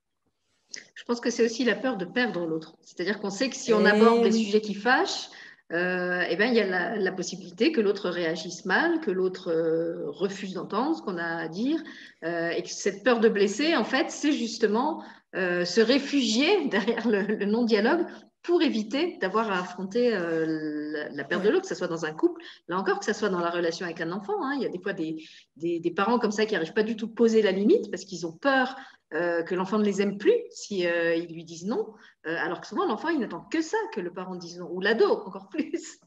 Je 0.96 1.04
pense 1.06 1.20
que 1.20 1.30
c'est 1.30 1.46
aussi 1.46 1.64
la 1.64 1.76
peur 1.76 1.98
de 1.98 2.06
perdre 2.06 2.46
l'autre. 2.46 2.78
C'est-à-dire 2.82 3.20
qu'on 3.20 3.30
sait 3.30 3.50
que 3.50 3.56
si 3.56 3.74
on 3.74 3.86
eh 3.86 3.90
aborde 3.90 4.24
des 4.24 4.32
sujets 4.32 4.62
qui 4.62 4.74
fâchent, 4.74 5.30
euh, 5.74 6.24
eh 6.30 6.36
ben, 6.38 6.46
il 6.46 6.56
y 6.56 6.62
a 6.62 6.96
la, 6.96 7.12
possibilité 7.12 7.74
que 7.74 7.82
l'autre 7.82 8.10
réagisse 8.10 8.64
mal, 8.66 9.02
que 9.02 9.12
l'autre 9.12 9.52
euh, 9.52 10.10
refuse 10.12 10.54
d'entendre 10.54 10.96
ce 10.96 11.02
qu'on 11.02 11.18
a 11.18 11.26
à 11.26 11.48
dire, 11.50 11.84
euh, 12.24 12.52
et 12.52 12.64
que 12.64 12.70
cette 12.70 13.04
peur 13.04 13.20
de 13.20 13.28
blesser, 13.28 13.76
en 13.76 13.84
fait, 13.84 14.10
c'est 14.10 14.32
justement 14.32 15.04
se 15.34 15.82
réfugier 15.82 16.68
derrière 16.70 17.08
le 17.08 17.46
non-dialogue 17.46 18.08
pour 18.48 18.62
éviter 18.62 19.18
d'avoir 19.18 19.52
à 19.52 19.60
affronter 19.60 20.16
euh, 20.16 21.10
la, 21.12 21.24
perte 21.26 21.44
de 21.44 21.50
l'autre, 21.50 21.64
que 21.64 21.68
ce 21.68 21.76
soit 21.76 21.90
dans 21.90 22.06
un 22.06 22.14
couple, 22.14 22.42
là 22.70 22.80
encore, 22.80 23.00
que 23.00 23.06
ce 23.06 23.12
soit 23.12 23.28
dans 23.28 23.42
la 23.42 23.50
relation 23.50 23.86
avec 23.86 24.00
un 24.00 24.14
enfant. 24.14 24.42
Hein. 24.42 24.54
Il 24.56 24.64
y 24.64 24.66
a 24.66 24.70
des 24.70 24.80
fois 24.80 24.94
des, 24.94 25.22
des, 25.58 25.92
parents 25.92 26.18
comme 26.18 26.32
ça 26.32 26.46
qui 26.46 26.54
n'arrivent 26.54 26.74
pas 26.74 26.84
du 26.84 26.96
tout 26.96 27.08
à 27.08 27.14
poser 27.14 27.42
la 27.42 27.52
limite 27.52 27.92
parce 27.92 28.06
qu'ils 28.06 28.26
ont 28.26 28.32
peur 28.32 28.78
euh, 29.14 29.44
que 29.44 29.54
l'enfant 29.54 29.78
ne 29.78 29.84
les 29.84 30.02
aime 30.02 30.18
plus 30.18 30.34
si 30.50 30.88
euh, 30.88 31.14
ils 31.14 31.34
lui 31.34 31.44
disent 31.44 31.66
non, 31.66 31.94
alors 32.24 32.62
que 32.62 32.68
souvent 32.68 32.86
l'enfant, 32.86 33.10
il 33.10 33.20
n'attend 33.20 33.42
que 33.42 33.62
ça, 33.62 33.78
que 33.94 34.00
le 34.00 34.14
parent 34.14 34.38
dise 34.38 34.60
non, 34.60 34.70
ou 34.72 34.80
l'ado 34.80 35.06
encore 35.06 35.50
plus. 35.50 36.00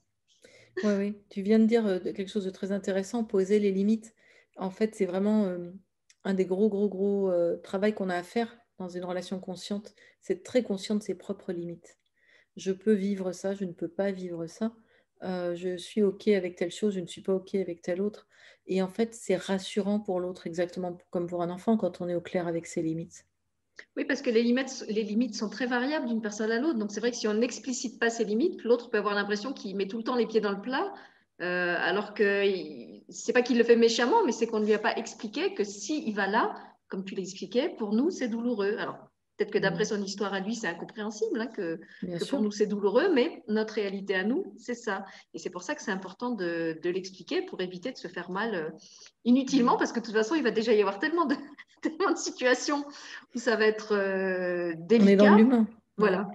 Oui, 0.82 0.92
oui, 0.96 1.18
tu 1.28 1.42
viens 1.42 1.58
de 1.58 1.66
dire 1.66 2.00
quelque 2.02 2.28
chose 2.30 2.46
de 2.46 2.50
très 2.50 2.72
intéressant, 2.72 3.22
poser 3.22 3.58
les 3.58 3.70
limites. 3.70 4.14
En 4.56 4.70
fait, 4.70 4.94
c'est 4.94 5.04
vraiment 5.04 5.54
un 6.24 6.32
des 6.32 6.46
gros, 6.46 6.70
gros, 6.70 6.88
gros 6.88 7.30
travail 7.62 7.92
qu'on 7.92 8.08
a 8.08 8.16
à 8.16 8.22
faire 8.22 8.56
dans 8.78 8.88
une 8.88 9.04
relation 9.04 9.38
consciente, 9.40 9.94
c'est 10.22 10.34
être 10.38 10.42
très 10.42 10.62
conscient 10.62 10.94
de 10.94 11.02
ses 11.02 11.14
propres 11.14 11.52
limites 11.52 11.99
je 12.56 12.72
peux 12.72 12.92
vivre 12.92 13.32
ça, 13.32 13.54
je 13.54 13.64
ne 13.64 13.72
peux 13.72 13.88
pas 13.88 14.10
vivre 14.10 14.46
ça. 14.46 14.72
Euh, 15.22 15.54
je 15.54 15.76
suis 15.76 16.02
OK 16.02 16.28
avec 16.28 16.56
telle 16.56 16.70
chose, 16.70 16.94
je 16.94 17.00
ne 17.00 17.06
suis 17.06 17.20
pas 17.20 17.34
OK 17.34 17.54
avec 17.54 17.82
telle 17.82 18.00
autre. 18.00 18.26
Et 18.66 18.82
en 18.82 18.88
fait, 18.88 19.14
c'est 19.14 19.36
rassurant 19.36 20.00
pour 20.00 20.20
l'autre, 20.20 20.46
exactement 20.46 20.96
comme 21.10 21.26
pour 21.26 21.42
un 21.42 21.50
enfant, 21.50 21.76
quand 21.76 22.00
on 22.00 22.08
est 22.08 22.14
au 22.14 22.20
clair 22.20 22.46
avec 22.46 22.66
ses 22.66 22.82
limites. 22.82 23.26
Oui, 23.96 24.04
parce 24.04 24.22
que 24.22 24.30
les 24.30 24.42
limites, 24.42 24.84
les 24.88 25.02
limites 25.02 25.34
sont 25.34 25.48
très 25.48 25.66
variables 25.66 26.06
d'une 26.06 26.20
personne 26.20 26.50
à 26.50 26.58
l'autre. 26.58 26.78
Donc 26.78 26.90
c'est 26.92 27.00
vrai 27.00 27.10
que 27.10 27.16
si 27.16 27.28
on 27.28 27.34
n'explicite 27.34 27.98
pas 27.98 28.10
ses 28.10 28.24
limites, 28.24 28.62
l'autre 28.62 28.90
peut 28.90 28.98
avoir 28.98 29.14
l'impression 29.14 29.52
qu'il 29.52 29.76
met 29.76 29.88
tout 29.88 29.98
le 29.98 30.04
temps 30.04 30.16
les 30.16 30.26
pieds 30.26 30.40
dans 30.40 30.52
le 30.52 30.60
plat, 30.60 30.92
euh, 31.40 31.76
alors 31.78 32.14
que 32.14 32.44
c'est 33.08 33.32
pas 33.32 33.42
qu'il 33.42 33.58
le 33.58 33.64
fait 33.64 33.76
méchamment, 33.76 34.24
mais 34.24 34.32
c'est 34.32 34.46
qu'on 34.46 34.60
ne 34.60 34.66
lui 34.66 34.74
a 34.74 34.78
pas 34.78 34.94
expliqué 34.96 35.54
que 35.54 35.64
s'il 35.64 36.06
il 36.06 36.14
va 36.14 36.26
là, 36.26 36.54
comme 36.88 37.04
tu 37.04 37.14
l'expliquais, 37.14 37.70
pour 37.78 37.92
nous, 37.92 38.10
c'est 38.10 38.28
douloureux. 38.28 38.76
Alors, 38.78 39.09
Peut-être 39.40 39.52
que 39.52 39.58
d'après 39.58 39.84
mm. 39.84 39.86
son 39.86 40.02
histoire 40.02 40.34
à 40.34 40.40
lui, 40.40 40.54
c'est 40.54 40.66
incompréhensible, 40.66 41.40
hein, 41.40 41.46
que, 41.46 41.80
pour 42.28 42.42
nous 42.42 42.50
c'est 42.50 42.66
douloureux, 42.66 43.10
mais 43.10 43.42
notre 43.48 43.72
réalité 43.72 44.14
à 44.14 44.22
nous, 44.22 44.54
c'est 44.58 44.74
ça. 44.74 45.06
Et 45.32 45.38
c'est 45.38 45.48
pour 45.48 45.62
ça 45.62 45.74
que 45.74 45.80
c'est 45.80 45.90
important 45.90 46.28
de, 46.28 46.78
l'expliquer 46.84 47.40
pour 47.40 47.62
éviter 47.62 47.90
de 47.90 47.96
se 47.96 48.06
faire 48.06 48.30
mal 48.30 48.54
euh, 48.54 48.68
inutilement, 49.24 49.78
parce 49.78 49.92
que 49.92 50.00
de 50.00 50.04
toute 50.04 50.14
façon, 50.14 50.34
il 50.34 50.42
va 50.42 50.50
déjà 50.50 50.74
y 50.74 50.80
avoir 50.80 50.98
tellement 50.98 51.24
de, 51.24 51.36
tellement 51.82 52.10
de 52.12 52.18
situations 52.18 52.84
où 53.34 53.38
ça 53.38 53.56
va 53.56 53.64
être 53.64 53.96
euh, 53.96 54.74
délicat. 54.76 55.04
On 55.04 55.08
est 55.08 55.16
dans 55.16 55.34
l'humain. 55.34 55.66
Voilà. 55.96 56.28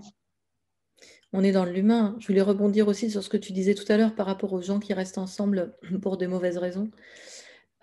On 1.32 1.44
est 1.44 1.52
dans 1.52 1.66
l'humain. 1.66 2.16
Je 2.18 2.26
voulais 2.26 2.42
rebondir 2.42 2.88
aussi 2.88 3.12
sur 3.12 3.22
ce 3.22 3.30
que 3.30 3.38
tu 3.38 3.54
disais 3.54 3.76
tout 3.76 3.86
à 3.88 3.98
l'heure 3.98 4.16
par 4.16 4.26
rapport 4.26 4.52
aux 4.52 4.64
gens 4.64 4.80
qui 4.80 4.96
restent 4.96 5.20
ensemble 5.20 5.78
pour 6.02 6.18
de 6.18 6.26
mauvaises 6.26 6.58
raisons. 6.58 6.90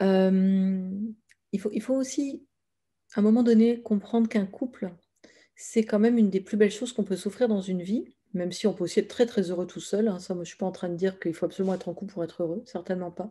Euh, 0.01 0.91
il, 1.53 1.61
faut, 1.61 1.71
il 1.73 1.81
faut 1.81 1.95
aussi, 1.95 2.45
à 3.15 3.21
un 3.21 3.23
moment 3.23 3.45
donné, 3.45 3.81
comprendre 3.83 4.29
qu'un 4.29 4.47
couple, 4.47 4.93
c'est 5.63 5.85
quand 5.85 6.01
même 6.01 6.19
une 6.19 6.29
des 6.29 6.41
plus 6.41 6.57
belles 6.57 6.73
choses 6.73 6.93
qu'on 6.93 7.05
peut 7.05 7.17
souffrir 7.17 7.47
dans 7.47 7.61
une 7.61 7.83
vie, 7.83 8.17
même 8.35 8.51
si 8.51 8.67
on 8.67 8.75
peut 8.75 8.83
aussi 8.83 8.99
être 8.99 9.09
très 9.09 9.27
très 9.27 9.51
heureux 9.51 9.67
tout 9.67 9.81
seul. 9.81 10.09
Hein. 10.09 10.19
Ça, 10.19 10.35
je 10.35 10.41
ne 10.41 10.45
suis 10.45 10.57
pas 10.57 10.67
en 10.67 10.73
train 10.73 10.89
de 10.89 10.97
dire 10.97 11.21
qu'il 11.21 11.35
faut 11.35 11.47
absolument 11.47 11.75
être 11.75 11.89
en 11.89 11.95
couple 11.95 12.13
pour 12.13 12.25
être 12.25 12.43
heureux, 12.43 12.63
certainement 12.67 13.13
pas. 13.13 13.31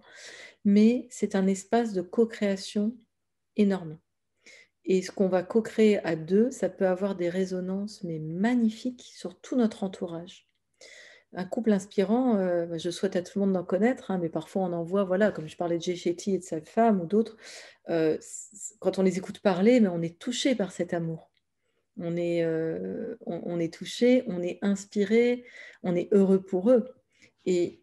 Mais 0.63 1.07
c'est 1.09 1.35
un 1.35 1.45
espace 1.45 1.91
de 1.91 2.01
co-création 2.01 2.95
énorme. 3.57 3.97
Et 4.85 5.01
ce 5.01 5.11
qu'on 5.11 5.27
va 5.27 5.43
co-créer 5.43 5.99
à 6.05 6.15
deux, 6.15 6.51
ça 6.51 6.69
peut 6.69 6.87
avoir 6.87 7.15
des 7.15 7.29
résonances 7.29 8.01
mais 8.03 8.19
magnifiques 8.19 9.11
sur 9.13 9.39
tout 9.41 9.57
notre 9.57 9.83
entourage. 9.83 10.47
un 11.33 11.45
couple 11.45 11.73
inspirant, 11.73 12.37
euh, 12.37 12.77
je 12.77 12.89
souhaite 12.91 13.17
à 13.17 13.21
tout 13.21 13.39
le 13.39 13.45
monde 13.45 13.55
d'en 13.55 13.65
connaître, 13.65 14.09
hein, 14.09 14.19
mais 14.21 14.29
parfois 14.29 14.63
on 14.63 14.73
en 14.73 14.83
voit, 14.83 15.03
voilà, 15.03 15.31
comme 15.31 15.47
je 15.49 15.57
parlais 15.57 15.77
de 15.77 15.83
Shetty 15.83 16.35
et 16.35 16.39
de 16.39 16.43
sa 16.43 16.61
femme 16.61 17.01
ou 17.01 17.05
d'autres, 17.05 17.37
euh, 17.89 18.17
quand 18.79 18.99
on 18.99 19.03
les 19.03 19.17
écoute 19.17 19.39
parler, 19.39 19.81
mais 19.81 19.89
on 19.89 20.01
est 20.01 20.17
touché 20.19 20.55
par 20.55 20.71
cet 20.71 20.93
amour. 20.93 21.30
On 22.03 22.17
est, 22.17 22.43
euh, 22.43 23.15
on, 23.27 23.59
est 23.59 23.71
touché, 23.71 24.23
on 24.25 24.41
est 24.41 24.57
inspiré, 24.63 25.45
on 25.83 25.95
est 25.95 26.09
heureux 26.11 26.41
pour 26.41 26.71
eux. 26.71 26.89
Et 27.45 27.79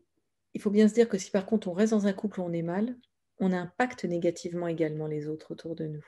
il 0.55 0.61
faut 0.61 0.71
bien 0.71 0.89
se 0.89 0.95
dire 0.95 1.09
que 1.09 1.19
si 1.19 1.31
par 1.31 1.47
contre 1.47 1.69
on 1.69 1.73
reste 1.73 1.93
dans 1.93 2.09
un 2.09 2.13
couple 2.13 2.41
où 2.41 2.43
on 2.43 2.53
est 2.53 2.63
mal, 2.63 2.97
on 3.39 3.53
impacte 3.53 4.05
négativement 4.05 4.67
également 4.67 5.07
les 5.07 5.29
autres 5.29 5.53
autour 5.53 5.77
de 5.77 5.87
nous. 5.87 6.05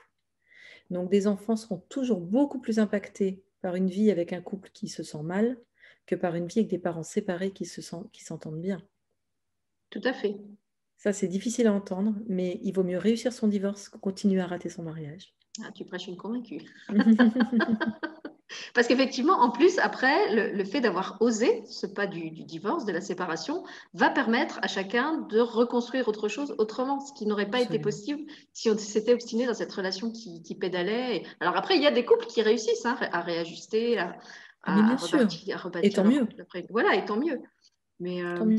Donc 0.89 1.09
des 1.09 1.25
enfants 1.25 1.55
seront 1.55 1.81
toujours 1.87 2.19
beaucoup 2.19 2.59
plus 2.59 2.79
impactés 2.79 3.41
par 3.61 3.75
une 3.75 3.89
vie 3.89 4.11
avec 4.11 4.33
un 4.33 4.41
couple 4.41 4.69
qui 4.73 4.89
se 4.89 5.03
sent 5.03 5.23
mal 5.23 5.57
que 6.05 6.15
par 6.15 6.35
une 6.35 6.47
vie 6.47 6.59
avec 6.59 6.69
des 6.69 6.79
parents 6.79 7.03
séparés 7.03 7.51
qui 7.51 7.65
se 7.65 7.81
sentent, 7.81 8.11
qui 8.11 8.25
s'entendent 8.25 8.59
bien. 8.59 8.81
Tout 9.89 10.01
à 10.03 10.11
fait. 10.11 10.35
Ça, 10.97 11.13
c'est 11.13 11.27
difficile 11.27 11.67
à 11.67 11.73
entendre, 11.73 12.13
mais 12.27 12.59
il 12.61 12.73
vaut 12.73 12.83
mieux 12.83 12.97
réussir 12.97 13.31
son 13.31 13.47
divorce 13.47 13.87
que 13.87 13.97
continuer 13.97 14.41
à 14.41 14.47
rater 14.47 14.69
son 14.69 14.83
mariage. 14.83 15.33
Ah, 15.59 15.71
tu 15.73 15.85
prêches 15.85 16.07
une 16.07 16.17
convaincue. 16.17 16.61
Parce 18.73 18.87
qu'effectivement, 18.87 19.39
en 19.39 19.49
plus, 19.49 19.79
après, 19.79 20.53
le, 20.53 20.63
fait 20.63 20.81
d'avoir 20.81 21.17
osé 21.21 21.63
ce 21.65 21.87
pas 21.87 22.07
du, 22.07 22.31
divorce, 22.31 22.85
de 22.85 22.91
la 22.91 23.01
séparation, 23.01 23.63
va 23.93 24.09
permettre 24.09 24.59
à 24.61 24.67
chacun 24.67 25.19
de 25.29 25.39
reconstruire 25.39 26.07
autre 26.07 26.27
chose 26.27 26.55
autrement, 26.57 26.99
ce 26.99 27.13
qui 27.13 27.25
n'aurait 27.25 27.49
pas 27.49 27.61
été 27.61 27.79
possible 27.79 28.23
si 28.53 28.69
on 28.69 28.77
s'était 28.77 29.13
obstiné 29.13 29.45
dans 29.45 29.53
cette 29.53 29.71
relation 29.71 30.11
qui, 30.11 30.55
pédalait. 30.55 31.23
Alors 31.39 31.55
après, 31.55 31.75
il 31.75 31.81
y 31.81 31.87
a 31.87 31.91
des 31.91 32.05
couples 32.05 32.25
qui 32.25 32.41
réussissent 32.41 32.85
hein, 32.85 32.97
à 32.99 33.21
réajuster, 33.21 33.97
à, 33.97 34.17
bien 34.65 34.97
sûr. 34.97 35.27
et 35.81 35.89
tant 35.89 36.03
mieux. 36.03 36.27
Voilà, 36.69 36.95
et 36.95 37.05
tant 37.05 37.17
mieux. 37.17 37.39
Mais 37.99 38.21
euh, 38.23 38.57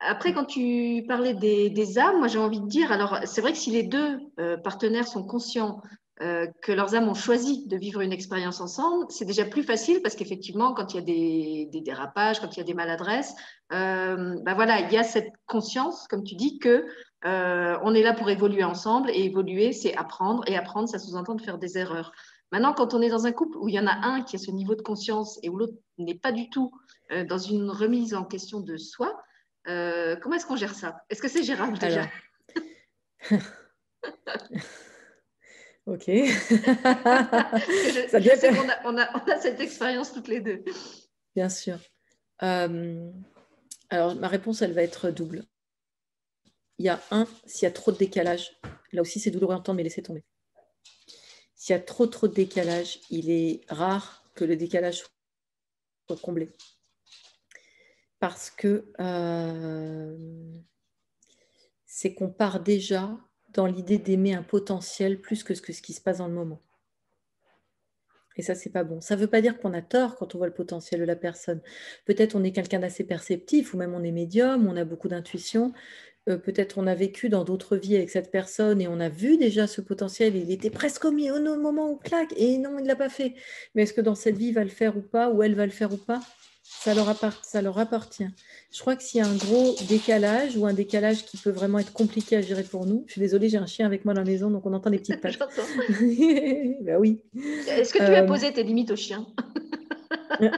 après, 0.00 0.32
quand 0.32 0.44
tu 0.44 1.04
parlais 1.06 1.34
des, 1.34 1.98
âmes, 1.98 2.18
moi 2.18 2.28
j'ai 2.28 2.38
envie 2.38 2.60
de 2.60 2.66
dire, 2.66 2.90
alors 2.90 3.18
c'est 3.24 3.40
vrai 3.40 3.52
que 3.52 3.58
si 3.58 3.70
les 3.70 3.82
deux 3.82 4.18
euh, 4.38 4.56
partenaires 4.56 5.06
sont 5.06 5.24
conscients 5.24 5.82
euh, 6.20 6.46
que 6.62 6.72
leurs 6.72 6.94
âmes 6.94 7.08
ont 7.08 7.14
choisi 7.14 7.66
de 7.66 7.76
vivre 7.76 8.00
une 8.00 8.12
expérience 8.12 8.60
ensemble, 8.60 9.06
c'est 9.08 9.24
déjà 9.24 9.44
plus 9.44 9.62
facile 9.62 10.02
parce 10.02 10.14
qu'effectivement, 10.14 10.74
quand 10.74 10.92
il 10.92 10.96
y 10.96 11.00
a 11.00 11.68
des, 11.70 11.80
dérapages, 11.82 12.40
quand 12.40 12.56
il 12.56 12.58
y 12.58 12.62
a 12.62 12.64
des 12.64 12.74
maladresses, 12.74 13.34
ben 13.70 14.54
voilà, 14.54 14.80
il 14.80 14.92
y 14.92 14.98
a 14.98 15.04
cette 15.04 15.32
conscience, 15.46 16.06
comme 16.08 16.24
tu 16.24 16.34
dis, 16.34 16.58
que 16.58 16.86
on 17.24 17.94
est 17.94 18.02
là 18.02 18.12
pour 18.12 18.28
évoluer 18.28 18.64
ensemble 18.64 19.10
et 19.10 19.24
évoluer, 19.24 19.72
c'est 19.72 19.96
apprendre 19.96 20.42
et 20.46 20.56
apprendre, 20.56 20.88
ça 20.88 20.98
sous-entend 20.98 21.36
de 21.36 21.42
faire 21.42 21.58
des 21.58 21.78
erreurs. 21.78 22.12
Maintenant, 22.52 22.74
quand 22.74 22.94
on 22.94 23.02
est 23.02 23.10
dans 23.10 23.26
un 23.26 23.32
couple 23.32 23.56
où 23.58 23.68
il 23.68 23.74
y 23.74 23.78
en 23.78 23.86
a 23.86 23.94
un 24.06 24.22
qui 24.22 24.36
a 24.36 24.38
ce 24.38 24.50
niveau 24.50 24.74
de 24.74 24.82
conscience 24.82 25.38
et 25.42 25.48
où 25.48 25.56
l'autre 25.56 25.74
n'est 25.98 26.18
pas 26.18 26.32
du 26.32 26.50
tout 26.50 26.72
euh, 27.12 27.24
dans 27.24 27.38
une 27.38 27.70
remise 27.70 28.14
en 28.14 28.24
question 28.24 28.60
de 28.60 28.76
soi, 28.76 29.22
euh, 29.68 30.16
comment 30.16 30.34
est-ce 30.34 30.46
qu'on 30.46 30.56
gère 30.56 30.74
ça? 30.74 31.02
Est-ce 31.10 31.22
que 31.22 31.28
c'est 31.28 31.44
gérable 31.44 31.78
déjà? 31.78 32.08
Ok. 35.90 36.04
je, 36.06 36.46
sais 38.38 38.54
qu'on 38.84 38.96
a, 38.96 39.40
cette 39.40 39.58
expérience 39.58 40.12
toutes 40.12 40.28
les 40.28 40.40
deux. 40.40 40.62
Bien 41.34 41.48
sûr. 41.48 41.80
Euh, 42.44 43.10
alors, 43.88 44.14
ma 44.14 44.28
réponse, 44.28 44.62
elle 44.62 44.72
va 44.72 44.84
être 44.84 45.10
double. 45.10 45.42
Il 46.78 46.84
y 46.84 46.88
a 46.88 47.02
un, 47.10 47.26
s'il 47.44 47.64
y 47.64 47.66
a 47.66 47.72
trop 47.72 47.90
de 47.90 47.96
décalage, 47.96 48.56
là 48.92 49.02
aussi 49.02 49.18
c'est 49.18 49.32
douloureux 49.32 49.54
à 49.54 49.58
entendre, 49.58 49.78
mais 49.78 49.82
laissez 49.82 50.00
tomber. 50.00 50.22
S'il 51.56 51.74
y 51.74 51.76
a 51.76 51.82
trop 51.82 52.06
trop 52.06 52.28
de 52.28 52.34
décalage, 52.34 53.00
il 53.10 53.28
est 53.28 53.62
rare 53.68 54.22
que 54.36 54.44
le 54.44 54.54
décalage 54.54 55.02
soit 56.06 56.20
comblé. 56.22 56.50
Parce 58.20 58.48
que 58.48 58.92
euh, 59.00 60.16
c'est 61.84 62.14
qu'on 62.14 62.30
part 62.30 62.60
déjà 62.60 63.18
dans 63.54 63.66
l'idée 63.66 63.98
d'aimer 63.98 64.34
un 64.34 64.42
potentiel 64.42 65.20
plus 65.20 65.42
que 65.44 65.54
ce, 65.54 65.62
que 65.62 65.72
ce 65.72 65.82
qui 65.82 65.92
se 65.92 66.00
passe 66.00 66.18
dans 66.18 66.28
le 66.28 66.34
moment. 66.34 66.60
Et 68.36 68.42
ça, 68.42 68.54
c'est 68.54 68.70
pas 68.70 68.84
bon. 68.84 69.00
Ça 69.00 69.16
ne 69.16 69.20
veut 69.20 69.26
pas 69.26 69.42
dire 69.42 69.58
qu'on 69.58 69.74
a 69.74 69.82
tort 69.82 70.16
quand 70.16 70.34
on 70.34 70.38
voit 70.38 70.46
le 70.46 70.54
potentiel 70.54 71.00
de 71.00 71.04
la 71.04 71.16
personne. 71.16 71.60
Peut-être 72.06 72.34
on 72.34 72.44
est 72.44 72.52
quelqu'un 72.52 72.78
d'assez 72.78 73.04
perceptif, 73.04 73.74
ou 73.74 73.76
même 73.76 73.92
on 73.92 74.02
est 74.02 74.12
médium, 74.12 74.66
on 74.66 74.76
a 74.76 74.84
beaucoup 74.84 75.08
d'intuition, 75.08 75.72
euh, 76.28 76.38
peut-être 76.38 76.78
on 76.78 76.86
a 76.86 76.94
vécu 76.94 77.28
dans 77.28 77.44
d'autres 77.44 77.76
vies 77.76 77.96
avec 77.96 78.10
cette 78.10 78.30
personne 78.30 78.80
et 78.80 78.88
on 78.88 79.00
a 79.00 79.08
vu 79.08 79.36
déjà 79.36 79.66
ce 79.66 79.80
potentiel, 79.80 80.36
il 80.36 80.50
était 80.50 80.70
presque 80.70 81.04
au, 81.04 81.10
au 81.10 81.58
moment 81.58 81.90
où 81.90 81.96
claque, 81.96 82.32
et 82.36 82.58
non, 82.58 82.78
il 82.78 82.82
ne 82.82 82.88
l'a 82.88 82.96
pas 82.96 83.08
fait. 83.08 83.34
Mais 83.74 83.82
est-ce 83.82 83.92
que 83.92 84.00
dans 84.00 84.14
cette 84.14 84.36
vie, 84.36 84.48
il 84.48 84.54
va 84.54 84.64
le 84.64 84.70
faire 84.70 84.96
ou 84.96 85.02
pas, 85.02 85.30
ou 85.30 85.42
elle 85.42 85.54
va 85.54 85.66
le 85.66 85.72
faire 85.72 85.92
ou 85.92 85.98
pas? 85.98 86.20
Ça 86.72 86.94
leur, 86.94 87.14
ça 87.42 87.60
leur 87.60 87.78
appartient. 87.78 88.28
Je 88.72 88.80
crois 88.80 88.96
que 88.96 89.02
s'il 89.02 89.20
y 89.20 89.24
a 89.24 89.26
un 89.26 89.36
gros 89.36 89.74
décalage 89.88 90.56
ou 90.56 90.66
un 90.66 90.72
décalage 90.72 91.26
qui 91.26 91.36
peut 91.36 91.50
vraiment 91.50 91.78
être 91.78 91.92
compliqué 91.92 92.36
à 92.36 92.40
gérer 92.40 92.62
pour 92.62 92.86
nous, 92.86 93.04
je 93.06 93.12
suis 93.12 93.20
désolée, 93.20 93.48
j'ai 93.48 93.58
un 93.58 93.66
chien 93.66 93.86
avec 93.86 94.04
moi 94.04 94.14
dans 94.14 94.22
la 94.22 94.30
maison, 94.30 94.50
donc 94.50 94.64
on 94.64 94.72
entend 94.72 94.88
des 94.88 94.98
petites 94.98 95.20
pattes. 95.20 95.38
ben 96.80 96.96
oui. 96.98 97.22
Est-ce 97.68 97.92
que 97.92 97.98
tu 97.98 98.04
as 98.04 98.22
euh, 98.22 98.26
posé 98.26 98.52
tes 98.52 98.62
limites 98.62 98.92
au 98.92 98.96
chien? 98.96 99.26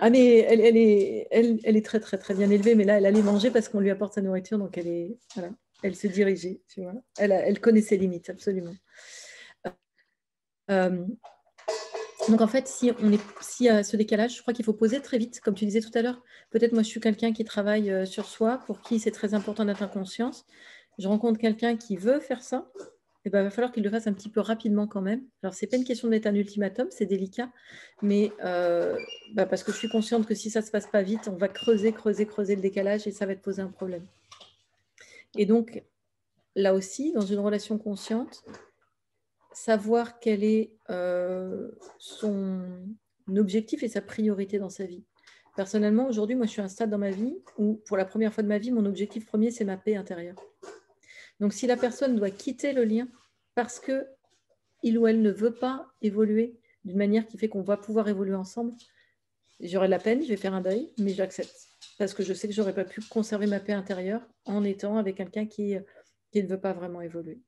Ah 0.01 0.11
mais 0.11 0.37
elle, 0.39 0.61
elle, 0.61 0.77
est, 0.77 1.27
elle, 1.31 1.59
elle, 1.65 1.77
est 1.77 1.85
très 1.85 1.99
très 1.99 2.17
très 2.17 2.35
bien 2.35 2.49
élevée, 2.51 2.77
mais 2.77 2.85
là 2.85 2.99
elle 2.99 3.07
allait 3.07 3.23
manger 3.23 3.51
parce 3.51 3.69
qu'on 3.69 3.81
lui 3.81 3.91
apporte 3.91 4.15
sa 4.15 4.21
nourriture, 4.21 4.59
donc 4.59 4.79
elle 4.79 4.87
est 4.87 5.17
voilà, 5.35 5.51
elle 5.83 5.97
se 5.97 6.07
dirigeait, 6.07 6.61
tu 6.69 6.83
vois. 6.83 6.95
Elle, 7.19 7.33
elle 7.33 7.59
connaît 7.59 7.81
ses 7.81 7.97
limites 7.97 8.31
absolument. 8.31 8.75
Euh, 10.71 11.05
donc 12.29 12.41
en 12.41 12.47
fait, 12.47 12.69
si 12.69 12.93
on 13.01 13.13
est, 13.13 13.21
si 13.41 13.65
y 13.65 13.69
a 13.69 13.83
ce 13.83 13.97
décalage, 13.97 14.37
je 14.37 14.43
crois 14.43 14.55
qu'il 14.55 14.65
faut 14.65 14.73
poser 14.73 15.01
très 15.01 15.19
vite, 15.19 15.41
comme 15.41 15.55
tu 15.55 15.65
disais 15.65 15.81
tout 15.81 15.91
à 15.95 16.03
l'heure. 16.03 16.23
Peut-être 16.51 16.73
moi 16.73 16.83
je 16.83 16.89
suis 16.89 17.01
quelqu'un 17.01 17.33
qui 17.33 17.45
travaille 17.45 17.91
euh, 17.91 18.07
sur 18.07 18.27
soi, 18.27 18.61
pour 18.67 18.81
qui 18.81 18.99
c'est 19.01 19.11
très 19.11 19.35
important 19.35 19.65
d'être 19.65 19.83
en 19.83 19.89
conscience. 19.89 20.47
Je 20.99 21.09
rencontre 21.09 21.39
quelqu'un 21.39 21.77
qui 21.77 21.97
veut 21.97 22.21
faire 22.21 22.43
ça, 22.43 22.71
il 23.25 23.31
ben, 23.31 23.45
va 23.45 23.51
falloir 23.51 23.73
qu'il 23.73 23.85
le 23.85 23.91
fasse 23.91 24.07
un 24.07 24.13
petit 24.13 24.29
peu 24.29 24.41
rapidement 24.41 24.89
quand 24.89 25.01
même. 25.01 25.23
Alors, 25.43 25.55
ce 25.55 25.65
n'est 25.65 25.69
pas 25.69 25.77
une 25.77 25.85
question 25.85 26.09
d'être 26.09 26.27
un 26.27 26.35
ultimatum, 26.35 26.89
c'est 26.91 27.07
délicat, 27.07 27.51
mais 28.03 28.33
euh, 28.45 28.97
bah, 29.35 29.47
parce 29.47 29.63
que 29.63 29.71
je 29.71 29.77
suis 29.77 29.89
consciente 29.89 30.27
que 30.27 30.35
si 30.35 30.51
ça 30.51 30.61
se 30.61 30.71
passe 30.71 30.89
pas 30.89 31.03
vite, 31.03 31.29
on 31.29 31.37
va 31.37 31.49
creuser, 31.49 31.93
creuser, 31.93 32.27
creuser 32.27 32.57
le 32.57 32.63
décalage 32.63 33.07
et 33.07 33.13
ça 33.13 33.27
va 33.27 33.37
te 33.37 33.41
poser 33.41 33.63
un 33.63 33.69
problème. 33.69 34.05
Et 35.37 35.47
donc, 35.47 35.83
là 36.57 36.75
aussi, 36.75 37.13
dans 37.13 37.21
une 37.21 37.39
relation 37.39 37.79
consciente, 37.79 38.43
savoir 39.55 40.19
quel 40.19 40.45
est 40.45 40.73
euh, 40.91 41.71
son 41.99 42.63
objectif 43.29 43.83
et 43.83 43.89
sa 43.89 44.01
priorité 44.01 44.59
dans 44.59 44.71
sa 44.71 44.85
vie. 44.85 45.05
Personnellement, 45.57 46.09
aujourd'hui, 46.09 46.35
moi, 46.35 46.47
je 46.47 46.53
suis 46.53 46.61
à 46.61 46.65
un 46.65 46.69
stade 46.69 46.91
dans 46.91 46.99
ma 46.99 47.11
vie 47.11 47.37
où, 47.59 47.83
pour 47.87 47.97
la 47.97 48.05
première 48.05 48.33
fois 48.33 48.43
de 48.43 48.49
ma 48.49 48.59
vie, 48.59 48.71
mon 48.71 48.87
objectif 48.87 49.27
premier, 49.27 49.51
c'est 49.51 49.65
ma 49.65 49.77
paix 49.77 49.97
intérieure. 49.97 50.37
Donc, 51.41 51.53
si 51.53 51.67
la 51.67 51.77
personne 51.77 52.17
doit 52.17 52.31
quitter 52.31 52.73
le 52.73 52.85
lien 52.85 53.09
parce 53.55 53.79
que 53.79 54.07
il 54.83 54.99
ou 54.99 55.07
elle 55.07 55.23
ne 55.23 55.31
veut 55.31 55.55
pas 55.55 55.93
évoluer 56.01 56.59
d'une 56.85 56.97
manière 56.97 57.27
qui 57.27 57.39
fait 57.39 57.49
qu'on 57.49 57.63
va 57.63 57.77
pouvoir 57.77 58.09
évoluer 58.09 58.35
ensemble, 58.35 58.73
j'aurai 59.61 59.89
la 59.89 59.99
peine, 59.99 60.23
je 60.23 60.29
vais 60.29 60.37
faire 60.37 60.55
un 60.55 60.61
deuil, 60.61 60.93
mais 60.99 61.13
j'accepte. 61.13 61.69
Parce 61.99 62.15
que 62.15 62.23
je 62.23 62.33
sais 62.33 62.49
que 62.49 62.55
j'aurais 62.55 62.75
pas 62.75 62.85
pu 62.85 63.01
conserver 63.03 63.47
ma 63.47 63.61
paix 63.61 63.75
intérieure 63.75 64.23
en 64.47 64.65
étant 64.65 64.97
avec 64.97 65.17
quelqu'un 65.17 65.47
qui, 65.47 65.77
qui 66.33 66.43
ne 66.43 66.49
veut 66.49 66.61
pas 66.61 66.73
vraiment 66.73 67.01
évoluer. 67.01 67.41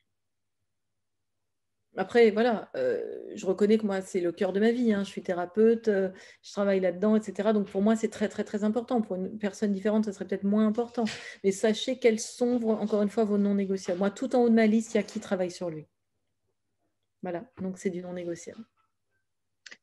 Après, 1.96 2.30
voilà, 2.30 2.70
euh, 2.76 3.00
je 3.34 3.46
reconnais 3.46 3.78
que 3.78 3.86
moi, 3.86 4.00
c'est 4.00 4.20
le 4.20 4.32
cœur 4.32 4.52
de 4.52 4.60
ma 4.60 4.72
vie. 4.72 4.92
Hein. 4.92 5.04
Je 5.04 5.10
suis 5.10 5.22
thérapeute, 5.22 5.88
euh, 5.88 6.10
je 6.42 6.52
travaille 6.52 6.80
là-dedans, 6.80 7.14
etc. 7.16 7.52
Donc, 7.52 7.68
pour 7.68 7.82
moi, 7.82 7.94
c'est 7.96 8.08
très, 8.08 8.28
très, 8.28 8.44
très 8.44 8.64
important. 8.64 9.00
Pour 9.00 9.16
une 9.16 9.38
personne 9.38 9.72
différente, 9.72 10.04
ça 10.04 10.12
serait 10.12 10.26
peut-être 10.26 10.44
moins 10.44 10.66
important. 10.66 11.04
Mais 11.44 11.52
sachez 11.52 11.98
quels 11.98 12.20
sont, 12.20 12.62
encore 12.64 13.02
une 13.02 13.10
fois, 13.10 13.24
vos 13.24 13.38
non 13.38 13.54
négociables. 13.54 13.98
Moi, 14.00 14.10
tout 14.10 14.34
en 14.34 14.42
haut 14.42 14.48
de 14.48 14.54
ma 14.54 14.66
liste, 14.66 14.94
il 14.94 14.96
y 14.96 15.00
a 15.00 15.04
qui 15.04 15.20
travaille 15.20 15.50
sur 15.50 15.70
lui. 15.70 15.86
Voilà, 17.22 17.44
donc 17.62 17.78
c'est 17.78 17.90
du 17.90 18.02
non 18.02 18.12
négociable. 18.12 18.64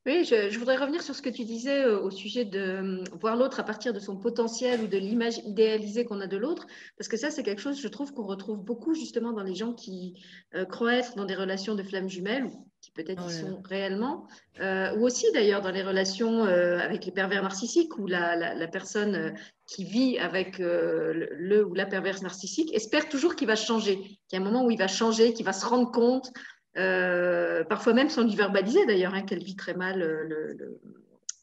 Oui, 0.05 0.25
je, 0.25 0.57
voudrais 0.57 0.77
revenir 0.77 1.03
sur 1.03 1.13
ce 1.13 1.21
que 1.21 1.29
tu 1.29 1.43
disais 1.43 1.83
euh, 1.83 2.01
au 2.01 2.09
sujet 2.09 2.43
de 2.43 2.59
euh, 2.59 3.03
voir 3.19 3.35
l'autre 3.35 3.59
à 3.59 3.63
partir 3.63 3.93
de 3.93 3.99
son 3.99 4.17
potentiel 4.17 4.81
ou 4.81 4.87
de 4.87 4.97
l'image 4.97 5.37
idéalisée 5.39 6.05
qu'on 6.05 6.21
a 6.21 6.27
de 6.27 6.37
l'autre, 6.37 6.65
parce 6.97 7.07
que 7.07 7.17
ça, 7.17 7.29
c'est 7.29 7.43
quelque 7.43 7.61
chose, 7.61 7.79
je 7.79 7.87
trouve, 7.87 8.11
qu'on 8.11 8.25
retrouve 8.25 8.63
beaucoup 8.63 8.95
justement 8.95 9.31
dans 9.31 9.43
les 9.43 9.53
gens 9.53 9.73
qui 9.73 10.19
euh, 10.55 10.65
croient 10.65 10.95
être 10.95 11.15
dans 11.15 11.25
des 11.25 11.35
relations 11.35 11.75
de 11.75 11.83
flammes 11.83 12.09
jumelles, 12.09 12.45
ou 12.45 12.67
qui 12.81 12.91
peut-être 12.91 13.23
oh 13.27 13.29
sont 13.29 13.61
réellement, 13.63 14.25
ou 14.59 15.05
aussi 15.05 15.31
d'ailleurs 15.33 15.61
dans 15.61 15.69
les 15.69 15.83
relations 15.83 16.45
avec 16.45 17.05
les 17.05 17.11
pervers 17.11 17.43
narcissiques, 17.43 17.95
où 17.99 18.07
la, 18.07 18.67
personne 18.71 19.35
qui 19.67 19.83
vit 19.83 20.17
avec 20.17 20.57
le, 20.57 21.63
ou 21.63 21.75
la 21.75 21.85
perverse 21.85 22.23
narcissique 22.23 22.73
espère 22.73 23.07
toujours 23.07 23.35
qu'il 23.35 23.45
va 23.45 23.55
changer, 23.55 23.97
qu'il 23.97 24.17
y 24.33 24.35
a 24.35 24.39
un 24.39 24.43
moment 24.43 24.65
où 24.65 24.71
il 24.71 24.79
va 24.79 24.87
changer, 24.87 25.33
qu'il 25.33 25.45
va 25.45 25.53
se 25.53 25.63
rendre 25.63 25.91
compte 25.91 26.31
euh, 26.77 27.63
parfois 27.65 27.93
même 27.93 28.09
sans 28.09 28.23
lui 28.23 28.35
verbaliser 28.35 28.85
d'ailleurs, 28.85 29.13
hein, 29.13 29.23
qu'elle 29.23 29.43
vit 29.43 29.55
très 29.55 29.73
mal 29.73 30.01
euh, 30.01 30.79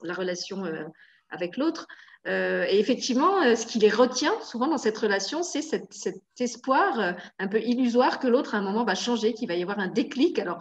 la 0.02 0.14
relation 0.14 0.64
euh, 0.64 0.84
avec 1.30 1.56
l'autre. 1.56 1.86
et 2.26 2.78
effectivement, 2.78 3.54
ce 3.54 3.66
qui 3.66 3.78
les 3.78 3.90
retient 3.90 4.38
souvent 4.42 4.66
dans 4.66 4.78
cette 4.78 4.96
relation, 4.96 5.42
c'est 5.42 5.62
cet, 5.62 6.20
espoir 6.40 7.14
un 7.38 7.48
peu 7.48 7.60
illusoire 7.60 8.18
que 8.18 8.28
l'autre 8.28 8.54
à 8.54 8.58
un 8.58 8.62
moment 8.62 8.84
va 8.84 8.94
changer, 8.94 9.34
qu'il 9.34 9.48
va 9.48 9.54
y 9.54 9.62
avoir 9.62 9.78
un 9.78 9.88
déclic. 9.88 10.38
Alors 10.38 10.58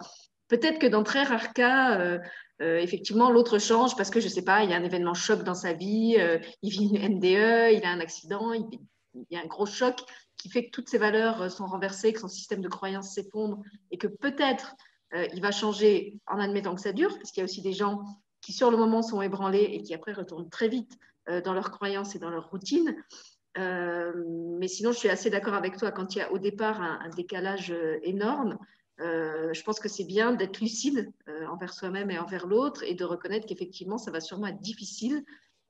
peut-être 0.50 0.80
que 0.80 0.88
dans 0.88 1.04
très 1.04 1.24
rares 1.24 1.54
cas, 1.54 2.20
effectivement, 2.60 3.32
l'autre 3.32 3.60
change 3.60 3.96
parce 3.96 4.10
que, 4.10 4.20
je 4.20 4.26
ne 4.26 4.32
sais 4.32 4.44
pas, 4.44 4.64
il 4.64 4.70
y 4.70 4.74
a 4.74 4.78
un 4.78 4.84
événement 4.84 5.14
choc 5.14 5.44
dans 5.44 5.56
sa 5.56 5.74
vie, 5.74 6.18
il 6.62 6.70
vit 6.70 6.90
une 6.94 7.16
NDE, 7.16 7.74
il 7.74 7.82
a 7.86 7.90
un 7.90 8.02
accident, 8.02 8.52
il, 8.54 8.68
y 9.30 9.38
a 9.38 9.42
un 9.42 9.48
gros 9.48 9.66
choc 9.66 10.00
qui 10.38 10.50
fait 10.50 10.66
que 10.66 10.72
toutes 10.72 10.90
ses 10.90 10.98
valeurs 10.98 11.52
sont 11.52 11.66
renversées, 11.66 12.14
que 12.14 12.20
son 12.20 12.28
système 12.28 12.62
de 12.62 12.68
croyances 12.68 13.14
s'effondre 13.14 13.62
et 13.92 13.98
que 13.98 14.08
peut-être 14.08 14.76
il 15.34 15.42
va 15.42 15.52
changer 15.52 16.20
en 16.28 16.38
admettant 16.38 16.76
que 16.76 16.82
ça 16.82 16.92
dure, 16.92 17.16
parce 17.18 17.32
qu'il 17.32 17.40
y 17.40 17.42
a 17.42 17.46
aussi 17.46 17.62
des 17.62 17.72
gens 17.72 18.04
qui, 18.42 18.52
sur 18.52 18.70
le 18.70 18.78
moment, 18.78 19.02
sont 19.02 19.22
ébranlés 19.22 19.70
et 19.72 19.82
qui 19.82 19.94
après 19.94 20.12
retournent 20.12 20.50
très 20.50 20.68
vite 20.68 20.98
dans 21.46 21.54
leurs 21.54 21.72
croyances 21.72 22.14
et 22.16 22.20
dans 22.20 22.30
leur 22.30 22.50
routine. 22.50 22.94
Euh, 23.58 24.14
mais 24.60 24.68
sinon, 24.68 24.92
je 24.92 24.98
suis 24.98 25.10
assez 25.10 25.30
d'accord 25.30 25.54
avec 25.54 25.78
toi. 25.78 25.92
Quand 25.92 26.16
il 26.16 26.20
y 26.20 26.22
a 26.22 26.32
au 26.32 26.38
départ 26.38 26.82
un, 26.82 27.10
décalage 27.10 27.72
euh, 27.72 27.98
énorme, 28.04 28.58
euh, 29.00 29.54
je 29.54 29.64
pense 29.64 29.80
que 29.80 29.90
c'est 29.90 30.06
bien 30.06 30.34
d'être 30.34 30.60
lucide 30.60 31.12
envers 31.50 31.74
soi-même 31.74 32.10
et 32.10 32.18
envers 32.18 32.48
l'autre 32.48 32.84
et 32.84 32.96
de 32.96 33.06
reconnaître 33.06 33.46
qu'effectivement, 33.46 33.98
ça 33.98 34.12
va 34.12 34.20
sûrement 34.20 34.48
être 34.48 34.60
difficile, 34.60 35.24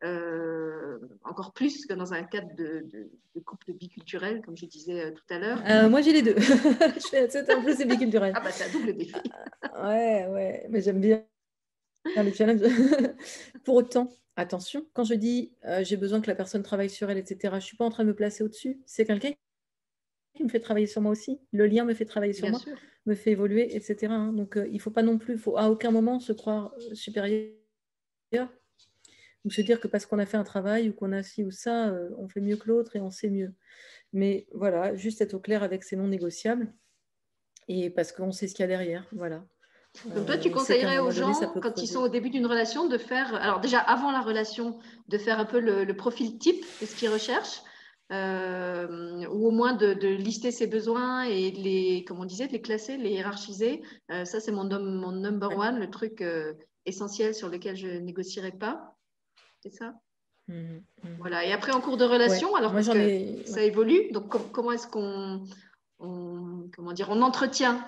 encore 0.04 1.54
plus 1.54 1.86
que 1.86 1.94
dans 1.94 2.14
un 2.14 2.24
cadre 2.24 2.56
de, 2.56 3.10
couple 3.46 3.74
biculturel, 3.74 4.42
comme 4.42 4.58
je 4.58 4.66
disais 4.66 5.14
tout 5.14 5.34
à 5.34 5.40
l'heure. 5.40 5.90
moi, 5.90 6.02
j'ai 6.02 6.14
les 6.14 6.22
deux. 6.22 6.36
je 6.40 7.08
fais 7.10 7.30
c'est 7.30 7.50
un 7.50 7.62
plus 7.62 7.78
biculturel. 7.86 8.34
Ah, 8.36 8.42
bah, 8.42 8.52
c'est 8.52 8.66
un 8.66 8.72
double 8.72 8.96
défi. 8.96 9.14
ouais, 9.84 10.28
ouais, 10.28 10.68
mais 10.70 10.82
j'aime 10.82 11.00
bien 11.00 11.24
les 12.16 12.34
challenges. 12.34 12.62
Pour 13.64 13.76
autant, 13.76 14.10
attention, 14.36 14.86
quand 14.94 15.04
je 15.04 15.14
dis 15.14 15.54
euh, 15.66 15.84
j'ai 15.84 15.98
besoin 15.98 16.22
que 16.22 16.28
la 16.28 16.36
personne 16.36 16.64
travaille 16.64 16.90
sur 16.90 17.10
elle, 17.10 17.18
etc., 17.18 17.38
je 17.44 17.56
ne 17.56 17.60
suis 17.62 17.78
pas 17.78 17.86
en 17.86 17.90
train 17.90 18.04
de 18.04 18.10
me 18.10 18.16
placer 18.16 18.44
au-dessus. 18.44 18.80
C'est 18.86 19.06
quelqu'un 19.06 19.32
qui 20.36 20.44
me 20.44 20.50
fait 20.50 20.60
travailler 20.60 20.88
sur 20.88 21.02
moi 21.02 21.12
aussi. 21.12 21.40
Le 21.52 21.66
lien 21.66 21.84
me 21.86 21.94
fait 21.94 22.06
travailler 22.06 22.34
sur 22.34 22.50
moi, 22.50 22.60
me 23.06 23.16
fait 23.16 23.32
évoluer, 23.32 23.76
etc. 23.76 24.08
Hein. 24.12 24.34
Donc, 24.34 24.58
euh, 24.58 24.68
il 24.68 24.76
ne 24.76 24.80
faut 24.80 24.92
pas 24.92 25.04
non 25.04 25.18
plus, 25.18 25.38
faut 25.38 25.58
à 25.58 25.70
aucun 25.70 25.92
moment 25.92 26.20
se 26.20 26.34
croire 26.34 26.74
euh, 26.78 26.96
supérieur. 26.96 27.54
Ou 29.48 29.50
se 29.50 29.62
dire 29.62 29.80
que 29.80 29.88
parce 29.88 30.06
qu'on 30.06 30.20
a 30.20 30.26
fait 30.26 30.38
un 30.38 30.44
travail 30.44 30.90
ou 30.90 30.94
qu'on 30.94 31.14
a 31.14 31.24
ci 31.24 31.44
ou 31.44 31.52
ça, 31.52 31.94
on 32.18 32.28
fait 32.28 32.42
mieux 32.42 32.58
que 32.58 32.68
l'autre 32.68 32.98
et 32.98 33.00
on 33.00 33.10
sait 33.10 33.30
mieux. 33.30 33.54
Mais 34.12 34.46
voilà, 34.54 34.94
juste 34.94 35.22
être 35.22 35.36
au 35.36 35.40
clair 35.40 35.64
avec 35.64 35.84
ces 35.86 35.96
non 35.96 36.08
négociables 36.08 36.74
et 37.68 37.90
parce 37.90 38.12
qu'on 38.12 38.32
sait 38.32 38.48
ce 38.48 38.56
qu'il 38.56 38.64
y 38.64 38.66
a 38.66 38.68
derrière. 38.68 39.06
Voilà. 39.14 39.46
Donc 40.06 40.26
toi, 40.26 40.38
tu 40.38 40.52
conseillerais 40.52 41.00
aux 41.00 41.12
gens, 41.12 41.34
quand 41.62 41.82
ils 41.82 41.88
sont 41.88 42.02
au 42.02 42.10
début 42.10 42.30
d'une 42.30 42.46
relation, 42.46 42.88
de 42.88 42.98
faire, 42.98 43.34
alors 43.36 43.60
déjà 43.60 43.80
avant 43.80 44.12
la 44.12 44.22
relation, 44.22 44.80
de 45.08 45.18
faire 45.18 45.40
un 45.40 45.46
peu 45.46 45.60
le, 45.60 45.92
profil 45.96 46.38
type 46.38 46.64
de 46.82 46.86
ce 46.86 46.96
qu'ils 46.96 47.10
recherchent, 47.10 47.62
euh, 48.12 49.26
ou 49.28 49.48
au 49.48 49.52
moins 49.52 49.74
de, 49.74 49.94
lister 50.16 50.52
ses 50.52 50.68
besoins 50.68 51.24
et 51.24 51.52
de 51.52 51.60
les, 51.60 52.04
comme 52.06 52.20
on 52.20 52.26
disait, 52.26 52.48
de 52.48 52.54
les 52.54 52.62
classer, 52.62 52.98
de 52.98 53.04
les 53.04 53.12
hiérarchiser. 53.12 53.82
Euh, 54.12 54.24
ça, 54.24 54.40
c'est 54.40 54.52
mon, 54.52 54.66
mon 54.66 55.12
number 55.12 55.58
one, 55.58 55.80
le 55.80 55.90
truc 55.90 56.22
euh, 56.22 56.54
essentiel 56.86 57.34
sur 57.34 57.50
lequel 57.50 57.76
je 57.76 57.88
négocierai 57.88 58.52
pas. 58.52 58.97
C'est 59.70 59.78
ça 59.78 59.94
mmh, 60.48 60.54
mmh. 60.54 60.80
Voilà. 61.20 61.46
Et 61.46 61.52
après, 61.52 61.72
en 61.72 61.82
cours 61.82 61.98
de 61.98 62.06
relation, 62.06 62.56
alors 62.56 62.74
que 62.74 62.82
ça 62.82 63.64
évolue, 63.64 64.12
donc 64.12 64.30
comment 64.52 64.72
est-ce 64.72 64.88
qu'on 64.88 65.44
comment 65.98 66.94
dire, 66.94 67.10
on 67.10 67.22
entretient 67.22 67.84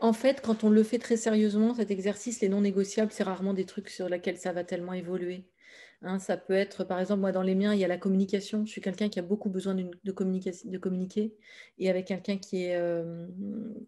en 0.00 0.12
fait, 0.12 0.40
quand 0.40 0.64
on 0.64 0.68
le 0.68 0.82
fait 0.82 0.98
très 0.98 1.16
sérieusement, 1.16 1.74
cet 1.74 1.92
exercice, 1.92 2.40
les 2.40 2.48
non 2.48 2.60
négociables, 2.60 3.12
c'est 3.12 3.22
rarement 3.22 3.54
des 3.54 3.66
trucs 3.66 3.88
sur 3.88 4.08
lesquels 4.08 4.36
ça 4.36 4.52
va 4.52 4.64
tellement 4.64 4.94
évoluer. 4.94 5.44
Hein, 6.02 6.18
ça 6.18 6.36
peut 6.36 6.54
être, 6.54 6.82
par 6.82 6.98
exemple, 6.98 7.20
moi, 7.20 7.30
dans 7.30 7.42
les 7.42 7.54
miens, 7.54 7.72
il 7.72 7.78
y 7.78 7.84
a 7.84 7.88
la 7.88 7.98
communication. 7.98 8.66
Je 8.66 8.70
suis 8.72 8.80
quelqu'un 8.80 9.08
qui 9.08 9.20
a 9.20 9.22
beaucoup 9.22 9.48
besoin 9.48 9.76
de, 9.76 9.88
de 10.02 10.12
communiquer 10.12 11.36
et 11.78 11.88
avec 11.88 12.06
quelqu'un 12.08 12.36
qui 12.36 12.64
est 12.64 12.74
euh, 12.74 13.28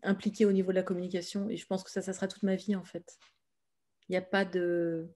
impliqué 0.05 0.44
au 0.44 0.52
niveau 0.52 0.70
de 0.70 0.76
la 0.76 0.84
communication. 0.84 1.50
Et 1.50 1.57
je 1.57 1.66
pense 1.66 1.82
que 1.82 1.90
ça, 1.90 2.00
ça 2.00 2.12
sera 2.12 2.28
toute 2.28 2.44
ma 2.44 2.55
vie, 2.55 2.76
en 2.76 2.84
fait. 2.84 3.18
Il 4.09 4.12
n'y 4.12 4.16
a 4.16 4.22
pas 4.22 4.44
de. 4.44 5.09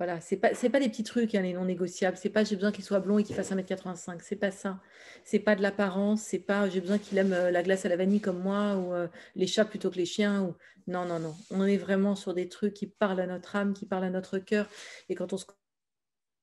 Voilà, 0.00 0.18
c'est 0.22 0.38
pas 0.38 0.48
pas 0.48 0.80
des 0.80 0.88
petits 0.88 1.02
trucs 1.04 1.34
hein, 1.34 1.42
les 1.42 1.52
non 1.52 1.66
négociables. 1.66 2.16
C'est 2.16 2.30
pas 2.30 2.42
j'ai 2.42 2.56
besoin 2.56 2.72
qu'il 2.72 2.82
soit 2.82 3.00
blond 3.00 3.18
et 3.18 3.22
qu'il 3.22 3.36
fasse 3.36 3.52
1m85. 3.52 4.20
C'est 4.22 4.34
pas 4.34 4.50
ça. 4.50 4.80
C'est 5.24 5.40
pas 5.40 5.54
de 5.54 5.60
l'apparence. 5.60 6.22
C'est 6.22 6.38
pas 6.38 6.70
j'ai 6.70 6.80
besoin 6.80 6.96
qu'il 6.96 7.18
aime 7.18 7.34
euh, 7.34 7.50
la 7.50 7.62
glace 7.62 7.84
à 7.84 7.90
la 7.90 7.96
vanille 7.96 8.22
comme 8.22 8.38
moi 8.38 8.76
ou 8.76 8.94
euh, 8.94 9.08
les 9.36 9.46
chats 9.46 9.66
plutôt 9.66 9.90
que 9.90 9.96
les 9.96 10.06
chiens. 10.06 10.42
Ou... 10.42 10.54
Non, 10.86 11.04
non, 11.04 11.18
non. 11.18 11.34
On 11.50 11.66
est 11.66 11.76
vraiment 11.76 12.16
sur 12.16 12.32
des 12.32 12.48
trucs 12.48 12.72
qui 12.72 12.86
parlent 12.86 13.20
à 13.20 13.26
notre 13.26 13.54
âme, 13.56 13.74
qui 13.74 13.84
parlent 13.84 14.04
à 14.04 14.08
notre 14.08 14.38
cœur. 14.38 14.70
Et 15.10 15.14
quand 15.14 15.34
on 15.34 15.36
se 15.36 15.44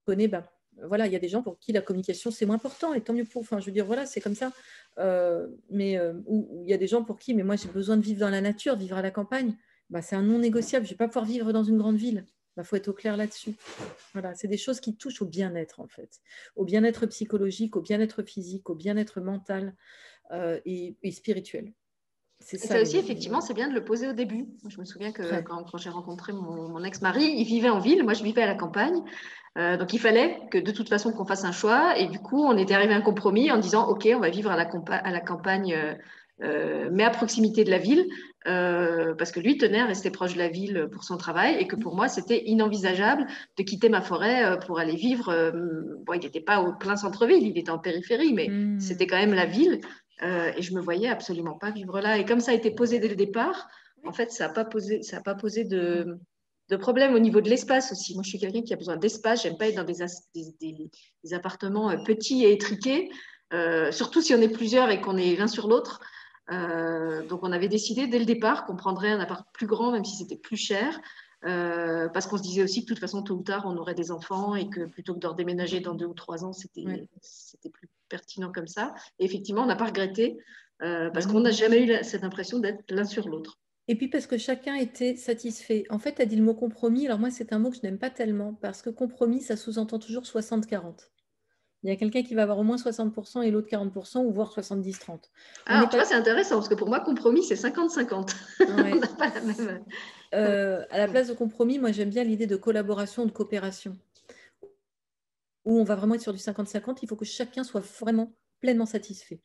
connaît, 0.06 0.28
ben, 0.28 0.44
voilà, 0.84 1.08
il 1.08 1.14
y 1.14 1.16
a 1.16 1.20
des 1.20 1.30
gens 1.30 1.42
pour 1.42 1.58
qui 1.58 1.72
la 1.72 1.82
communication 1.82 2.30
c'est 2.30 2.46
moins 2.46 2.58
important 2.58 2.94
et 2.94 3.02
tant 3.02 3.14
mieux 3.14 3.26
pour. 3.26 3.42
Enfin, 3.42 3.60
je 3.60 3.66
veux 3.66 3.72
dire, 3.72 3.88
voilà, 3.88 4.06
c'est 4.06 4.22
comme 4.22 4.36
ça. 4.36 4.52
Euh, 5.00 5.48
mais 5.72 5.94
il 6.28 6.70
y 6.70 6.74
a 6.74 6.78
des 6.78 6.88
gens 6.88 7.04
pour 7.04 7.18
qui, 7.18 7.34
mais 7.34 7.42
moi 7.42 7.56
j'ai 7.56 7.70
besoin 7.70 7.98
de 7.98 8.04
vivre 8.04 8.20
dans 8.20 8.30
la 8.30 8.42
nature, 8.42 8.76
vivre 8.76 8.98
à 8.98 9.02
la 9.02 9.10
campagne. 9.10 9.56
Ben, 9.90 10.04
c'est 10.04 10.16
un 10.16 10.22
non 10.22 10.38
négociable. 10.38 10.86
Je 10.86 10.92
ne 10.92 10.94
vais 10.94 10.98
pas 10.98 11.08
pouvoir 11.08 11.26
vivre 11.26 11.52
dans 11.52 11.64
une 11.64 11.80
grande 11.80 11.98
ville. 11.98 12.24
Il 12.58 12.62
bah, 12.62 12.64
faut 12.64 12.76
être 12.76 12.88
au 12.88 12.94
clair 12.94 13.16
là-dessus. 13.18 13.54
Voilà, 14.14 14.34
c'est 14.34 14.48
des 14.48 14.58
choses 14.58 14.80
qui 14.80 14.96
touchent 14.96 15.22
au 15.22 15.28
bien-être, 15.28 15.80
en 15.80 15.88
fait, 15.88 16.10
au 16.56 16.66
bien-être 16.66 17.06
psychologique, 17.06 17.76
au 17.76 17.82
bien-être 17.82 18.24
physique, 18.24 18.72
au 18.72 18.74
bien-être 18.74 19.22
mental 19.22 19.76
euh, 20.32 20.60
et, 20.66 20.96
spirituel. 21.12 21.72
C'est 22.40 22.58
ça, 22.58 22.82
aussi, 22.82 22.98
effectivement, 22.98 23.42
c'est 23.42 23.54
bien 23.54 23.68
de 23.68 23.76
le 23.76 23.84
poser 23.84 24.08
au 24.08 24.14
début. 24.14 24.48
Je 24.68 24.80
me 24.80 24.86
souviens 24.86 25.12
que 25.12 25.42
quand, 25.42 25.78
j'ai 25.78 25.92
rencontré 25.92 26.34
mon, 26.34 26.84
ex-mari, 26.84 27.26
il 27.38 27.46
vivait 27.46 27.70
en 27.70 27.78
ville, 27.78 28.04
moi 28.04 28.14
je 28.14 28.24
vivais 28.24 28.42
à 28.42 28.48
la 28.48 28.56
campagne. 28.56 29.04
Euh, 29.60 29.78
donc 29.78 29.94
il 29.94 30.00
fallait 30.00 30.40
que 30.50 30.58
de 30.58 30.72
toute 30.72 30.90
façon 30.90 31.12
qu'on 31.12 31.26
fasse 31.26 31.44
un 31.44 31.52
choix. 31.52 31.96
Et 32.00 32.08
du 32.08 32.18
coup, 32.18 32.44
on 32.44 32.58
était 32.58 32.74
arrivé 32.74 32.96
à 32.96 32.98
un 32.98 33.02
compromis 33.02 33.52
en 33.52 33.58
disant, 33.58 33.88
OK, 33.88 34.08
on 34.12 34.20
va 34.20 34.32
vivre 34.32 34.50
à 34.50 34.56
la, 34.56 34.68
à 34.90 35.12
la 35.12 35.22
campagne 35.22 35.74
euh, 35.76 35.94
euh, 36.44 36.90
mais 36.92 37.04
à 37.04 37.10
proximité 37.10 37.64
de 37.64 37.72
la 37.72 37.80
ville, 37.80 38.08
euh, 38.48 39.16
parce 39.16 39.32
que 39.32 39.40
lui 39.40 39.58
tenait 39.58 39.80
à 39.80 39.86
rester 39.86 40.12
proche 40.12 40.34
de 40.34 40.38
la 40.38 40.50
ville 40.50 40.88
pour 40.92 41.04
son 41.04 41.18
travail 41.18 41.56
et 41.60 41.68
que 41.68 41.76
pour 41.76 41.96
moi, 41.96 42.08
c'était 42.08 42.44
inenvisageable 42.46 43.26
de 43.58 43.64
quitter 43.64 43.90
ma 43.90 44.02
forêt 44.02 44.46
euh, 44.46 44.58
pour 44.58 44.80
aller 44.80 44.96
vivre. 44.96 45.52
bon, 46.06 46.14
il 46.14 46.20
n'était 46.20 46.42
pas 46.42 46.62
au 46.62 46.74
plein 46.74 46.96
centre-ville, 46.96 47.42
il 47.42 47.58
était 47.58 47.72
en 47.72 47.80
périphérie, 47.80 48.34
mais 48.34 48.50
hmm. 48.50 48.80
c'était 48.80 49.08
quand 49.08 49.18
même 49.18 49.34
la 49.34 49.46
ville. 49.46 49.82
et 50.22 50.62
je 50.62 50.74
me 50.74 50.82
voyais 50.82 51.10
absolument 51.10 51.58
pas 51.58 51.72
vivre 51.72 52.00
là. 52.02 52.18
Et 52.18 52.26
comme 52.26 52.40
ça 52.40 52.52
a 52.52 52.56
été 52.56 52.72
posé 52.72 53.00
dès 53.00 53.10
le 53.10 53.16
départ, 53.16 53.68
en 54.06 54.14
fait, 54.14 54.32
ça 54.32 54.48
n'a 54.48 54.54
pas 54.54 54.66
posé, 54.66 55.02
ça 55.02 55.18
a 55.18 55.22
pas 55.22 55.36
posé 55.36 55.64
de, 55.64 56.20
de 56.70 56.76
problème 56.76 57.16
au 57.16 57.20
niveau 57.20 57.42
de 57.42 57.50
l'espace 57.50 57.92
aussi. 57.92 58.14
Moi, 58.14 58.22
je 58.24 58.30
suis 58.30 58.40
quelqu'un 58.40 58.62
qui 58.62 58.74
a 58.74 58.78
besoin 58.78 58.98
d'espace. 58.98 59.42
J'aime 59.42 59.58
pas 59.58 59.70
être 59.70 59.76
dans 59.76 59.84
des, 59.84 59.96
des, 60.36 60.90
des 61.24 61.34
appartements 61.34 61.92
petits 62.04 62.46
et 62.46 62.52
étriqués. 62.52 63.10
surtout 63.92 64.22
si 64.22 64.36
on 64.36 64.42
est 64.42 64.50
plusieurs 64.50 64.92
et 64.92 65.02
qu'on 65.02 65.18
est 65.18 65.36
l'un 65.36 65.48
sur 65.48 65.68
l'autre. 65.68 66.00
Euh, 66.52 67.26
donc, 67.28 67.42
on 67.44 67.52
avait 67.52 67.68
décidé 67.68 68.08
dès 68.08 68.20
le 68.20 68.26
départ 68.26 68.66
qu'on 68.66 68.76
prendrait 68.76 69.12
un 69.12 69.20
appart 69.20 69.46
plus 69.54 69.68
grand, 69.68 69.92
même 69.92 70.06
si 70.06 70.16
c'était 70.16 70.38
plus 70.38 70.58
cher, 70.58 71.00
euh, 71.46 72.10
parce 72.10 72.26
qu'on 72.28 72.38
se 72.38 72.44
disait 72.44 72.64
aussi 72.64 72.82
que 72.82 72.86
de 72.86 72.94
toute 72.94 73.00
façon, 73.00 73.22
tôt 73.22 73.36
ou 73.36 73.44
tard, 73.44 73.64
on 73.66 73.78
aurait 73.78 73.94
des 73.94 74.12
enfants 74.12 74.56
et 74.56 74.70
que 74.70 74.86
plutôt 74.86 75.14
que 75.14 75.20
de 75.20 75.28
redéménager 75.28 75.80
dans 75.80 75.94
deux 75.94 76.06
ou 76.06 76.14
trois 76.14 76.44
ans, 76.44 76.54
c'était 76.54 76.86
plus 77.72 77.90
pertinent 78.10 78.52
comme 78.52 78.68
ça. 78.68 78.94
Et 79.20 79.26
effectivement, 79.26 79.64
on 79.64 79.68
n'a 79.68 79.76
pas 79.76 79.86
regretté 79.86 80.38
euh, 80.82 81.10
parce 81.12 81.28
qu'on 81.28 81.42
n'a 81.42 81.52
jamais 81.52 81.84
eu 81.84 82.04
cette 82.04 82.24
impression 82.24 82.60
d'être 82.60 82.84
l'un 82.90 83.06
sur 83.06 83.28
l'autre. 83.28 83.60
Et 83.90 83.96
puis 83.96 84.10
parce 84.10 84.28
que 84.28 84.38
chacun 84.38 84.76
était 84.76 85.16
satisfait. 85.16 85.86
En 85.90 86.00
fait, 86.00 86.16
tu 86.16 86.22
as 86.22 86.26
dit 86.26 86.36
le 86.36 86.44
mot 86.44 86.54
compromis. 86.54 87.06
Alors 87.06 87.20
moi, 87.20 87.30
c'est 87.30 87.54
un 87.54 87.60
mot 87.60 87.70
que 87.70 87.78
je 87.78 87.84
n'aime 87.84 87.98
pas 87.98 88.10
tellement 88.10 88.54
parce 88.54 88.82
que 88.82 88.90
compromis, 88.90 89.42
ça 89.42 89.56
sous-entend 89.56 90.00
toujours 90.00 90.24
60-40 90.24 91.10
il 91.84 91.90
y 91.90 91.94
a 91.94 91.96
quelqu'un 91.96 92.24
qui 92.24 92.34
va 92.34 92.44
avoir 92.44 92.58
au 92.58 92.64
moins 92.64 92.78
60% 92.78 93.44
et 93.44 93.52
l'autre 93.52 93.70
40% 93.70 94.26
ou 94.26 94.32
voire 94.32 94.52
70-30. 94.52 95.20
Alors, 95.68 95.90
tu 95.90 95.96
vois, 95.96 96.06
c'est 96.06 96.16
intéressant 96.16 96.56
parce 96.56 96.70
que 96.70 96.76
pour 96.76 96.88
moi, 96.88 97.00
compromis, 97.00 97.44
c'est 97.44 97.56
50-50. 97.56 98.36
On 98.68 98.96
n'a 98.96 99.08
pas 99.08 99.30
la 99.30 99.42
même. 99.42 99.86
Euh, 100.34 100.84
à 100.90 100.98
la 100.98 101.08
place 101.08 101.28
de 101.28 101.34
compromis, 101.34 101.78
moi, 101.78 101.92
j'aime 101.92 102.10
bien 102.10 102.24
l'idée 102.24 102.48
de 102.48 102.56
collaboration, 102.56 103.26
de 103.26 103.32
coopération, 103.32 103.96
où 105.66 105.80
on 105.80 105.84
va 105.84 105.96
vraiment 105.96 106.16
être 106.16 106.22
sur 106.22 106.34
du 106.34 106.40
50-50. 106.40 106.98
Il 107.04 107.08
faut 107.08 107.16
que 107.16 107.26
chacun 107.26 107.64
soit 107.64 107.82
vraiment 108.00 108.34
pleinement 108.60 108.88
satisfait. 108.88 109.40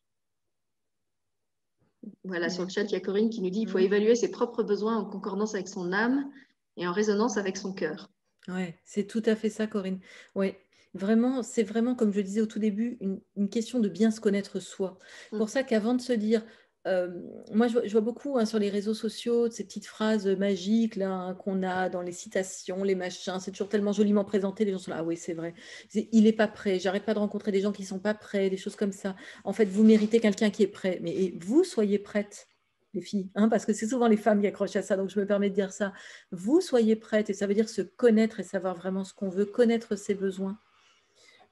Voilà, 2.24 2.48
sur 2.48 2.64
le 2.64 2.68
chat, 2.68 2.82
il 2.82 2.92
y 2.92 2.96
a 2.96 3.00
Corinne 3.00 3.30
qui 3.30 3.42
nous 3.42 3.50
dit 3.50 3.60
qu'il 3.60 3.68
faut 3.68 3.78
évaluer 3.78 4.16
ses 4.16 4.30
propres 4.30 4.62
besoins 4.62 4.96
en 4.96 5.04
concordance 5.04 5.54
avec 5.54 5.68
son 5.68 5.92
âme 5.92 6.30
et 6.76 6.86
en 6.86 6.92
résonance 6.92 7.36
avec 7.36 7.56
son 7.56 7.72
cœur. 7.72 8.10
Oui, 8.48 8.74
c'est 8.84 9.06
tout 9.06 9.22
à 9.26 9.36
fait 9.36 9.50
ça, 9.50 9.66
Corinne. 9.68 10.00
Oui, 10.34 10.54
Vraiment, 10.94 11.42
c'est 11.42 11.62
vraiment, 11.62 11.94
comme 11.94 12.12
je 12.12 12.20
disais 12.20 12.40
au 12.40 12.46
tout 12.46 12.58
début, 12.58 12.98
une, 13.36 13.48
question 13.48 13.80
de 13.80 13.88
bien 13.88 14.10
se 14.10 14.20
connaître 14.20 14.60
soi. 14.60 14.98
C'est 15.30 15.38
Pour 15.38 15.46
mm. 15.46 15.50
ça 15.50 15.62
qu'avant 15.62 15.94
de 15.94 16.02
se 16.02 16.12
dire, 16.12 16.44
euh, 16.86 17.08
moi 17.52 17.68
je 17.68 17.92
vois, 17.92 18.00
beaucoup 18.00 18.38
hein, 18.38 18.44
sur 18.44 18.58
les 18.58 18.68
réseaux 18.68 18.92
sociaux 18.92 19.48
ces 19.48 19.62
petites 19.62 19.86
phrases 19.86 20.26
magiques 20.26 20.96
là 20.96 21.12
hein, 21.12 21.34
qu'on 21.34 21.62
a 21.62 21.88
dans 21.88 22.02
les 22.02 22.10
citations, 22.10 22.82
les 22.82 22.96
machins, 22.96 23.38
c'est 23.38 23.52
toujours 23.52 23.68
tellement 23.68 23.92
joliment 23.92 24.24
présenté. 24.24 24.64
Les 24.64 24.72
gens 24.72 24.78
sont 24.78 24.90
là, 24.90 24.98
ah 25.00 25.04
oui, 25.04 25.16
c'est 25.16 25.34
vrai. 25.34 25.54
Il 25.94 26.24
n'est 26.24 26.32
pas 26.32 26.48
prêt. 26.48 26.78
J'arrête 26.78 27.04
pas 27.04 27.14
de 27.14 27.20
rencontrer 27.20 27.52
des 27.52 27.60
gens 27.60 27.72
qui 27.72 27.84
sont 27.84 28.00
pas 28.00 28.14
prêts, 28.14 28.50
des 28.50 28.56
choses 28.56 28.76
comme 28.76 28.92
ça. 28.92 29.16
En 29.44 29.52
fait, 29.52 29.66
vous 29.66 29.84
méritez 29.84 30.20
quelqu'un 30.20 30.50
qui 30.50 30.62
est 30.62 30.68
prêt. 30.68 30.98
Mais 31.02 31.34
vous 31.40 31.64
soyez 31.64 31.98
prête 31.98 32.48
les 32.94 33.00
filles, 33.00 33.30
hein, 33.34 33.48
parce 33.48 33.64
que 33.64 33.72
c'est 33.72 33.86
souvent 33.86 34.08
les 34.08 34.18
femmes 34.18 34.40
qui 34.42 34.46
accrochent 34.46 34.76
à 34.76 34.82
ça, 34.82 34.96
donc 34.96 35.08
je 35.08 35.18
me 35.18 35.26
permets 35.26 35.48
de 35.48 35.54
dire 35.54 35.72
ça. 35.72 35.94
Vous 36.30 36.60
soyez 36.60 36.96
prête, 36.96 37.30
et 37.30 37.32
ça 37.32 37.46
veut 37.46 37.54
dire 37.54 37.68
se 37.68 37.80
connaître 37.80 38.40
et 38.40 38.42
savoir 38.42 38.74
vraiment 38.74 39.04
ce 39.04 39.14
qu'on 39.14 39.30
veut, 39.30 39.46
connaître 39.46 39.96
ses 39.96 40.14
besoins. 40.14 40.58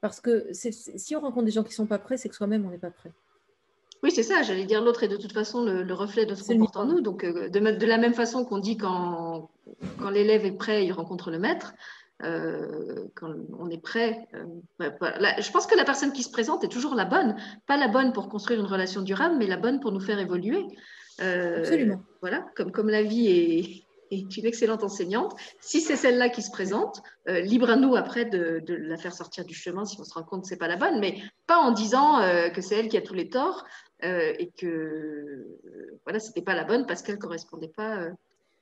Parce 0.01 0.19
que 0.19 0.47
si 0.51 1.15
on 1.15 1.21
rencontre 1.21 1.45
des 1.45 1.51
gens 1.51 1.63
qui 1.63 1.69
ne 1.69 1.75
sont 1.75 1.85
pas 1.85 1.99
prêts, 1.99 2.17
c'est 2.17 2.27
que 2.27 2.35
soi-même, 2.35 2.65
on 2.65 2.71
n'est 2.71 2.77
pas 2.77 2.91
prêt. 2.91 3.11
Oui, 4.03 4.09
c'est 4.09 4.23
ça, 4.23 4.41
j'allais 4.41 4.65
dire 4.65 4.83
l'autre 4.83 5.03
est 5.03 5.07
de 5.07 5.17
toute 5.17 5.31
façon 5.31 5.63
le, 5.63 5.93
reflet 5.93 6.25
de 6.25 6.33
ce 6.33 6.43
qu'on 6.43 6.57
porte 6.57 6.75
en 6.75 6.85
nous. 6.85 7.01
Donc, 7.01 7.23
de, 7.23 7.49
de, 7.49 7.85
la 7.85 7.97
même 7.97 8.15
façon 8.15 8.43
qu'on 8.43 8.57
dit 8.57 8.75
quand, 8.75 9.51
quand 9.99 10.09
l'élève 10.09 10.43
est 10.43 10.57
prêt, 10.57 10.85
il 10.85 10.91
rencontre 10.91 11.29
le 11.29 11.37
maître, 11.37 11.75
euh, 12.23 13.05
quand 13.15 13.33
on 13.57 13.69
est 13.69 13.81
prêt. 13.81 14.27
Euh, 14.33 14.89
je 15.39 15.51
pense 15.51 15.67
que 15.67 15.75
la 15.75 15.85
personne 15.85 16.13
qui 16.13 16.23
se 16.23 16.31
présente 16.31 16.63
est 16.63 16.67
toujours 16.67 16.95
la 16.95 17.05
bonne. 17.05 17.35
Pas 17.67 17.77
la 17.77 17.87
bonne 17.87 18.11
pour 18.11 18.29
construire 18.29 18.59
une 18.59 18.65
relation 18.65 19.01
durable, 19.01 19.35
mais 19.37 19.47
la 19.47 19.57
bonne 19.57 19.79
pour 19.79 19.91
nous 19.91 19.99
faire 19.99 20.19
évoluer. 20.19 20.65
Euh, 21.21 21.59
Absolument. 21.59 22.01
Voilà, 22.21 22.45
comme, 22.55 22.71
comme 22.71 22.89
la 22.89 23.03
vie 23.03 23.27
est, 23.27 23.83
est 24.11 24.37
une 24.37 24.45
excellente 24.45 24.83
enseignante. 24.83 25.35
Si 25.59 25.81
c'est 25.81 25.95
celle-là 25.95 26.29
qui 26.29 26.41
se 26.41 26.51
présente, 26.51 27.01
libre 27.27 27.69
à 27.69 27.75
nous 27.75 27.95
après 27.95 28.25
de, 28.25 28.61
la 28.67 28.97
faire 28.97 29.13
sortir 29.13 29.45
du 29.45 29.53
chemin 29.53 29.85
si 29.85 29.99
on 29.99 30.03
se 30.03 30.13
rend 30.13 30.23
compte 30.23 30.41
que 30.43 30.47
ce 30.47 30.53
n'est 30.53 30.59
pas 30.59 30.67
la 30.67 30.77
bonne, 30.77 30.99
mais 30.99 31.17
pas 31.47 31.57
en 31.57 31.71
disant 31.71 32.19
que 32.53 32.61
c'est 32.61 32.75
elle 32.75 32.89
qui 32.89 32.97
a 32.97 33.01
tous 33.01 33.13
les 33.13 33.29
torts 33.29 33.65
et 34.03 34.51
que 34.57 35.47
voilà, 36.03 36.19
ce 36.19 36.27
n'était 36.27 36.41
pas 36.41 36.55
la 36.55 36.63
bonne 36.63 36.85
parce 36.85 37.01
qu'elle 37.01 37.15
ne 37.15 37.21
correspondait 37.21 37.71
pas 37.75 38.09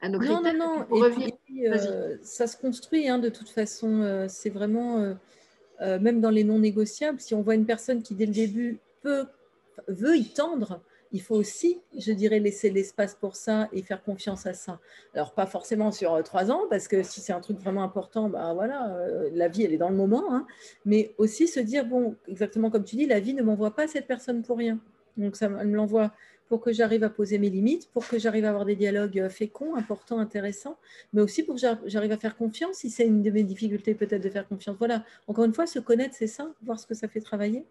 non, 0.07 0.19
non, 0.19 0.53
non. 0.53 0.87
Euh, 0.91 2.17
ça 2.21 2.47
se 2.47 2.55
construit 2.55 3.09
hein, 3.09 3.19
de 3.19 3.29
toute 3.29 3.49
façon. 3.49 4.01
Euh, 4.01 4.27
c'est 4.29 4.49
vraiment, 4.49 5.15
euh, 5.81 5.99
même 5.99 6.21
dans 6.21 6.29
les 6.29 6.45
non 6.45 6.59
négociables, 6.59 7.19
si 7.19 7.33
on 7.35 7.41
voit 7.41 7.55
une 7.55 7.65
personne 7.65 8.01
qui 8.01 8.15
dès 8.15 8.25
le 8.25 8.31
début 8.31 8.79
peut, 9.01 9.25
veut 9.87 10.15
y 10.15 10.31
tendre, 10.31 10.81
il 11.11 11.21
faut 11.21 11.35
aussi, 11.35 11.79
je 11.97 12.11
dirais, 12.11 12.39
laisser 12.39 12.69
l'espace 12.69 13.15
pour 13.15 13.35
ça 13.35 13.67
et 13.73 13.81
faire 13.81 14.03
confiance 14.03 14.45
à 14.45 14.53
ça. 14.53 14.79
Alors, 15.13 15.33
pas 15.33 15.45
forcément 15.45 15.91
sur 15.91 16.21
trois 16.23 16.51
ans, 16.51 16.63
parce 16.69 16.87
que 16.87 17.03
si 17.03 17.21
c'est 17.21 17.33
un 17.33 17.41
truc 17.41 17.57
vraiment 17.57 17.83
important, 17.83 18.29
bah 18.29 18.53
voilà, 18.53 18.95
la 19.33 19.47
vie, 19.47 19.63
elle 19.63 19.73
est 19.73 19.77
dans 19.77 19.89
le 19.89 19.95
moment, 19.95 20.33
hein, 20.33 20.45
mais 20.85 21.13
aussi 21.17 21.47
se 21.47 21.59
dire, 21.59 21.85
bon, 21.85 22.15
exactement 22.27 22.69
comme 22.69 22.83
tu 22.83 22.95
dis, 22.95 23.07
la 23.07 23.19
vie 23.19 23.33
ne 23.33 23.41
m'envoie 23.41 23.71
pas 23.71 23.87
cette 23.87 24.07
personne 24.07 24.43
pour 24.43 24.57
rien. 24.57 24.79
Donc, 25.17 25.35
ça, 25.35 25.47
elle 25.59 25.67
me 25.67 25.75
l'envoie 25.75 26.11
pour 26.49 26.61
que 26.61 26.73
j'arrive 26.73 27.03
à 27.03 27.09
poser 27.09 27.37
mes 27.37 27.49
limites, 27.49 27.89
pour 27.93 28.05
que 28.07 28.17
j'arrive 28.17 28.43
à 28.43 28.49
avoir 28.49 28.65
des 28.65 28.75
dialogues 28.75 29.19
euh, 29.19 29.29
féconds, 29.29 29.75
importants, 29.75 30.17
intéressants, 30.17 30.77
mais 31.13 31.21
aussi 31.21 31.43
pour 31.43 31.55
que 31.55 31.61
j'arrive 31.85 32.11
à 32.11 32.17
faire 32.17 32.35
confiance, 32.35 32.77
si 32.77 32.89
c'est 32.89 33.05
une 33.05 33.21
de 33.21 33.29
mes 33.29 33.43
difficultés 33.43 33.93
peut-être 33.93 34.23
de 34.23 34.29
faire 34.29 34.47
confiance. 34.47 34.75
Voilà, 34.79 35.05
encore 35.27 35.45
une 35.45 35.53
fois, 35.53 35.67
se 35.67 35.79
connaître, 35.79 36.15
c'est 36.17 36.27
ça, 36.27 36.51
voir 36.63 36.79
ce 36.79 36.87
que 36.87 36.95
ça 36.95 37.07
fait 37.07 37.21
travailler. 37.21 37.65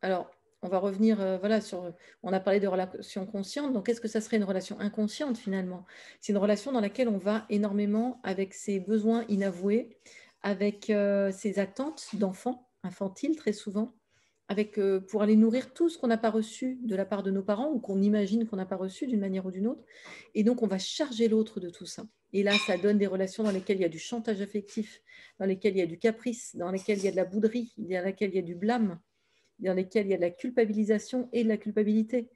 Alors, 0.00 0.30
on 0.66 0.68
va 0.68 0.78
revenir, 0.78 1.20
euh, 1.20 1.38
voilà, 1.38 1.60
sur, 1.60 1.92
on 2.22 2.32
a 2.32 2.40
parlé 2.40 2.58
de 2.58 2.66
relation 2.66 3.24
consciente, 3.24 3.72
donc 3.72 3.88
est-ce 3.88 4.00
que 4.00 4.08
ça 4.08 4.20
serait 4.20 4.36
une 4.36 4.44
relation 4.44 4.78
inconsciente 4.80 5.38
finalement? 5.38 5.86
C'est 6.20 6.32
une 6.32 6.38
relation 6.38 6.72
dans 6.72 6.80
laquelle 6.80 7.08
on 7.08 7.18
va 7.18 7.46
énormément 7.48 8.20
avec 8.24 8.52
ses 8.52 8.80
besoins 8.80 9.24
inavoués, 9.28 9.96
avec 10.42 10.90
euh, 10.90 11.30
ses 11.30 11.58
attentes 11.58 12.08
d'enfant, 12.14 12.68
infantile 12.82 13.36
très 13.36 13.52
souvent, 13.52 13.94
avec, 14.48 14.78
euh, 14.78 15.00
pour 15.00 15.22
aller 15.22 15.36
nourrir 15.36 15.72
tout 15.72 15.88
ce 15.88 15.98
qu'on 15.98 16.06
n'a 16.08 16.18
pas 16.18 16.30
reçu 16.30 16.78
de 16.82 16.96
la 16.96 17.04
part 17.04 17.22
de 17.22 17.30
nos 17.30 17.42
parents 17.42 17.70
ou 17.70 17.78
qu'on 17.78 18.02
imagine 18.02 18.46
qu'on 18.46 18.56
n'a 18.56 18.66
pas 18.66 18.76
reçu 18.76 19.06
d'une 19.06 19.20
manière 19.20 19.46
ou 19.46 19.50
d'une 19.50 19.66
autre. 19.66 19.84
Et 20.34 20.44
donc, 20.44 20.62
on 20.62 20.66
va 20.66 20.78
charger 20.78 21.28
l'autre 21.28 21.60
de 21.60 21.70
tout 21.70 21.86
ça. 21.86 22.04
Et 22.32 22.42
là, 22.42 22.52
ça 22.66 22.76
donne 22.76 22.98
des 22.98 23.06
relations 23.06 23.44
dans 23.44 23.50
lesquelles 23.50 23.78
il 23.78 23.82
y 23.82 23.86
a 23.86 23.88
du 23.88 23.98
chantage 23.98 24.40
affectif, 24.40 25.00
dans 25.38 25.46
lesquelles 25.46 25.74
il 25.74 25.78
y 25.78 25.82
a 25.82 25.86
du 25.86 25.98
caprice, 25.98 26.54
dans 26.56 26.70
lesquelles 26.70 26.98
il 26.98 27.04
y 27.04 27.08
a 27.08 27.12
de 27.12 27.16
la 27.16 27.24
bouderie, 27.24 27.72
dans 27.76 28.04
lesquelles 28.04 28.30
il 28.30 28.36
y 28.36 28.40
a 28.40 28.42
du 28.42 28.54
blâme, 28.54 29.00
dans 29.58 29.74
lesquelles 29.74 30.06
il 30.06 30.10
y 30.10 30.14
a 30.14 30.18
de 30.18 30.22
la 30.22 30.30
culpabilisation 30.30 31.28
et 31.32 31.44
de 31.44 31.48
la 31.48 31.56
culpabilité. 31.56 32.28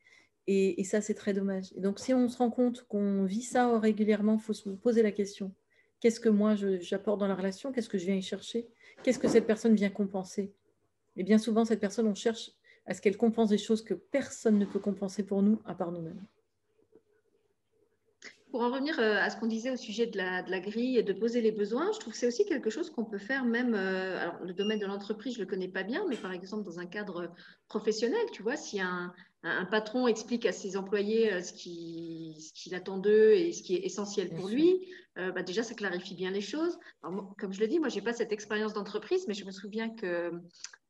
Et, 0.47 0.81
et 0.81 0.85
ça, 0.85 1.01
c'est 1.01 1.15
très 1.15 1.33
dommage. 1.33 1.73
Et 1.77 1.81
donc, 1.81 1.99
si 1.99 2.15
on 2.15 2.29
se 2.29 2.39
rend 2.39 2.51
compte 2.51 2.83
qu'on 2.89 3.25
vit 3.25 3.43
ça 3.43 3.79
régulièrement, 3.79 4.35
il 4.35 4.41
faut 4.41 4.53
se 4.53 4.69
poser 4.71 5.03
la 5.03 5.13
question. 5.13 5.55
Qu'est-ce 6.01 6.21
que 6.21 6.31
moi, 6.31 6.55
j'apporte 6.81 7.21
dans 7.21 7.29
la 7.29 7.35
relation? 7.35 7.73
Qu'est-ce 7.73 7.89
que 7.89 7.99
je 7.99 8.07
viens 8.07 8.17
y 8.17 8.23
chercher? 8.23 8.69
Qu'est-ce 9.03 9.19
que 9.19 9.29
cette 9.29 9.47
personne 9.47 9.75
vient 9.75 9.91
compenser? 9.91 10.53
Et 11.17 11.23
bien 11.23 11.39
souvent, 11.39 11.65
cette 11.65 11.81
personne, 11.81 12.07
on 12.07 12.15
cherche 12.15 12.53
à 12.87 12.95
ce 12.95 13.03
qu'elle 13.03 13.17
compense 13.17 13.51
des 13.51 13.59
choses 13.59 13.83
que 13.83 13.95
personne 13.95 14.59
ne 14.59 14.65
peut 14.65 14.79
compenser 14.79 15.23
pour 15.23 15.43
nous 15.43 15.61
à 15.67 15.75
part 15.75 15.93
nous-mêmes. 15.93 16.25
Pour 18.51 18.63
en 18.63 18.71
revenir 18.71 18.99
euh, 18.99 19.17
à 19.21 19.31
ce 19.31 19.37
qu'on 19.37 19.47
disait 19.47 19.71
au 19.71 19.77
sujet 19.77 20.07
de 20.07 20.17
la, 20.17 20.61
grille 20.61 20.99
et 20.99 21.03
de 21.05 21.13
poser 21.13 21.41
les 21.41 21.53
besoins, 21.53 21.93
je 21.93 22.01
trouve 22.01 22.13
que 22.13 22.19
c'est 22.19 22.27
aussi 22.27 22.45
quelque 22.45 22.69
chose 22.69 22.91
qu'on 22.91 23.05
peut 23.05 23.19
faire 23.19 23.45
même, 23.45 23.75
euh, 23.75 24.19
alors 24.21 24.41
le 24.43 24.53
domaine 24.53 24.81
de 24.81 24.87
l'entreprise, 24.87 25.35
je 25.35 25.41
ne 25.41 25.45
le 25.45 25.51
connais 25.51 25.69
pas 25.69 25.85
bien, 25.85 26.05
mais 26.09 26.17
par 26.17 26.33
exemple 26.33 26.65
dans 26.65 26.81
un 26.81 26.87
cadre 26.87 27.33
professionnel, 27.69 28.21
tu 28.33 28.43
vois, 28.43 28.57
si 28.57 28.81
un, 28.81 29.13
un 29.43 29.65
patron 29.65 30.07
explique 30.07 30.47
à 30.47 30.53
ses 30.53 30.77
employés 30.77 31.33
euh, 31.33 31.43
ce 31.43 31.53
qu'il 31.53 32.75
attend 32.75 32.99
d'eux 32.99 33.33
et 33.33 33.53
ce 33.53 33.63
qui 33.63 33.75
est 33.75 33.85
essentiel 33.85 34.31
pour 34.35 34.49
lui, 34.49 34.87
bah 35.17 35.43
déjà 35.43 35.63
ça 35.63 35.75
clarifie 35.75 36.15
bien 36.15 36.31
les 36.31 36.41
choses. 36.41 36.79
comme 37.03 37.53
je 37.53 37.61
le 37.61 37.67
dis, 37.69 37.79
moi 37.79 37.91
je 37.91 37.97
n'ai 37.97 38.01
pas 38.01 38.15
cette 38.15 38.33
expérience 38.33 38.73
d'entreprise, 38.73 39.27
mais 39.29 39.35
je 39.35 39.45
me 39.45 39.51
souviens 39.51 39.91
que 39.91 40.33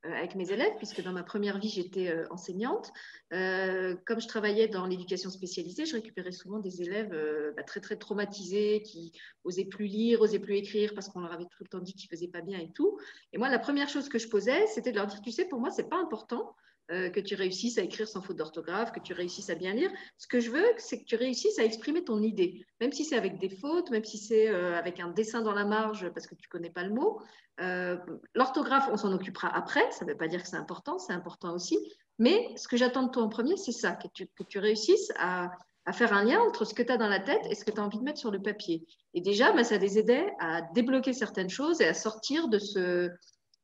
euh, 0.07 0.15
avec 0.15 0.35
mes 0.35 0.51
élèves, 0.51 0.73
puisque 0.79 1.03
dans 1.03 1.13
ma 1.13 1.23
première 1.23 1.59
vie, 1.59 1.69
j'étais 1.69 2.09
euh, 2.09 2.27
enseignante. 2.31 2.91
Euh, 3.35 3.95
comme 4.07 4.19
je 4.19 4.27
travaillais 4.27 4.67
dans 4.67 4.87
l'éducation 4.87 5.29
spécialisée, 5.29 5.85
je 5.85 5.93
récupérais 5.93 6.33
souvent 6.33 6.59
des 6.59 6.81
élèves 6.81 7.15
bah, 7.55 7.63
très, 7.65 7.81
très 7.81 7.97
traumatisés, 7.97 8.81
qui 8.83 9.13
osaient 9.45 9.67
plus 9.67 9.87
lire, 9.87 10.23
osaient 10.23 10.39
plus 10.39 10.57
écrire 10.57 10.95
parce 10.95 11.11
qu'on 11.11 11.21
leur 11.21 11.33
avait 11.33 11.45
tout 11.45 11.63
le 11.63 11.69
temps 11.69 11.81
dit 11.81 11.93
qu'ils 11.93 12.09
ne 12.11 12.17
faisaient 12.17 12.31
pas 12.31 12.41
bien 12.41 12.59
et 12.59 12.73
tout. 12.73 12.99
Et 13.35 13.39
moi, 13.39 13.51
la 13.51 13.59
première 13.59 13.91
chose 13.91 14.09
que 14.09 14.19
je 14.19 14.29
posais, 14.29 14.67
c'était 14.69 14.91
de 14.91 14.97
leur 14.97 15.07
dire, 15.07 15.21
tu 15.21 15.33
sais, 15.33 15.45
pour 15.45 15.61
moi, 15.61 15.71
ce 15.71 15.83
n'est 15.83 15.89
pas 15.89 15.99
important 15.99 16.57
que 16.91 17.21
tu 17.21 17.35
réussisses 17.35 17.79
à 17.79 17.83
écrire 17.83 18.09
sans 18.09 18.21
faute 18.21 18.37
d'orthographe, 18.37 18.93
que 18.93 19.01
tu 19.01 19.13
réussisses 19.13 19.49
à 19.49 19.55
bien 19.55 19.73
lire. 19.73 19.91
Ce 20.19 20.27
que 20.27 20.41
je 20.41 20.51
veux, 20.51 20.67
c'est 20.77 21.01
que 21.01 21.05
tu 21.05 21.17
réussisses 21.17 21.59
à 21.59 21.65
exprimer 21.65 22.03
ton 22.03 22.21
idée, 22.21 22.65
même 22.81 22.93
si 22.93 23.05
c'est 23.05 23.17
avec 23.17 23.39
des 23.39 23.49
fautes, 23.49 23.91
même 23.91 24.05
si 24.05 24.19
c'est 24.19 24.49
avec 24.49 24.99
un 24.99 25.09
dessin 25.09 25.41
dans 25.41 25.53
la 25.53 25.65
marge 25.65 26.11
parce 26.11 26.27
que 26.27 26.35
tu 26.35 26.49
connais 26.49 26.71
pas 26.71 26.83
le 26.83 26.93
mot. 26.93 27.21
Euh, 27.61 27.97
l'orthographe, 28.35 28.89
on 28.91 28.97
s'en 28.97 29.13
occupera 29.13 29.49
après. 29.49 29.91
Ça 29.91 30.05
ne 30.05 30.11
veut 30.11 30.17
pas 30.17 30.29
dire 30.29 30.43
que 30.43 30.49
c'est 30.49 30.57
important, 30.57 30.99
c'est 30.99 31.13
important 31.13 31.55
aussi. 31.55 31.79
Mais 32.19 32.49
ce 32.57 32.69
que 32.69 32.77
j'attends 32.77 33.05
de 33.05 33.11
toi 33.11 33.23
en 33.23 33.29
premier, 33.29 33.57
c'est 33.57 33.73
ça, 33.73 33.93
que 33.93 34.09
tu, 34.09 34.27
que 34.27 34.43
tu 34.45 34.59
réussisses 34.59 35.13
à, 35.19 35.51
à, 35.85 35.93
faire 35.93 36.13
un 36.13 36.25
lien 36.25 36.41
entre 36.41 36.65
ce 36.65 36.75
que 36.75 36.83
tu 36.83 36.93
as 36.93 36.97
dans 36.97 37.09
la 37.09 37.21
tête 37.21 37.43
et 37.51 37.55
ce 37.55 37.65
que 37.65 37.71
tu 37.71 37.81
as 37.81 37.85
envie 37.85 37.99
de 37.99 38.05
mettre 38.05 38.19
sur 38.19 38.31
le 38.31 38.41
papier. 38.41 38.87
Et 39.15 39.21
déjà, 39.21 39.53
bah, 39.53 39.65
ça 39.65 39.79
les 39.79 39.99
aidait 39.99 40.33
à 40.39 40.63
débloquer 40.75 41.13
certaines 41.13 41.51
choses 41.51 41.81
et 41.81 41.87
à 41.87 41.95
sortir 41.95 42.49
de 42.49 42.59
ce, 42.59 43.11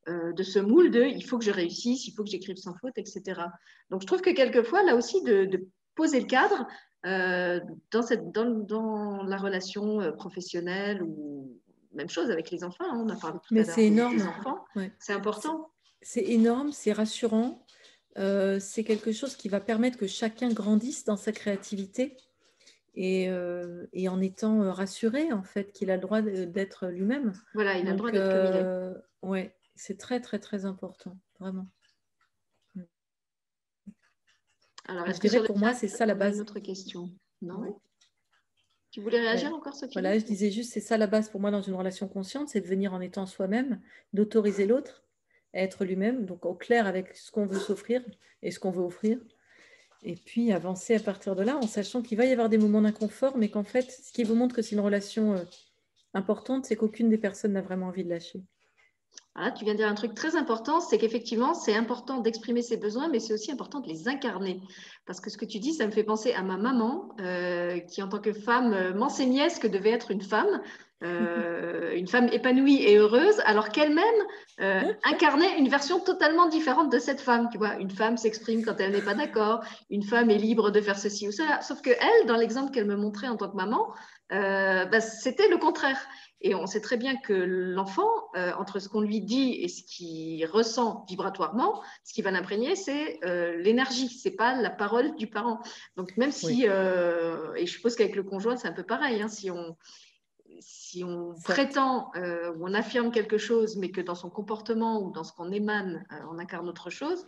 euh, 0.08 0.32
de 0.32 0.42
ce 0.42 0.58
moule 0.58 0.90
de 0.90 1.02
il 1.02 1.24
faut 1.24 1.38
que 1.38 1.44
je 1.44 1.50
réussisse, 1.50 2.06
il 2.06 2.12
faut 2.12 2.24
que 2.24 2.30
j'écrive 2.30 2.56
sans 2.56 2.74
faute, 2.74 2.96
etc. 2.96 3.22
Donc 3.90 4.02
je 4.02 4.06
trouve 4.06 4.20
que 4.20 4.30
quelquefois, 4.30 4.82
là 4.82 4.94
aussi, 4.94 5.22
de, 5.22 5.44
de 5.44 5.66
poser 5.94 6.20
le 6.20 6.26
cadre 6.26 6.66
euh, 7.04 7.60
dans, 7.90 8.02
cette, 8.02 8.30
dans, 8.32 8.50
dans, 8.50 9.22
la 9.22 9.36
relation 9.36 10.12
professionnelle 10.12 11.02
ou 11.02 11.60
même 11.94 12.08
chose 12.08 12.30
avec 12.30 12.50
les 12.50 12.62
enfants, 12.62 12.84
hein, 12.84 13.02
on 13.04 13.08
a 13.08 13.16
parlé 13.16 13.38
tout 13.38 13.54
Mais 13.54 13.64
c'est 13.64 13.86
énorme. 13.86 14.20
enfants. 14.20 14.64
C'est 14.98 15.12
important. 15.12 15.70
C'est 16.02 16.24
énorme, 16.24 16.72
c'est 16.72 16.92
rassurant. 16.92 17.66
Euh, 18.18 18.58
c'est 18.60 18.84
quelque 18.84 19.12
chose 19.12 19.36
qui 19.36 19.48
va 19.48 19.60
permettre 19.60 19.98
que 19.98 20.06
chacun 20.06 20.50
grandisse 20.50 21.04
dans 21.04 21.16
sa 21.16 21.32
créativité 21.32 22.16
et, 22.94 23.28
euh, 23.28 23.86
et 23.92 24.08
en 24.08 24.20
étant 24.20 24.62
euh, 24.62 24.70
rassuré, 24.70 25.32
en 25.32 25.42
fait, 25.42 25.72
qu'il 25.72 25.90
a 25.90 25.96
le 25.96 26.00
droit 26.00 26.22
d'être 26.22 26.86
lui-même. 26.86 27.32
Voilà, 27.54 27.76
il 27.78 27.86
a 27.88 27.90
le 27.90 27.96
droit 27.96 28.10
d'être 28.10 28.30
comme 28.30 28.54
il 28.54 28.56
est. 28.56 29.02
Oui, 29.22 29.50
c'est 29.76 29.98
très, 29.98 30.20
très, 30.20 30.38
très 30.38 30.64
important, 30.64 31.16
vraiment. 31.38 31.68
Alors, 34.88 35.06
je 35.06 35.18
dirais 35.18 35.44
pour 35.44 35.58
moi, 35.58 35.74
c'est 35.74 35.88
ça 35.88 36.06
la 36.06 36.14
base. 36.14 36.36
Une 36.36 36.42
autre 36.42 36.60
question, 36.60 37.10
non? 37.42 37.80
Tu 38.90 39.00
voulais 39.00 39.20
réagir 39.20 39.52
encore, 39.52 39.74
Sophie? 39.74 39.92
Voilà, 39.94 40.18
je 40.18 40.24
disais 40.24 40.50
juste, 40.50 40.72
c'est 40.72 40.80
ça 40.80 40.96
la 40.96 41.06
base 41.06 41.28
pour 41.28 41.40
moi 41.40 41.50
dans 41.50 41.60
une 41.60 41.74
relation 41.74 42.08
consciente, 42.08 42.48
c'est 42.48 42.60
de 42.60 42.66
venir 42.66 42.94
en 42.94 43.00
étant 43.00 43.26
soi-même, 43.26 43.80
d'autoriser 44.12 44.66
l'autre 44.66 45.04
à 45.52 45.60
être 45.60 45.84
lui-même, 45.84 46.24
donc 46.24 46.46
au 46.46 46.54
clair 46.54 46.86
avec 46.86 47.14
ce 47.16 47.30
qu'on 47.30 47.46
veut 47.46 47.58
s'offrir 47.58 48.02
et 48.42 48.50
ce 48.50 48.58
qu'on 48.58 48.70
veut 48.70 48.82
offrir. 48.82 49.18
Et 50.02 50.14
puis 50.14 50.52
avancer 50.52 50.94
à 50.94 51.00
partir 51.00 51.34
de 51.34 51.42
là 51.42 51.56
en 51.56 51.66
sachant 51.66 52.00
qu'il 52.00 52.16
va 52.16 52.24
y 52.26 52.32
avoir 52.32 52.48
des 52.48 52.58
moments 52.58 52.82
d'inconfort, 52.82 53.36
mais 53.36 53.50
qu'en 53.50 53.64
fait, 53.64 53.90
ce 53.90 54.12
qui 54.12 54.22
vous 54.22 54.34
montre 54.34 54.54
que 54.54 54.62
c'est 54.62 54.76
une 54.76 54.80
relation 54.80 55.34
euh, 55.34 55.44
importante, 56.14 56.64
c'est 56.64 56.76
qu'aucune 56.76 57.08
des 57.08 57.18
personnes 57.18 57.52
n'a 57.52 57.62
vraiment 57.62 57.86
envie 57.86 58.04
de 58.04 58.10
lâcher 58.10 58.42
tu 59.56 59.64
viens 59.64 59.74
de 59.74 59.78
dire 59.78 59.88
un 59.88 59.94
truc 59.94 60.14
très 60.14 60.36
important, 60.36 60.80
c'est 60.80 60.98
qu'effectivement, 60.98 61.54
c'est 61.54 61.74
important 61.74 62.20
d'exprimer 62.20 62.62
ses 62.62 62.76
besoins, 62.76 63.08
mais 63.08 63.20
c'est 63.20 63.34
aussi 63.34 63.52
important 63.52 63.80
de 63.80 63.88
les 63.88 64.08
incarner. 64.08 64.60
Parce 65.06 65.20
que 65.20 65.30
ce 65.30 65.36
que 65.36 65.44
tu 65.44 65.58
dis, 65.58 65.74
ça 65.74 65.86
me 65.86 65.90
fait 65.90 66.04
penser 66.04 66.32
à 66.32 66.42
ma 66.42 66.56
maman, 66.56 67.08
euh, 67.20 67.78
qui 67.80 68.02
en 68.02 68.08
tant 68.08 68.18
que 68.18 68.32
femme 68.32 68.72
euh, 68.72 68.94
m'enseignait 68.94 69.50
ce 69.50 69.60
que 69.60 69.68
devait 69.68 69.90
être 69.90 70.10
une 70.10 70.22
femme, 70.22 70.62
euh, 71.04 71.94
une 71.94 72.08
femme 72.08 72.28
épanouie 72.32 72.82
et 72.82 72.96
heureuse, 72.96 73.40
alors 73.44 73.68
qu'elle-même 73.68 74.04
incarnait 75.04 75.58
une 75.58 75.68
version 75.68 76.00
totalement 76.00 76.48
différente 76.48 76.90
de 76.90 76.98
cette 76.98 77.20
femme. 77.20 77.48
Tu 77.52 77.58
vois, 77.58 77.74
une 77.76 77.90
femme 77.90 78.16
s'exprime 78.16 78.64
quand 78.64 78.80
elle 78.80 78.92
n'est 78.92 79.02
pas 79.02 79.14
d'accord, 79.14 79.62
une 79.90 80.02
femme 80.02 80.30
est 80.30 80.38
libre 80.38 80.70
de 80.70 80.80
faire 80.80 80.98
ceci 80.98 81.28
ou 81.28 81.32
cela. 81.32 81.60
Sauf 81.60 81.82
que 81.82 81.90
elle, 81.90 82.26
dans 82.26 82.36
l'exemple 82.36 82.72
qu'elle 82.72 82.86
me 82.86 82.96
montrait 82.96 83.28
en 83.28 83.36
tant 83.36 83.50
que 83.50 83.56
maman, 83.56 83.86
bah, 84.30 85.00
c'était 85.00 85.48
le 85.48 85.58
contraire. 85.58 85.98
Et 86.46 86.54
on 86.54 86.66
sait 86.66 86.80
très 86.80 86.96
bien 86.96 87.16
que 87.16 87.32
l'enfant, 87.32 88.08
euh, 88.36 88.52
entre 88.56 88.78
ce 88.78 88.88
qu'on 88.88 89.00
lui 89.00 89.20
dit 89.20 89.54
et 89.60 89.66
ce 89.66 89.82
qu'il 89.82 90.46
ressent 90.46 91.04
vibratoirement, 91.08 91.82
ce 92.04 92.14
qui 92.14 92.22
va 92.22 92.30
l'imprégner, 92.30 92.76
c'est 92.76 93.18
euh, 93.24 93.56
l'énergie, 93.56 94.08
c'est 94.08 94.30
pas 94.30 94.54
la 94.54 94.70
parole 94.70 95.16
du 95.16 95.26
parent. 95.26 95.60
Donc 95.96 96.16
même 96.16 96.30
si, 96.30 96.66
euh, 96.68 97.52
et 97.56 97.66
je 97.66 97.72
suppose 97.72 97.96
qu'avec 97.96 98.14
le 98.14 98.22
conjoint, 98.22 98.56
c'est 98.56 98.68
un 98.68 98.72
peu 98.72 98.84
pareil, 98.84 99.20
hein, 99.20 99.26
si 99.26 99.50
on, 99.50 99.76
si 100.60 101.02
on 101.02 101.34
prétend 101.42 102.12
ou 102.14 102.68
on 102.68 102.74
affirme 102.74 103.10
quelque 103.10 103.38
chose, 103.38 103.76
mais 103.76 103.90
que 103.90 104.00
dans 104.00 104.14
son 104.14 104.30
comportement 104.30 105.02
ou 105.02 105.10
dans 105.10 105.24
ce 105.24 105.32
qu'on 105.32 105.50
émane, 105.50 106.06
on 106.30 106.38
incarne 106.38 106.68
autre 106.68 106.90
chose, 106.90 107.26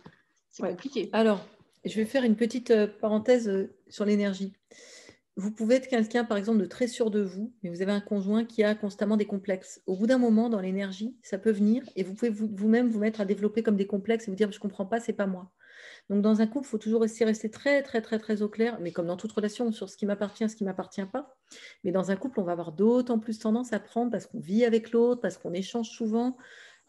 c'est 0.49 0.63
compliqué. 0.63 1.09
Alors, 1.11 1.45
Je 1.85 1.95
vais 1.95 2.05
faire 2.05 2.23
une 2.23 2.35
petite 2.35 2.71
euh, 2.71 2.87
parenthèse 2.87 3.47
euh, 3.47 3.73
sur 3.87 4.05
l'énergie. 4.05 4.53
Vous 5.39 5.51
pouvez 5.51 5.75
être 5.75 5.87
quelqu'un, 5.87 6.25
par 6.25 6.35
exemple, 6.35 6.59
de 6.59 6.65
très 6.65 6.89
sûr 6.89 7.09
de 7.09 7.21
vous, 7.21 7.53
mais 7.63 7.69
vous 7.69 7.81
avez 7.81 7.93
un 7.93 8.01
conjoint 8.01 8.43
qui 8.43 8.61
a 8.61 8.75
constamment 8.75 9.15
des 9.15 9.25
complexes. 9.25 9.81
Au 9.85 9.95
bout 9.95 10.05
d'un 10.05 10.17
moment, 10.17 10.49
dans 10.49 10.59
l'énergie, 10.59 11.15
ça 11.23 11.37
peut 11.37 11.51
venir 11.51 11.81
et 11.95 12.03
vous 12.03 12.13
pouvez 12.13 12.29
vous-même 12.29 12.89
vous, 12.89 12.99
mettre 12.99 13.21
à 13.21 13.25
développer 13.25 13.63
comme 13.63 13.77
des 13.77 13.87
complexes 13.87 14.27
et 14.27 14.31
vous 14.31 14.35
dire 14.35 14.51
je 14.51 14.57
ne 14.57 14.61
comprends 14.61 14.85
pas, 14.85 14.99
c'est 14.99 15.13
pas 15.13 15.27
moi. 15.27 15.49
Donc, 16.09 16.21
dans 16.21 16.41
un 16.41 16.45
couple, 16.45 16.67
il 16.67 16.71
faut 16.71 16.77
toujours 16.77 17.03
rester, 17.03 17.23
rester 17.23 17.49
très, 17.49 17.81
très, 17.83 18.01
très, 18.01 18.19
très 18.19 18.41
au 18.41 18.49
clair, 18.49 18.79
mais 18.81 18.91
comme 18.91 19.07
dans 19.07 19.15
toute 19.15 19.31
relation, 19.31 19.71
sur 19.71 19.89
ce 19.89 19.95
qui 19.95 20.05
m'appartient, 20.05 20.49
ce 20.49 20.57
qui 20.57 20.65
ne 20.65 20.69
m'appartient 20.69 21.05
pas. 21.05 21.37
Mais 21.85 21.93
dans 21.93 22.11
un 22.11 22.17
couple, 22.17 22.41
on 22.41 22.43
va 22.43 22.51
avoir 22.51 22.73
d'autant 22.73 23.17
plus 23.17 23.39
tendance 23.39 23.71
à 23.71 23.79
prendre 23.79 24.11
parce 24.11 24.27
qu'on 24.27 24.41
vit 24.41 24.65
avec 24.65 24.91
l'autre, 24.91 25.21
parce 25.21 25.37
qu'on 25.37 25.53
échange 25.53 25.89
souvent, 25.89 26.35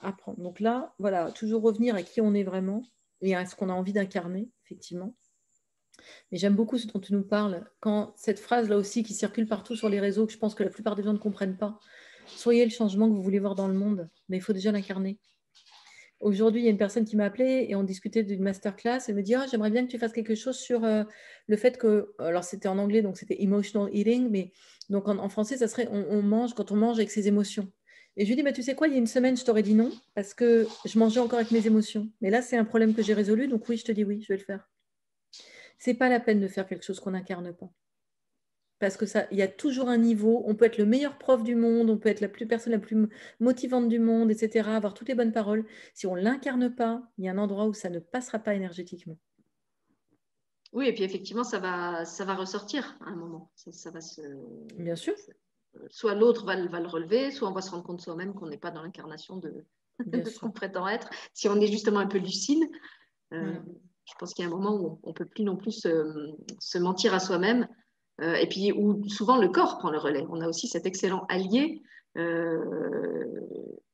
à 0.01 0.13
prendre. 0.13 0.41
Donc 0.41 0.59
là, 0.59 0.93
voilà, 0.99 1.31
toujours 1.31 1.63
revenir 1.63 1.95
à 1.95 2.03
qui 2.03 2.21
on 2.21 2.35
est 2.35 2.43
vraiment 2.43 2.83
et 3.21 3.37
à 3.37 3.47
ce 3.47 3.55
qu'on 3.55 3.69
a 3.69 3.75
envie 3.75 3.93
d'incarner, 3.93 4.51
effectivement. 4.65 5.15
Mais 6.31 6.39
j'aime 6.39 6.55
beaucoup 6.55 6.79
ce 6.79 6.87
dont 6.87 7.01
tu 7.01 7.13
nous 7.13 7.23
parles. 7.23 7.65
Quand 7.81 8.13
cette 8.17 8.39
phrase-là 8.39 8.77
aussi 8.77 9.03
qui 9.03 9.15
circule 9.15 9.47
partout 9.47 9.77
sur 9.77 9.89
les 9.89 10.01
réseaux, 10.01 10.27
que 10.27 10.33
je 10.33 10.39
pense 10.39 10.55
que 10.55 10.63
la 10.63 10.71
plupart 10.71 10.97
des 10.97 11.03
gens 11.03 11.13
ne 11.13 11.19
comprennent 11.19 11.57
pas, 11.57 11.79
soyez 12.27 12.65
le 12.65 12.71
changement 12.71 13.09
que 13.09 13.15
vous 13.15 13.23
voulez 13.23 13.39
voir 13.39 13.55
dans 13.55 13.69
le 13.69 13.75
monde, 13.75 14.09
mais 14.29 14.37
il 14.37 14.41
faut 14.41 14.53
déjà 14.53 14.73
l'incarner. 14.73 15.19
Aujourd'hui, 16.21 16.61
il 16.61 16.65
y 16.65 16.69
a 16.69 16.71
une 16.71 16.77
personne 16.77 17.07
qui 17.07 17.17
m'a 17.17 17.25
appelé 17.25 17.67
et 17.71 17.75
on 17.75 17.83
discutait 17.83 18.23
d'une 18.23 18.43
masterclass. 18.43 19.01
Elle 19.09 19.15
me 19.15 19.23
dit 19.23 19.35
ah, 19.35 19.47
J'aimerais 19.51 19.71
bien 19.71 19.87
que 19.87 19.91
tu 19.91 19.99
fasses 19.99 20.13
quelque 20.13 20.35
chose 20.35 20.59
sur 20.59 20.85
euh, 20.85 21.03
le 21.47 21.57
fait 21.57 21.79
que. 21.79 22.13
Alors, 22.19 22.45
c'était 22.45 22.69
en 22.69 22.77
anglais, 22.77 23.01
donc 23.01 23.17
c'était 23.17 23.43
emotional 23.43 23.89
eating, 23.95 24.29
mais 24.31 24.53
donc 24.91 25.09
en, 25.09 25.29
français, 25.31 25.57
ça 25.57 25.67
serait 25.67 25.89
on, 25.91 26.21
mange 26.21 26.53
quand 26.55 26.73
on 26.73 26.77
mange 26.77 26.99
avec 26.99 27.11
ses 27.11 27.27
émotions. 27.27 27.73
Et 28.19 28.25
je 28.25 28.31
lui 28.31 28.37
dis 28.37 28.43
mais 28.43 28.53
Tu 28.53 28.63
sais 28.63 28.75
quoi, 28.75 28.89
il 28.89 28.93
y 28.93 28.97
a 28.97 28.99
une 28.99 29.07
semaine, 29.07 29.37
je 29.37 29.45
t'aurais 29.45 29.63
dit 29.63 29.75
non 29.75 29.91
parce 30.15 30.35
que 30.35 30.67
je 30.85 30.99
mangeais 30.99 31.21
encore 31.21 31.39
avec 31.39 31.53
mes 31.53 31.67
émotions. 31.67 32.11
Mais 32.21 32.29
là, 32.29 32.43
c'est 32.43 32.59
un 32.59 32.67
problème 32.67 32.95
que 32.95 33.03
j'ai 33.03 33.15
résolu, 33.15 33.49
donc 33.49 33.67
oui, 33.71 33.79
je 33.79 33.85
te 33.87 33.93
dis 33.93 34.05
oui, 34.05 34.21
je 34.21 34.29
vais 34.29 34.39
le 34.39 34.45
faire. 34.45 34.69
C'est 35.81 35.95
pas 35.95 36.09
la 36.09 36.20
peine 36.20 36.39
de 36.39 36.47
faire 36.47 36.68
quelque 36.68 36.85
chose 36.85 37.01
qu'on 37.01 37.11
n'incarne 37.11 37.53
pas 37.53 37.72
parce 38.81 38.97
que 38.97 39.07
ça, 39.07 39.26
il 39.31 39.37
y 39.37 39.43
a 39.43 39.49
toujours 39.49 39.89
un 39.89 39.99
niveau. 39.99 40.43
On 40.47 40.57
peut 40.57 40.64
être 40.64 40.78
le 40.78 40.87
meilleur 40.87 41.18
prof 41.18 41.45
du 41.45 41.55
monde, 41.55 41.91
on 41.91 41.99
peut 41.99 42.09
être 42.09 42.22
la 42.22 42.28
plus 42.28 42.49
personne 42.49 42.72
la 42.72 42.78
plus 42.78 43.09
motivante 43.39 43.89
du 43.89 43.99
monde, 43.99 44.31
etc. 44.31 44.70
Avoir 44.70 44.95
toutes 44.95 45.09
les 45.09 45.14
bonnes 45.14 45.33
paroles. 45.33 45.66
Si 45.93 46.07
on 46.07 46.14
l'incarne 46.14 46.74
pas, 46.74 47.03
il 47.18 47.26
y 47.26 47.28
a 47.28 47.33
un 47.33 47.39
endroit 47.39 47.66
où 47.66 47.74
ça 47.74 47.91
ne 47.91 47.99
passera 47.99 48.39
pas 48.39 48.55
énergétiquement. 48.55 49.18
Oui, 50.72 50.89
et 50.89 50.95
puis 50.95 51.05
effectivement, 51.05 51.45
ça 51.45 51.59
va, 51.59 52.07
ça 52.07 52.24
va 52.24 52.35
ressortir 52.35 52.97
à 53.05 53.11
un 53.11 53.16
moment. 53.16 53.53
Ça, 53.55 53.91
va 53.91 54.01
se. 54.01 54.22
Bien 54.78 54.97
sûr. 54.97 55.14
Soit 55.91 56.14
l'autre 56.14 56.47
va, 56.47 56.57
va, 56.66 56.81
le 56.81 56.89
relever, 56.89 57.31
soit 57.31 57.51
on 57.51 57.53
va 57.53 57.61
se 57.61 57.70
rendre 57.70 57.85
compte 57.85 58.01
soi-même 58.01 58.33
qu'on 58.33 58.49
n'est 58.49 58.57
pas 58.57 58.70
dans 58.70 58.83
l'incarnation 58.83 59.37
de, 59.37 59.66
ce 60.24 60.39
qu'on 60.39 60.53
prétend 60.53 60.89
être. 60.89 61.11
Si 61.35 61.49
on 61.49 61.61
est 61.61 61.66
justement 61.66 62.01
un 62.01 62.07
peu 62.07 62.18
lucide, 62.18 62.64
euh, 63.35 63.59
je 64.11 64.15
pense 64.19 64.35
qu'il 64.35 64.45
y 64.45 64.49
a 64.49 64.51
un 64.51 64.55
moment 64.55 64.75
où 64.75 64.99
on 65.03 65.09
ne 65.09 65.15
peut 65.15 65.25
plus 65.25 65.45
non 65.45 65.57
plus 65.57 65.81
se 65.81 66.79
mentir 66.79 67.15
à 67.15 67.21
soi-même 67.21 67.67
euh, 68.23 68.35
et 68.35 68.47
puis 68.47 68.73
où 68.73 69.09
souvent 69.09 69.39
le 69.39 69.49
corps 69.49 69.79
prend 69.79 69.91
le 69.91 69.99
relais. 69.99 70.27
On 70.31 70.41
a 70.41 70.49
aussi 70.49 70.69
cet 70.69 70.87
excellent 70.87 71.25
allié. 71.29 71.81
Euh, 72.19 72.59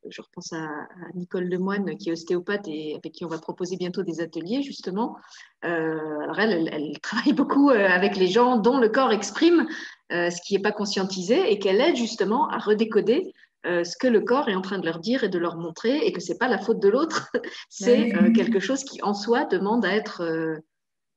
je 0.09 0.23
repense 0.23 0.53
à, 0.53 0.69
Nicole 1.15 1.45
Lemoine 1.45 1.97
qui 1.97 2.09
est 2.09 2.13
ostéopathe 2.13 2.67
et 2.67 2.97
avec 2.97 3.13
qui 3.13 3.25
on 3.25 3.29
va 3.29 3.39
proposer 3.39 3.77
bientôt 3.77 4.03
des 4.03 4.21
ateliers 4.21 4.63
justement. 4.63 5.17
Euh, 5.65 6.21
alors 6.21 6.39
elle, 6.39 6.69
elle, 6.73 6.99
travaille 7.01 7.33
beaucoup 7.35 7.71
avec 7.71 8.17
les 8.17 8.29
gens 8.29 8.57
dont 8.57 8.79
le 8.79 8.89
corps 8.89 9.13
exprime 9.13 9.67
ce 10.11 10.41
qui 10.43 10.55
n'est 10.55 10.63
pas 10.63 10.71
conscientisé 10.71 11.51
et 11.51 11.59
qu'elle 11.59 11.81
aide 11.81 11.97
justement 11.97 12.49
à 12.49 12.59
redécoder 12.59 13.33
ce 13.65 13.97
que 13.97 14.07
le 14.07 14.21
corps 14.21 14.49
est 14.49 14.55
en 14.55 14.63
train 14.63 14.79
de 14.79 14.87
leur 14.87 15.01
dire 15.01 15.25
et 15.25 15.29
de 15.29 15.39
leur 15.39 15.57
montrer 15.57 15.99
et 15.99 16.13
que 16.13 16.21
c'est 16.21 16.39
pas 16.39 16.49
la 16.49 16.59
faute 16.59 16.81
de 16.81 16.89
l'autre, 16.89 17.31
c'est 17.69 18.13
quelque 18.35 18.61
chose 18.61 18.85
qui 18.85 19.03
en 19.03 19.13
soi 19.13 19.45
demande 19.45 19.85
à 19.85 19.95
être 19.95 20.23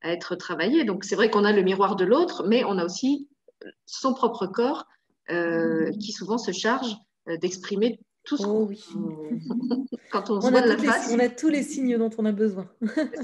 à 0.02 0.12
être 0.12 0.36
travaillé. 0.36 0.84
Donc 0.84 1.04
c'est 1.04 1.16
vrai 1.16 1.30
qu'on 1.30 1.46
a 1.46 1.52
le 1.52 1.62
miroir 1.62 1.96
de 1.96 2.06
l'autre, 2.06 2.46
mais 2.48 2.64
on 2.64 2.78
a 2.78 2.86
aussi 2.86 3.28
son 3.86 4.14
propre 4.14 4.48
corps 4.48 4.86
euh, 5.30 5.92
qui 6.00 6.12
souvent 6.12 6.38
se 6.38 6.52
charge 6.52 6.96
euh, 7.28 7.38
d'exprimer 7.38 8.00
tout 8.24 8.38
ce 8.38 8.46
oh 8.46 8.68
qu'on 8.68 9.86
quand 10.12 10.30
on, 10.30 10.42
se 10.42 10.50
voit 10.50 10.62
de 10.62 10.70
la 10.70 10.78
face. 10.78 11.12
On 11.12 11.20
a 11.20 11.30
tous 11.30 11.50
les 11.50 11.64
signes 11.64 11.98
dont 11.98 12.10
on 12.18 12.26
a 12.26 12.32
besoin. 12.32 12.70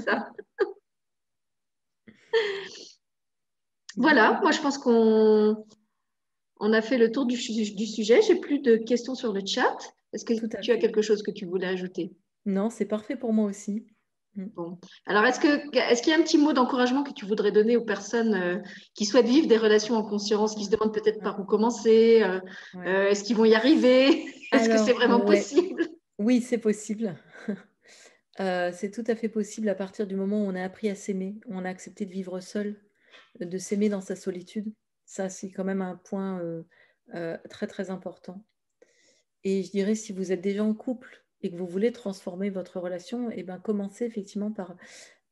ça. 0.04 0.32
voilà, 3.96 4.40
moi 4.40 4.52
je 4.52 4.60
pense 4.60 4.78
qu'on 4.78 5.64
on 6.58 6.72
a 6.72 6.82
fait 6.82 6.98
le 6.98 7.10
tour 7.10 7.26
du, 7.26 7.36
du 7.36 7.86
sujet. 7.86 8.20
J'ai 8.22 8.36
plus 8.36 8.60
de 8.60 8.76
questions 8.76 9.14
sur 9.14 9.32
le 9.32 9.44
chat. 9.44 9.76
Est-ce 10.12 10.24
que 10.24 10.34
tu 10.60 10.72
as 10.72 10.78
quelque 10.78 11.02
chose 11.02 11.22
que 11.22 11.30
tu 11.30 11.44
voulais 11.44 11.66
ajouter? 11.66 12.12
Non, 12.46 12.70
c'est 12.70 12.86
parfait 12.86 13.16
pour 13.16 13.32
moi 13.32 13.46
aussi. 13.46 13.84
Mm. 14.36 14.46
Bon. 14.54 14.78
Alors, 15.06 15.24
est-ce 15.24 15.40
qu'il 15.40 15.50
est 15.50 16.06
y 16.06 16.12
a 16.12 16.16
un 16.16 16.22
petit 16.22 16.38
mot 16.38 16.52
d'encouragement 16.52 17.02
que 17.02 17.12
tu 17.12 17.26
voudrais 17.26 17.52
donner 17.52 17.76
aux 17.76 17.84
personnes 17.84 18.34
euh, 18.34 18.58
qui 18.94 19.04
souhaitent 19.04 19.26
vivre 19.26 19.48
des 19.48 19.56
relations 19.56 19.96
en 19.96 20.04
conscience, 20.04 20.54
qui 20.54 20.64
se 20.64 20.70
demandent 20.70 20.94
peut-être 20.94 21.20
par 21.20 21.40
où 21.40 21.44
commencer 21.44 22.22
euh, 22.22 22.40
euh, 22.76 23.08
Est-ce 23.08 23.24
qu'ils 23.24 23.36
vont 23.36 23.44
y 23.44 23.54
arriver? 23.54 24.24
Est-ce 24.52 24.68
que 24.68 24.78
c'est 24.78 24.92
vraiment 24.92 25.20
possible? 25.20 25.88
Oui, 26.18 26.40
c'est 26.40 26.58
possible. 26.58 27.16
c'est 28.38 28.90
tout 28.92 29.04
à 29.06 29.16
fait 29.16 29.28
possible 29.28 29.68
à 29.68 29.74
partir 29.74 30.06
du 30.06 30.14
moment 30.14 30.44
où 30.44 30.46
on 30.48 30.54
a 30.54 30.62
appris 30.62 30.88
à 30.88 30.94
s'aimer, 30.94 31.36
où 31.46 31.54
on 31.54 31.64
a 31.64 31.68
accepté 31.68 32.06
de 32.06 32.12
vivre 32.12 32.40
seul, 32.40 32.80
de 33.40 33.58
s'aimer 33.58 33.88
dans 33.88 34.00
sa 34.00 34.16
solitude. 34.16 34.72
Ça, 35.06 35.28
c'est 35.28 35.50
quand 35.50 35.64
même 35.64 35.82
un 35.82 35.96
point 35.96 36.42
très, 37.48 37.66
très 37.66 37.90
important. 37.90 38.44
Et 39.44 39.62
je 39.62 39.70
dirais, 39.70 39.94
si 39.94 40.12
vous 40.12 40.32
êtes 40.32 40.40
déjà 40.40 40.64
en 40.64 40.74
couple, 40.74 41.26
et 41.42 41.50
que 41.50 41.56
vous 41.56 41.66
voulez 41.66 41.92
transformer 41.92 42.50
votre 42.50 42.80
relation, 42.80 43.30
eh 43.30 43.42
ben, 43.42 43.58
commencez 43.58 44.04
effectivement 44.04 44.50
par 44.50 44.76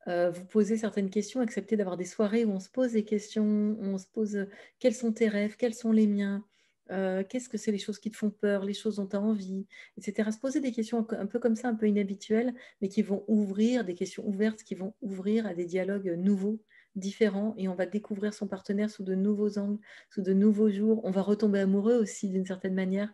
euh, 0.07 0.29
vous 0.29 0.45
poser 0.45 0.77
certaines 0.77 1.09
questions, 1.09 1.41
accepter 1.41 1.77
d'avoir 1.77 1.97
des 1.97 2.05
soirées 2.05 2.45
où 2.45 2.51
on 2.51 2.59
se 2.59 2.69
pose 2.69 2.91
des 2.91 3.03
questions, 3.03 3.75
où 3.79 3.85
on 3.85 3.97
se 3.97 4.07
pose 4.07 4.35
euh, 4.35 4.45
quels 4.79 4.93
sont 4.93 5.11
tes 5.11 5.27
rêves, 5.27 5.55
quels 5.57 5.73
sont 5.73 5.91
les 5.91 6.05
miens, 6.05 6.45
euh, 6.91 7.23
qu'est-ce 7.27 7.49
que 7.49 7.57
c'est 7.57 7.71
les 7.71 7.79
choses 7.79 7.97
qui 7.97 8.11
te 8.11 8.17
font 8.17 8.29
peur, 8.29 8.63
les 8.65 8.75
choses 8.75 8.97
dont 8.97 9.07
tu 9.07 9.15
as 9.15 9.21
envie, 9.21 9.65
etc. 9.97 10.31
Se 10.31 10.37
poser 10.37 10.59
des 10.59 10.71
questions 10.71 11.07
un 11.09 11.25
peu 11.25 11.39
comme 11.39 11.55
ça, 11.55 11.69
un 11.69 11.75
peu 11.75 11.87
inhabituelles, 11.87 12.53
mais 12.81 12.89
qui 12.89 13.01
vont 13.01 13.25
ouvrir, 13.27 13.83
des 13.83 13.95
questions 13.95 14.25
ouvertes 14.27 14.61
qui 14.61 14.75
vont 14.75 14.93
ouvrir 15.01 15.47
à 15.47 15.55
des 15.55 15.65
dialogues 15.65 16.13
nouveaux, 16.17 16.61
différents, 16.95 17.53
et 17.57 17.67
on 17.67 17.75
va 17.75 17.85
découvrir 17.85 18.33
son 18.33 18.47
partenaire 18.47 18.89
sous 18.89 19.03
de 19.03 19.15
nouveaux 19.15 19.57
angles, 19.57 19.79
sous 20.09 20.21
de 20.21 20.33
nouveaux 20.33 20.69
jours. 20.69 21.01
On 21.03 21.11
va 21.11 21.21
retomber 21.21 21.59
amoureux 21.59 21.95
aussi 21.95 22.29
d'une 22.29 22.45
certaine 22.45 22.73
manière. 22.73 23.11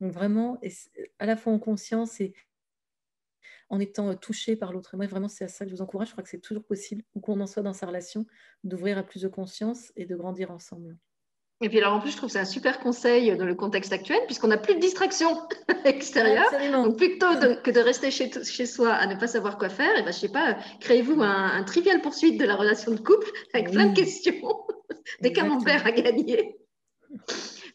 Vraiment, 0.00 0.60
à 1.18 1.26
la 1.26 1.36
fois 1.36 1.52
en 1.52 1.58
conscience 1.58 2.20
et 2.20 2.34
en 3.72 3.80
étant 3.80 4.10
euh, 4.10 4.14
touché 4.14 4.54
par 4.54 4.72
l'autre. 4.72 4.96
Moi, 4.96 5.06
vraiment, 5.06 5.28
c'est 5.28 5.44
à 5.44 5.48
ça 5.48 5.64
que 5.64 5.70
je 5.70 5.76
vous 5.76 5.82
encourage. 5.82 6.08
Je 6.08 6.12
crois 6.12 6.22
que 6.22 6.30
c'est 6.30 6.40
toujours 6.40 6.64
possible, 6.64 7.02
où 7.14 7.20
qu'on 7.20 7.40
en 7.40 7.46
soit 7.46 7.62
dans 7.62 7.72
sa 7.72 7.86
relation, 7.86 8.26
d'ouvrir 8.64 8.98
à 8.98 9.02
plus 9.02 9.22
de 9.22 9.28
conscience 9.28 9.92
et 9.96 10.04
de 10.04 10.14
grandir 10.14 10.50
ensemble. 10.50 10.98
Et 11.62 11.68
puis 11.68 11.78
alors 11.78 11.94
en 11.94 12.00
plus, 12.00 12.10
je 12.10 12.16
trouve 12.16 12.28
que 12.28 12.32
c'est 12.32 12.40
un 12.40 12.44
super 12.44 12.80
conseil 12.80 13.36
dans 13.36 13.44
le 13.44 13.54
contexte 13.54 13.92
actuel, 13.92 14.18
puisqu'on 14.26 14.48
n'a 14.48 14.58
plus 14.58 14.74
de 14.74 14.80
distraction 14.80 15.38
extérieure. 15.84 16.50
Donc 16.72 16.96
plutôt 16.96 17.26
que 17.62 17.70
de 17.70 17.80
rester 17.80 18.10
chez, 18.10 18.30
chez, 18.44 18.66
soi 18.66 18.92
à 18.92 19.06
ne 19.06 19.14
pas 19.14 19.28
savoir 19.28 19.58
quoi 19.58 19.68
faire, 19.68 19.94
et 19.96 20.00
eh 20.00 20.02
ben, 20.02 20.12
je 20.12 20.18
sais 20.18 20.28
pas, 20.28 20.58
créez-vous 20.80 21.22
un, 21.22 21.62
trivial 21.62 22.00
poursuite 22.00 22.38
de 22.38 22.44
la 22.44 22.56
relation 22.56 22.90
de 22.90 22.98
couple 22.98 23.30
avec 23.54 23.70
plein 23.70 23.86
de 23.86 23.94
questions, 23.94 24.32
des 25.20 25.32
camemberts 25.32 25.86
à 25.86 25.92
gagner 25.92 26.56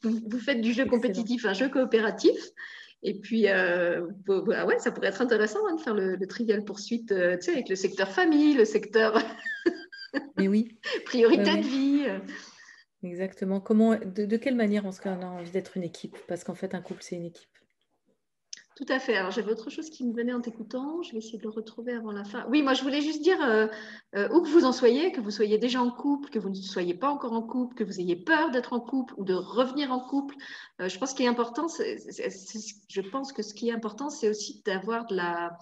vous, 0.04 0.40
faites 0.40 0.62
du 0.62 0.74
jeu 0.74 0.86
compétitif 0.86 1.46
un 1.46 1.54
jeu 1.54 1.70
coopératif. 1.70 2.38
Et 3.04 3.20
puis, 3.20 3.48
euh, 3.48 4.08
bah 4.26 4.66
ouais, 4.66 4.80
ça 4.80 4.92
pourrait 4.92 5.08
être 5.08 5.22
intéressant 5.22 5.60
hein, 5.70 5.76
de 5.76 5.82
faire 5.82 5.94
le, 5.94 6.18
trivial 6.28 6.64
poursuite 6.64 7.12
euh, 7.12 7.38
avec 7.48 7.70
le 7.70 7.76
secteur 7.76 8.10
famille, 8.10 8.56
le 8.56 8.66
secteur 8.66 9.22
Mais 10.38 10.48
oui. 10.48 10.78
priorité 11.06 11.58
de 11.58 11.62
vie. 11.62 12.06
Exactement. 13.04 13.60
Comment, 13.60 13.96
de, 13.96 14.38
quelle 14.38 14.56
manière 14.56 14.86
on, 14.86 14.92
a 15.08 15.26
envie 15.26 15.52
d'être 15.52 15.78
une 15.78 15.84
équipe? 15.84 16.18
Parce 16.28 16.44
qu'en 16.44 16.56
fait, 16.56 16.74
un 16.74 16.82
couple, 16.82 17.04
c'est 17.04 17.16
une 17.16 17.26
équipe. 17.26 17.50
Tout 18.76 18.86
à 18.90 19.00
fait. 19.00 19.16
Alors 19.16 19.32
j'avais 19.32 19.52
autre 19.52 19.72
chose 19.72 19.90
qui 19.90 20.06
me 20.06 20.14
venait 20.14 20.34
en 20.34 20.42
t'écoutant. 20.42 21.02
Je 21.02 21.12
vais 21.14 21.18
essayer 21.18 21.40
de 21.40 21.44
le 21.44 21.50
retrouver 21.50 21.94
avant 21.94 22.12
la 22.12 22.24
fin. 22.24 22.46
Oui, 22.52 22.62
moi 22.62 22.76
je 22.76 22.84
voulais 22.84 23.02
juste 23.02 23.24
dire 23.24 23.42
euh, 23.42 23.66
euh, 24.16 24.30
où 24.30 24.42
que 24.44 24.50
vous 24.50 24.66
en 24.66 24.72
soyez, 24.72 25.12
que 25.12 25.20
vous 25.20 25.32
soyez 25.32 25.58
déjà 25.58 25.82
en 25.82 25.90
couple, 25.90 26.30
que 26.30 26.38
vous 26.38 26.50
ne 26.50 26.54
soyez 26.54 26.94
pas 26.94 27.10
encore 27.10 27.34
en 27.34 27.42
couple, 27.42 27.74
que 27.74 27.84
vous 27.84 28.00
ayez 28.00 28.16
peur 28.16 28.52
d'être 28.52 28.74
en 28.74 28.80
couple 28.80 29.16
ou 29.18 29.24
de 29.24 29.34
revenir 29.34 29.92
en 29.92 30.00
couple. 30.00 30.36
Je 30.78 30.96
pense 31.00 31.10
que 31.12 31.18
ce 33.42 33.56
qui 33.56 33.70
est 33.70 33.72
important, 33.74 34.10
c'est 34.10 34.30
aussi 34.30 34.62
d'avoir 34.64 35.08
de 35.08 35.16
la 35.16 35.58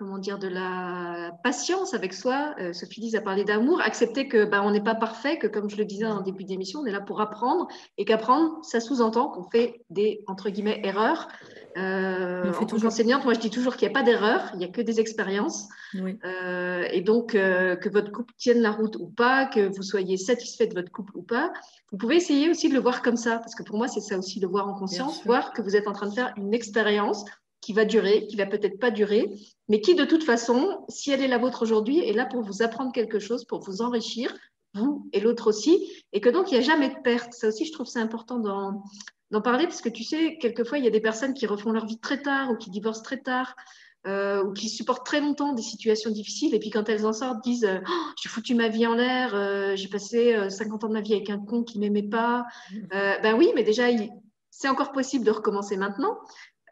comment 0.00 0.16
dire, 0.16 0.38
de 0.38 0.48
la 0.48 1.30
patience 1.44 1.92
avec 1.92 2.14
soi. 2.14 2.54
Sophie 2.72 3.02
Lise 3.02 3.16
a 3.16 3.20
parlé 3.20 3.44
d'amour, 3.44 3.82
accepter 3.82 4.28
que 4.28 4.46
ben, 4.46 4.62
on 4.64 4.70
n'est 4.70 4.82
pas 4.82 4.94
parfait, 4.94 5.36
que 5.36 5.46
comme 5.46 5.68
je 5.68 5.76
le 5.76 5.84
disais 5.84 6.06
en 6.06 6.22
début 6.22 6.44
d'émission, 6.44 6.80
on 6.80 6.86
est 6.86 6.90
là 6.90 7.02
pour 7.02 7.20
apprendre 7.20 7.68
et 7.98 8.06
qu'apprendre, 8.06 8.64
ça 8.64 8.80
sous-entend 8.80 9.28
qu'on 9.28 9.44
fait 9.50 9.82
des 9.90 10.24
entre 10.26 10.48
guillemets 10.48 10.80
erreurs. 10.84 11.28
Euh, 11.76 12.50
en 12.58 12.64
tant 12.64 12.78
qu'enseignante, 12.78 13.24
moi 13.24 13.34
je 13.34 13.40
dis 13.40 13.50
toujours 13.50 13.76
qu'il 13.76 13.86
n'y 13.88 13.94
a 13.94 13.98
pas 13.98 14.02
d'erreur, 14.02 14.50
il 14.54 14.58
n'y 14.58 14.64
a 14.64 14.68
que 14.68 14.80
des 14.80 15.00
expériences. 15.00 15.68
Euh, 15.94 16.86
et 16.90 17.02
donc, 17.02 17.34
euh, 17.34 17.76
que 17.76 17.90
votre 17.90 18.10
couple 18.10 18.32
tienne 18.38 18.60
la 18.60 18.70
route 18.70 18.96
ou 18.96 19.08
pas, 19.08 19.44
que 19.44 19.68
vous 19.68 19.82
soyez 19.82 20.16
satisfait 20.16 20.66
de 20.66 20.74
votre 20.74 20.90
couple 20.90 21.12
ou 21.14 21.22
pas, 21.22 21.52
vous 21.92 21.98
pouvez 21.98 22.16
essayer 22.16 22.48
aussi 22.48 22.70
de 22.70 22.74
le 22.74 22.80
voir 22.80 23.02
comme 23.02 23.16
ça, 23.16 23.38
parce 23.38 23.54
que 23.54 23.62
pour 23.62 23.76
moi, 23.76 23.86
c'est 23.86 24.00
ça 24.00 24.16
aussi, 24.16 24.40
le 24.40 24.48
voir 24.48 24.66
en 24.66 24.74
conscience, 24.74 25.24
voir 25.26 25.52
que 25.52 25.60
vous 25.60 25.76
êtes 25.76 25.88
en 25.88 25.92
train 25.92 26.08
de 26.08 26.14
faire 26.14 26.32
une 26.36 26.54
expérience 26.54 27.24
qui 27.60 27.72
va 27.72 27.84
durer, 27.84 28.26
qui 28.26 28.36
va 28.36 28.46
peut-être 28.46 28.78
pas 28.78 28.90
durer, 28.90 29.26
mais 29.68 29.80
qui 29.80 29.94
de 29.94 30.04
toute 30.04 30.24
façon, 30.24 30.84
si 30.88 31.10
elle 31.10 31.22
est 31.22 31.28
la 31.28 31.38
vôtre 31.38 31.62
aujourd'hui, 31.62 31.98
est 32.00 32.12
là 32.12 32.26
pour 32.26 32.42
vous 32.42 32.62
apprendre 32.62 32.92
quelque 32.92 33.18
chose, 33.18 33.44
pour 33.44 33.60
vous 33.60 33.82
enrichir, 33.82 34.34
vous 34.74 35.08
et 35.12 35.20
l'autre 35.20 35.48
aussi, 35.48 35.86
et 36.12 36.20
que 36.20 36.28
donc 36.28 36.50
il 36.50 36.54
n'y 36.54 36.60
a 36.60 36.66
jamais 36.66 36.88
de 36.88 37.00
perte. 37.02 37.32
Ça 37.32 37.48
aussi, 37.48 37.66
je 37.66 37.72
trouve 37.72 37.86
c'est 37.86 38.00
important 38.00 38.38
d'en 38.38 39.40
parler, 39.42 39.64
parce 39.64 39.80
que 39.80 39.88
tu 39.88 40.04
sais, 40.04 40.38
quelquefois, 40.40 40.78
il 40.78 40.84
y 40.84 40.88
a 40.88 40.90
des 40.90 41.00
personnes 41.00 41.34
qui 41.34 41.46
refont 41.46 41.72
leur 41.72 41.86
vie 41.86 42.00
très 42.00 42.22
tard 42.22 42.50
ou 42.50 42.56
qui 42.56 42.70
divorcent 42.70 43.02
très 43.02 43.20
tard. 43.20 43.54
Euh, 44.06 44.42
ou 44.42 44.54
qui 44.54 44.70
supportent 44.70 45.04
très 45.04 45.20
longtemps 45.20 45.52
des 45.52 45.60
situations 45.60 46.10
difficiles, 46.10 46.54
et 46.54 46.58
puis 46.58 46.70
quand 46.70 46.88
elles 46.88 47.04
en 47.04 47.12
sortent, 47.12 47.44
disent 47.44 47.68
oh, 47.70 47.92
J'ai 48.22 48.30
foutu 48.30 48.54
ma 48.54 48.68
vie 48.68 48.86
en 48.86 48.94
l'air, 48.94 49.34
euh, 49.34 49.76
j'ai 49.76 49.88
passé 49.88 50.48
50 50.48 50.84
ans 50.84 50.88
de 50.88 50.94
ma 50.94 51.02
vie 51.02 51.12
avec 51.12 51.28
un 51.28 51.36
con 51.36 51.64
qui 51.64 51.78
m'aimait 51.78 52.08
pas. 52.08 52.46
ben 52.90 53.34
oui, 53.36 53.52
mais 53.54 53.62
déjà, 53.62 53.88
c'est 54.50 54.68
encore 54.68 54.92
possible 54.92 55.24
de 55.24 55.30
recommencer 55.30 55.76
maintenant. 55.76 56.18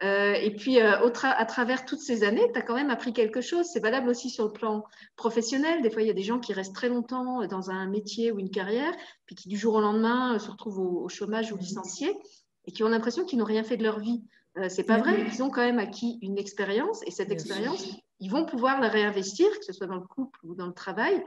Euh, 0.01 0.33
et 0.33 0.51
puis, 0.51 0.79
euh, 0.79 0.93
à 1.23 1.45
travers 1.45 1.85
toutes 1.85 1.99
ces 1.99 2.23
années, 2.23 2.49
tu 2.53 2.59
as 2.59 2.61
quand 2.61 2.75
même 2.75 2.89
appris 2.89 3.11
quelque 3.11 3.41
chose. 3.41 3.65
C'est 3.65 3.81
valable 3.81 4.09
aussi 4.09 4.29
sur 4.29 4.45
le 4.45 4.51
plan 4.51 4.85
professionnel. 5.17 5.81
Des 5.81 5.89
fois, 5.89 6.01
il 6.01 6.07
y 6.07 6.11
a 6.11 6.13
des 6.13 6.23
gens 6.23 6.39
qui 6.39 6.53
restent 6.53 6.75
très 6.75 6.89
longtemps 6.89 7.45
dans 7.47 7.69
un 7.69 7.85
métier 7.87 8.31
ou 8.31 8.39
une 8.39 8.49
carrière, 8.49 8.93
puis 9.25 9.35
qui 9.35 9.49
du 9.49 9.57
jour 9.57 9.75
au 9.75 9.81
lendemain 9.81 10.35
euh, 10.35 10.39
se 10.39 10.49
retrouvent 10.49 10.79
au, 10.79 11.09
chômage 11.09 11.51
ou 11.51 11.57
licenciés, 11.57 12.17
et 12.65 12.71
qui 12.71 12.83
ont 12.83 12.89
l'impression 12.89 13.25
qu'ils 13.25 13.39
n'ont 13.39 13.45
rien 13.45 13.63
fait 13.63 13.77
de 13.77 13.83
leur 13.83 13.99
vie. 13.99 14.23
Euh, 14.57 14.69
c'est 14.69 14.83
pas 14.83 14.97
vrai. 14.97 15.25
Ils 15.33 15.43
ont 15.43 15.49
quand 15.49 15.61
même 15.61 15.79
acquis 15.79 16.17
une 16.21 16.37
expérience, 16.37 17.01
et 17.05 17.11
cette 17.11 17.31
expérience, 17.31 17.85
ils 18.19 18.31
vont 18.31 18.45
pouvoir 18.45 18.79
la 18.79 18.87
réinvestir, 18.87 19.47
que 19.59 19.65
ce 19.65 19.73
soit 19.73 19.87
dans 19.87 19.95
le 19.95 20.07
couple 20.07 20.39
ou 20.43 20.55
dans 20.55 20.67
le 20.67 20.73
travail, 20.73 21.23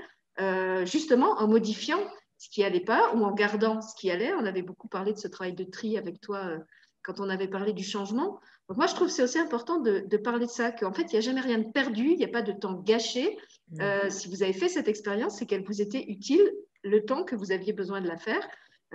justement 0.87 1.33
en 1.39 1.47
modifiant 1.47 2.01
ce 2.39 2.49
qui 2.49 2.65
allait 2.65 2.81
pas 2.81 3.15
ou 3.15 3.23
en 3.25 3.33
gardant 3.33 3.83
ce 3.83 3.95
qui 3.95 4.11
allait. 4.11 4.33
On 4.35 4.45
avait 4.45 4.63
beaucoup 4.63 4.89
parlé 4.89 5.13
de 5.13 5.19
ce 5.19 5.29
travail 5.29 5.55
de 5.55 5.65
tri 5.65 5.99
avec 5.99 6.21
toi 6.21 6.59
quand 7.03 7.21
on 7.21 7.29
avait 7.29 7.49
parlé 7.49 7.73
du 7.73 7.85
changement. 7.85 8.41
Donc 8.73 8.79
moi, 8.79 8.87
je 8.87 8.95
trouve 8.95 9.09
que 9.09 9.13
c'est 9.13 9.23
aussi 9.23 9.39
important 9.39 9.81
de, 9.81 10.17
parler 10.17 10.47
de 10.47 10.51
ça, 10.51 10.73
qu'en 10.73 10.95
fait, 10.95 11.03
il 11.03 11.11
n'y 11.11 11.19
a 11.19 11.21
jamais 11.21 11.43
rien 11.43 11.59
de 11.59 11.71
perdu, 11.71 12.13
il 12.13 12.17
n'y 12.17 12.25
a 12.25 12.29
pas 12.29 12.41
de 12.41 12.53
temps 12.53 12.73
gâché. 12.73 13.37
Euh, 13.83 14.09
si 14.09 14.31
vous 14.31 14.43
avez 14.43 14.55
fait 14.55 14.71
cette 14.71 14.89
expérience, 14.89 15.37
c'est 15.37 15.45
qu'elle 15.45 15.63
vous 15.63 15.83
était 15.83 16.03
utile 16.09 16.41
le 16.83 17.05
temps 17.05 17.23
que 17.23 17.37
vous 17.37 17.53
aviez 17.53 17.75
besoin 17.75 18.01
de 18.01 18.09
la 18.09 18.17
faire. 18.17 18.41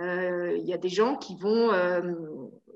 Euh, 0.00 0.56
il 0.58 0.66
y 0.66 0.72
a 0.72 0.78
des 0.78 0.88
gens 0.88 1.14
qui 1.14 1.36
vont 1.36 1.70
euh, 1.70 2.12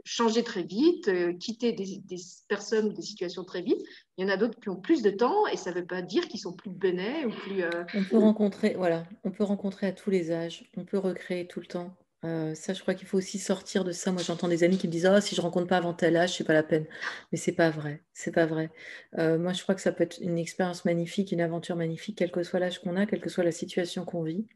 changer 0.04 0.44
très 0.44 0.62
vite, 0.62 1.10
quitter 1.40 1.72
des, 1.72 1.98
des, 2.04 2.20
personnes, 2.46 2.92
des 2.92 3.02
situations 3.02 3.42
très 3.42 3.62
vite. 3.62 3.82
Il 4.16 4.24
y 4.24 4.24
en 4.24 4.32
a 4.32 4.36
d'autres 4.36 4.60
qui 4.60 4.68
ont 4.68 4.80
plus 4.80 5.02
de 5.02 5.10
temps 5.10 5.48
et 5.48 5.56
ça 5.56 5.70
ne 5.70 5.80
veut 5.80 5.86
pas 5.86 6.02
dire 6.02 6.28
qu'ils 6.28 6.38
sont 6.38 6.52
plus 6.52 6.70
benets 6.70 7.24
ou 7.24 7.30
plus. 7.30 7.64
On 7.94 8.04
peut 8.04 8.18
rencontrer, 8.18 8.74
voilà, 8.76 9.02
on 9.24 9.32
peut 9.32 9.42
rencontrer 9.42 9.88
à 9.88 9.92
tous 9.92 10.10
les 10.10 10.30
âges, 10.30 10.70
on 10.76 10.84
peut 10.84 10.98
recréer 10.98 11.48
tout 11.48 11.58
le 11.58 11.66
temps. 11.66 11.92
Euh, 12.24 12.54
ça, 12.54 12.72
je 12.72 12.80
crois 12.82 12.94
qu'il 12.94 13.06
faut 13.08 13.18
aussi 13.18 13.38
sortir 13.40 13.82
de 13.84 13.90
ça. 13.92 14.12
Moi, 14.12 14.22
j'entends 14.22 14.46
des 14.48 14.62
amis 14.62 14.78
qui 14.78 14.86
me 14.86 14.92
disent: 14.92 15.06
«Oh, 15.12 15.20
si 15.20 15.34
je 15.34 15.40
rencontre 15.40 15.66
pas 15.66 15.78
avant 15.78 15.92
tel 15.92 16.16
âge, 16.16 16.36
c'est 16.36 16.44
pas 16.44 16.52
la 16.52 16.62
peine». 16.62 16.86
Mais 17.32 17.38
c'est 17.38 17.52
pas 17.52 17.70
vrai, 17.70 18.02
c'est 18.12 18.30
pas 18.32 18.46
vrai. 18.46 18.70
Euh, 19.18 19.38
moi, 19.38 19.52
je 19.52 19.62
crois 19.62 19.74
que 19.74 19.80
ça 19.80 19.90
peut 19.92 20.04
être 20.04 20.18
une 20.20 20.38
expérience 20.38 20.84
magnifique, 20.84 21.32
une 21.32 21.40
aventure 21.40 21.74
magnifique, 21.76 22.16
quel 22.18 22.30
que 22.30 22.42
soit 22.44 22.60
l'âge 22.60 22.78
qu'on 22.80 22.96
a, 22.96 23.06
quelle 23.06 23.20
que 23.20 23.30
soit 23.30 23.44
la 23.44 23.52
situation 23.52 24.04
qu'on 24.04 24.22
vit. 24.22 24.46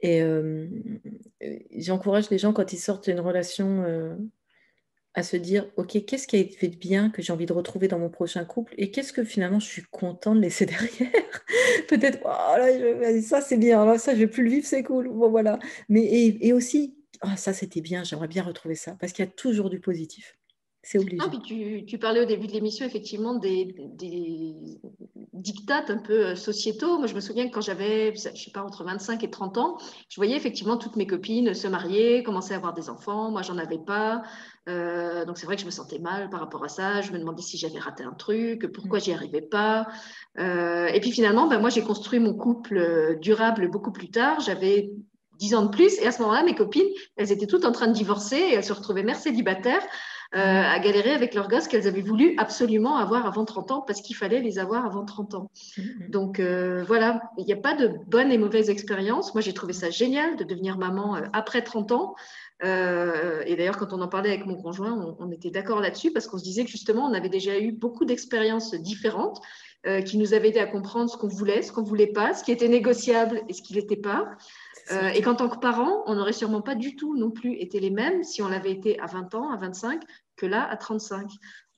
Et 0.00 0.22
j'encourage 1.78 2.30
les 2.30 2.38
gens 2.38 2.52
quand 2.52 2.72
ils 2.72 2.78
sortent 2.78 3.08
d'une 3.08 3.20
relation, 3.20 3.84
à 5.14 5.22
se 5.22 5.36
dire, 5.36 5.66
OK, 5.76 6.04
qu'est-ce 6.06 6.26
qui 6.26 6.36
a 6.36 6.38
été 6.38 6.56
fait 6.56 6.68
de 6.68 6.76
bien 6.76 7.10
que 7.10 7.20
j'ai 7.20 7.32
envie 7.32 7.46
de 7.46 7.52
retrouver 7.52 7.86
dans 7.86 7.98
mon 7.98 8.08
prochain 8.08 8.44
couple 8.44 8.74
et 8.78 8.90
qu'est-ce 8.90 9.12
que 9.12 9.24
finalement 9.24 9.60
je 9.60 9.66
suis 9.66 9.82
content 9.82 10.34
de 10.34 10.40
laisser 10.40 10.66
derrière? 10.66 11.44
Peut-être, 11.88 12.20
oh 12.24 13.20
ça 13.22 13.40
c'est 13.40 13.58
bien, 13.58 13.98
ça 13.98 14.14
je 14.14 14.20
vais 14.20 14.26
plus 14.26 14.44
le 14.44 14.50
vivre, 14.50 14.66
c'est 14.66 14.82
cool. 14.82 15.08
Bon, 15.08 15.30
voilà. 15.30 15.58
Mais, 15.88 16.04
et, 16.40 16.52
aussi, 16.52 16.96
ah, 17.20 17.36
ça 17.36 17.52
c'était 17.52 17.82
bien, 17.82 18.04
j'aimerais 18.04 18.28
bien 18.28 18.42
retrouver 18.42 18.74
ça 18.74 18.96
parce 18.98 19.12
qu'il 19.12 19.24
y 19.24 19.28
a 19.28 19.30
toujours 19.30 19.68
du 19.68 19.80
positif. 19.80 20.38
C'est 20.82 20.98
obligé. 20.98 21.18
Ah, 21.22 21.30
puis 21.30 21.84
tu, 21.86 21.98
parlais 21.98 22.20
au 22.20 22.24
début 22.24 22.48
de 22.48 22.52
l'émission 22.52 22.84
effectivement 22.84 23.36
des, 23.38 23.72
des 23.94 24.80
dictates 25.42 25.90
un 25.90 25.98
peu 25.98 26.26
euh, 26.28 26.36
sociétaux. 26.36 26.98
Moi, 26.98 27.06
je 27.06 27.14
me 27.14 27.20
souviens 27.20 27.48
que 27.48 27.52
quand 27.52 27.60
j'avais, 27.60 28.14
je 28.14 28.20
sais 28.20 28.50
pas, 28.52 28.62
entre 28.62 28.84
25 28.84 29.22
et 29.24 29.30
30 29.30 29.58
ans, 29.58 29.76
je 30.08 30.16
voyais 30.16 30.36
effectivement 30.36 30.76
toutes 30.76 30.96
mes 30.96 31.06
copines 31.06 31.52
se 31.54 31.68
marier, 31.68 32.22
commencer 32.22 32.54
à 32.54 32.56
avoir 32.56 32.72
des 32.72 32.88
enfants. 32.88 33.30
Moi, 33.30 33.42
j'en 33.42 33.58
avais 33.58 33.78
pas. 33.78 34.22
Euh, 34.68 35.24
donc, 35.24 35.38
c'est 35.38 35.46
vrai 35.46 35.56
que 35.56 35.62
je 35.62 35.66
me 35.66 35.70
sentais 35.70 35.98
mal 35.98 36.30
par 36.30 36.40
rapport 36.40 36.64
à 36.64 36.68
ça. 36.68 37.02
Je 37.02 37.12
me 37.12 37.18
demandais 37.18 37.42
si 37.42 37.58
j'avais 37.58 37.78
raté 37.78 38.04
un 38.04 38.12
truc, 38.12 38.72
pourquoi 38.72 38.98
j'y 38.98 39.12
arrivais 39.12 39.42
pas. 39.42 39.86
Euh, 40.38 40.86
et 40.86 41.00
puis 41.00 41.10
finalement, 41.10 41.48
ben, 41.48 41.58
moi, 41.58 41.70
j'ai 41.70 41.82
construit 41.82 42.20
mon 42.20 42.34
couple 42.34 43.18
durable 43.20 43.68
beaucoup 43.68 43.92
plus 43.92 44.10
tard. 44.10 44.40
J'avais 44.40 44.90
10 45.38 45.54
ans 45.56 45.62
de 45.62 45.70
plus. 45.70 45.98
Et 46.00 46.06
à 46.06 46.12
ce 46.12 46.22
moment-là, 46.22 46.44
mes 46.44 46.54
copines, 46.54 46.88
elles 47.16 47.32
étaient 47.32 47.46
toutes 47.46 47.64
en 47.64 47.72
train 47.72 47.88
de 47.88 47.92
divorcer 47.92 48.36
et 48.36 48.54
elles 48.54 48.64
se 48.64 48.72
retrouvaient 48.72 49.02
mères 49.02 49.16
célibataires. 49.16 49.82
Euh, 50.34 50.38
à 50.38 50.78
galérer 50.78 51.10
avec 51.10 51.34
leurs 51.34 51.46
gosses 51.46 51.68
qu'elles 51.68 51.86
avaient 51.86 52.00
voulu 52.00 52.34
absolument 52.38 52.96
avoir 52.96 53.26
avant 53.26 53.44
30 53.44 53.70
ans 53.70 53.80
parce 53.82 54.00
qu'il 54.00 54.16
fallait 54.16 54.40
les 54.40 54.58
avoir 54.58 54.86
avant 54.86 55.04
30 55.04 55.34
ans. 55.34 55.50
Mm-hmm. 55.76 56.10
Donc 56.10 56.40
euh, 56.40 56.82
voilà, 56.86 57.20
il 57.36 57.44
n'y 57.44 57.52
a 57.52 57.56
pas 57.56 57.74
de 57.74 57.90
bonne 58.06 58.32
et 58.32 58.38
mauvaise 58.38 58.70
expérience. 58.70 59.34
Moi, 59.34 59.42
j'ai 59.42 59.52
trouvé 59.52 59.74
ça 59.74 59.90
génial 59.90 60.36
de 60.36 60.44
devenir 60.44 60.78
maman 60.78 61.16
euh, 61.16 61.20
après 61.34 61.60
30 61.60 61.92
ans. 61.92 62.14
et 62.62 63.56
d'ailleurs, 63.56 63.76
quand 63.76 63.92
on 63.92 64.00
en 64.00 64.08
parlait 64.08 64.30
avec 64.30 64.46
mon 64.46 64.56
conjoint, 64.56 64.94
on, 64.94 65.16
on 65.22 65.30
était 65.30 65.50
d'accord 65.50 65.80
là-dessus 65.80 66.12
parce 66.12 66.26
qu'on 66.26 66.38
se 66.38 66.44
disait 66.44 66.64
que 66.64 66.70
justement, 66.70 67.04
on 67.04 67.12
avait 67.12 67.28
déjà 67.28 67.58
eu 67.58 67.70
beaucoup 67.70 68.06
d'expériences 68.06 68.74
différentes 68.74 69.38
qui 70.06 70.16
nous 70.16 70.32
avaient 70.32 70.50
aidé 70.50 70.60
à 70.60 70.66
comprendre 70.66 71.10
ce 71.10 71.16
qu'on 71.16 71.26
voulait, 71.26 71.60
ce 71.60 71.72
qu'on 71.72 71.82
ne 71.82 71.88
voulait 71.88 72.12
pas, 72.12 72.34
ce 72.34 72.44
qui 72.44 72.52
était 72.52 72.68
négociable 72.68 73.42
et 73.48 73.52
ce 73.52 73.62
qui 73.62 73.74
n'était 73.74 73.96
pas. 73.96 74.28
Et 74.90 75.22
qu'en 75.22 75.34
tant 75.34 75.48
que 75.48 75.58
parents, 75.58 76.02
on 76.06 76.14
n'aurait 76.14 76.32
sûrement 76.32 76.62
pas 76.62 76.74
du 76.74 76.96
tout 76.96 77.16
non 77.16 77.30
plus 77.30 77.54
été 77.54 77.80
les 77.80 77.90
mêmes 77.90 78.24
si 78.24 78.42
on 78.42 78.48
l'avait 78.48 78.72
été 78.72 78.98
à 79.00 79.06
20 79.06 79.34
ans, 79.34 79.50
à 79.50 79.56
25, 79.56 80.02
que 80.36 80.46
là 80.46 80.68
à 80.68 80.76
35. 80.76 81.30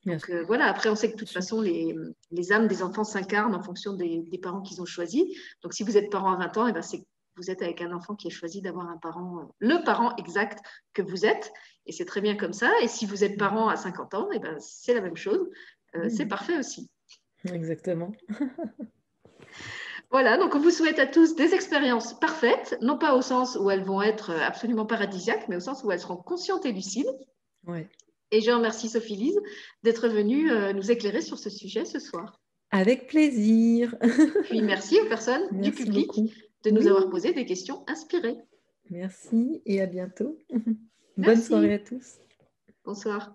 Donc 0.07 0.29
euh, 0.31 0.45
voilà, 0.47 0.67
après 0.67 0.91
on 0.91 0.95
sait 0.95 1.09
que 1.09 1.15
de 1.15 1.19
toute 1.19 1.31
façon 1.31 1.61
les, 1.61 1.95
les 2.31 2.53
âmes 2.53 2.69
des 2.69 2.83
enfants 2.83 3.05
s'incarnent 3.05 3.55
en 3.55 3.63
fonction 3.63 3.95
des, 3.95 4.23
des 4.23 4.39
parents 4.39 4.61
qu'ils 4.61 4.83
ont 4.83 4.85
choisis. 4.85 5.25
Donc 5.63 5.73
si 5.73 5.83
vous 5.83 5.97
êtes 5.97 6.11
parent 6.11 6.33
à 6.33 6.37
20 6.37 6.57
ans, 6.59 6.67
et 6.67 6.71
eh 6.71 6.73
ben 6.73 6.83
c'est 6.83 7.05
vous 7.37 7.51
êtes 7.51 7.63
avec 7.63 7.81
un 7.81 7.93
enfant 7.93 8.15
qui 8.15 8.29
a 8.29 8.31
choisi 8.31 8.63
d'avoir 8.63 8.89
un 8.89 8.97
parent, 8.97 9.41
euh, 9.41 9.45
le 9.59 9.83
parent 9.85 10.15
exact 10.17 10.65
que 10.93 11.03
vous 11.03 11.27
êtes, 11.27 11.53
et 11.87 11.93
c'est 11.93 12.05
très 12.05 12.21
bien 12.21 12.37
comme 12.37 12.53
ça. 12.53 12.71
Et 12.81 12.87
si 12.87 13.07
vous 13.07 13.25
êtes 13.25 13.37
parent 13.37 13.69
à 13.69 13.77
50 13.77 14.15
ans, 14.15 14.31
et 14.31 14.37
eh 14.37 14.39
ben 14.39 14.57
c'est 14.61 14.95
la 14.95 15.01
même 15.01 15.17
chose, 15.17 15.49
euh, 15.97 16.09
c'est 16.09 16.27
parfait 16.27 16.59
aussi. 16.59 16.89
Exactement. 17.45 18.13
Voilà, 20.15 20.37
donc 20.37 20.55
on 20.55 20.61
vous 20.61 20.71
souhaite 20.71 21.01
à 21.01 21.09
tous 21.09 21.35
des 21.35 21.55
expériences 21.55 22.17
parfaites, 22.21 22.79
non 22.81 22.97
pas 22.97 23.17
au 23.17 23.21
sens 23.21 23.59
où 23.61 23.69
elles 23.69 23.83
vont 23.83 24.01
être 24.01 24.31
absolument 24.31 24.87
paradisiaques, 24.87 25.49
mais 25.49 25.57
au 25.57 25.61
sens 25.61 25.83
où 25.83 25.91
elles 25.91 25.99
seront 25.99 26.19
conscientes 26.19 26.65
et 26.65 26.71
lucides. 26.71 27.11
Ouais. 27.67 27.89
Et 28.31 28.41
je 28.41 28.53
remercie 28.53 28.89
Sophie 28.89 29.17
Lise 29.17 29.41
d'être 29.83 30.07
venue 30.07 30.53
euh, 30.53 30.73
nous 30.73 30.93
éclairer 30.93 31.21
sur 31.21 31.37
ce 31.37 31.51
sujet 31.51 31.85
ce 31.85 31.99
soir. 31.99 32.41
Avec 32.71 33.09
plaisir. 33.09 33.97
Puis 34.45 34.63
merci 34.63 35.01
aux 35.01 35.09
personnes 35.09 35.61
du 35.61 35.73
public 35.73 36.09
de 36.63 36.71
nous 36.71 36.87
avoir 36.87 37.11
posé 37.11 37.33
des 37.33 37.45
questions 37.45 37.83
inspirées. 37.89 38.39
Merci 38.91 39.63
et 39.67 39.83
à 39.83 39.87
bientôt. 39.87 40.39
Bonne 41.17 41.43
soirée 41.43 41.75
à 41.75 41.79
tous. 41.81 42.19
Bonsoir. 42.85 43.35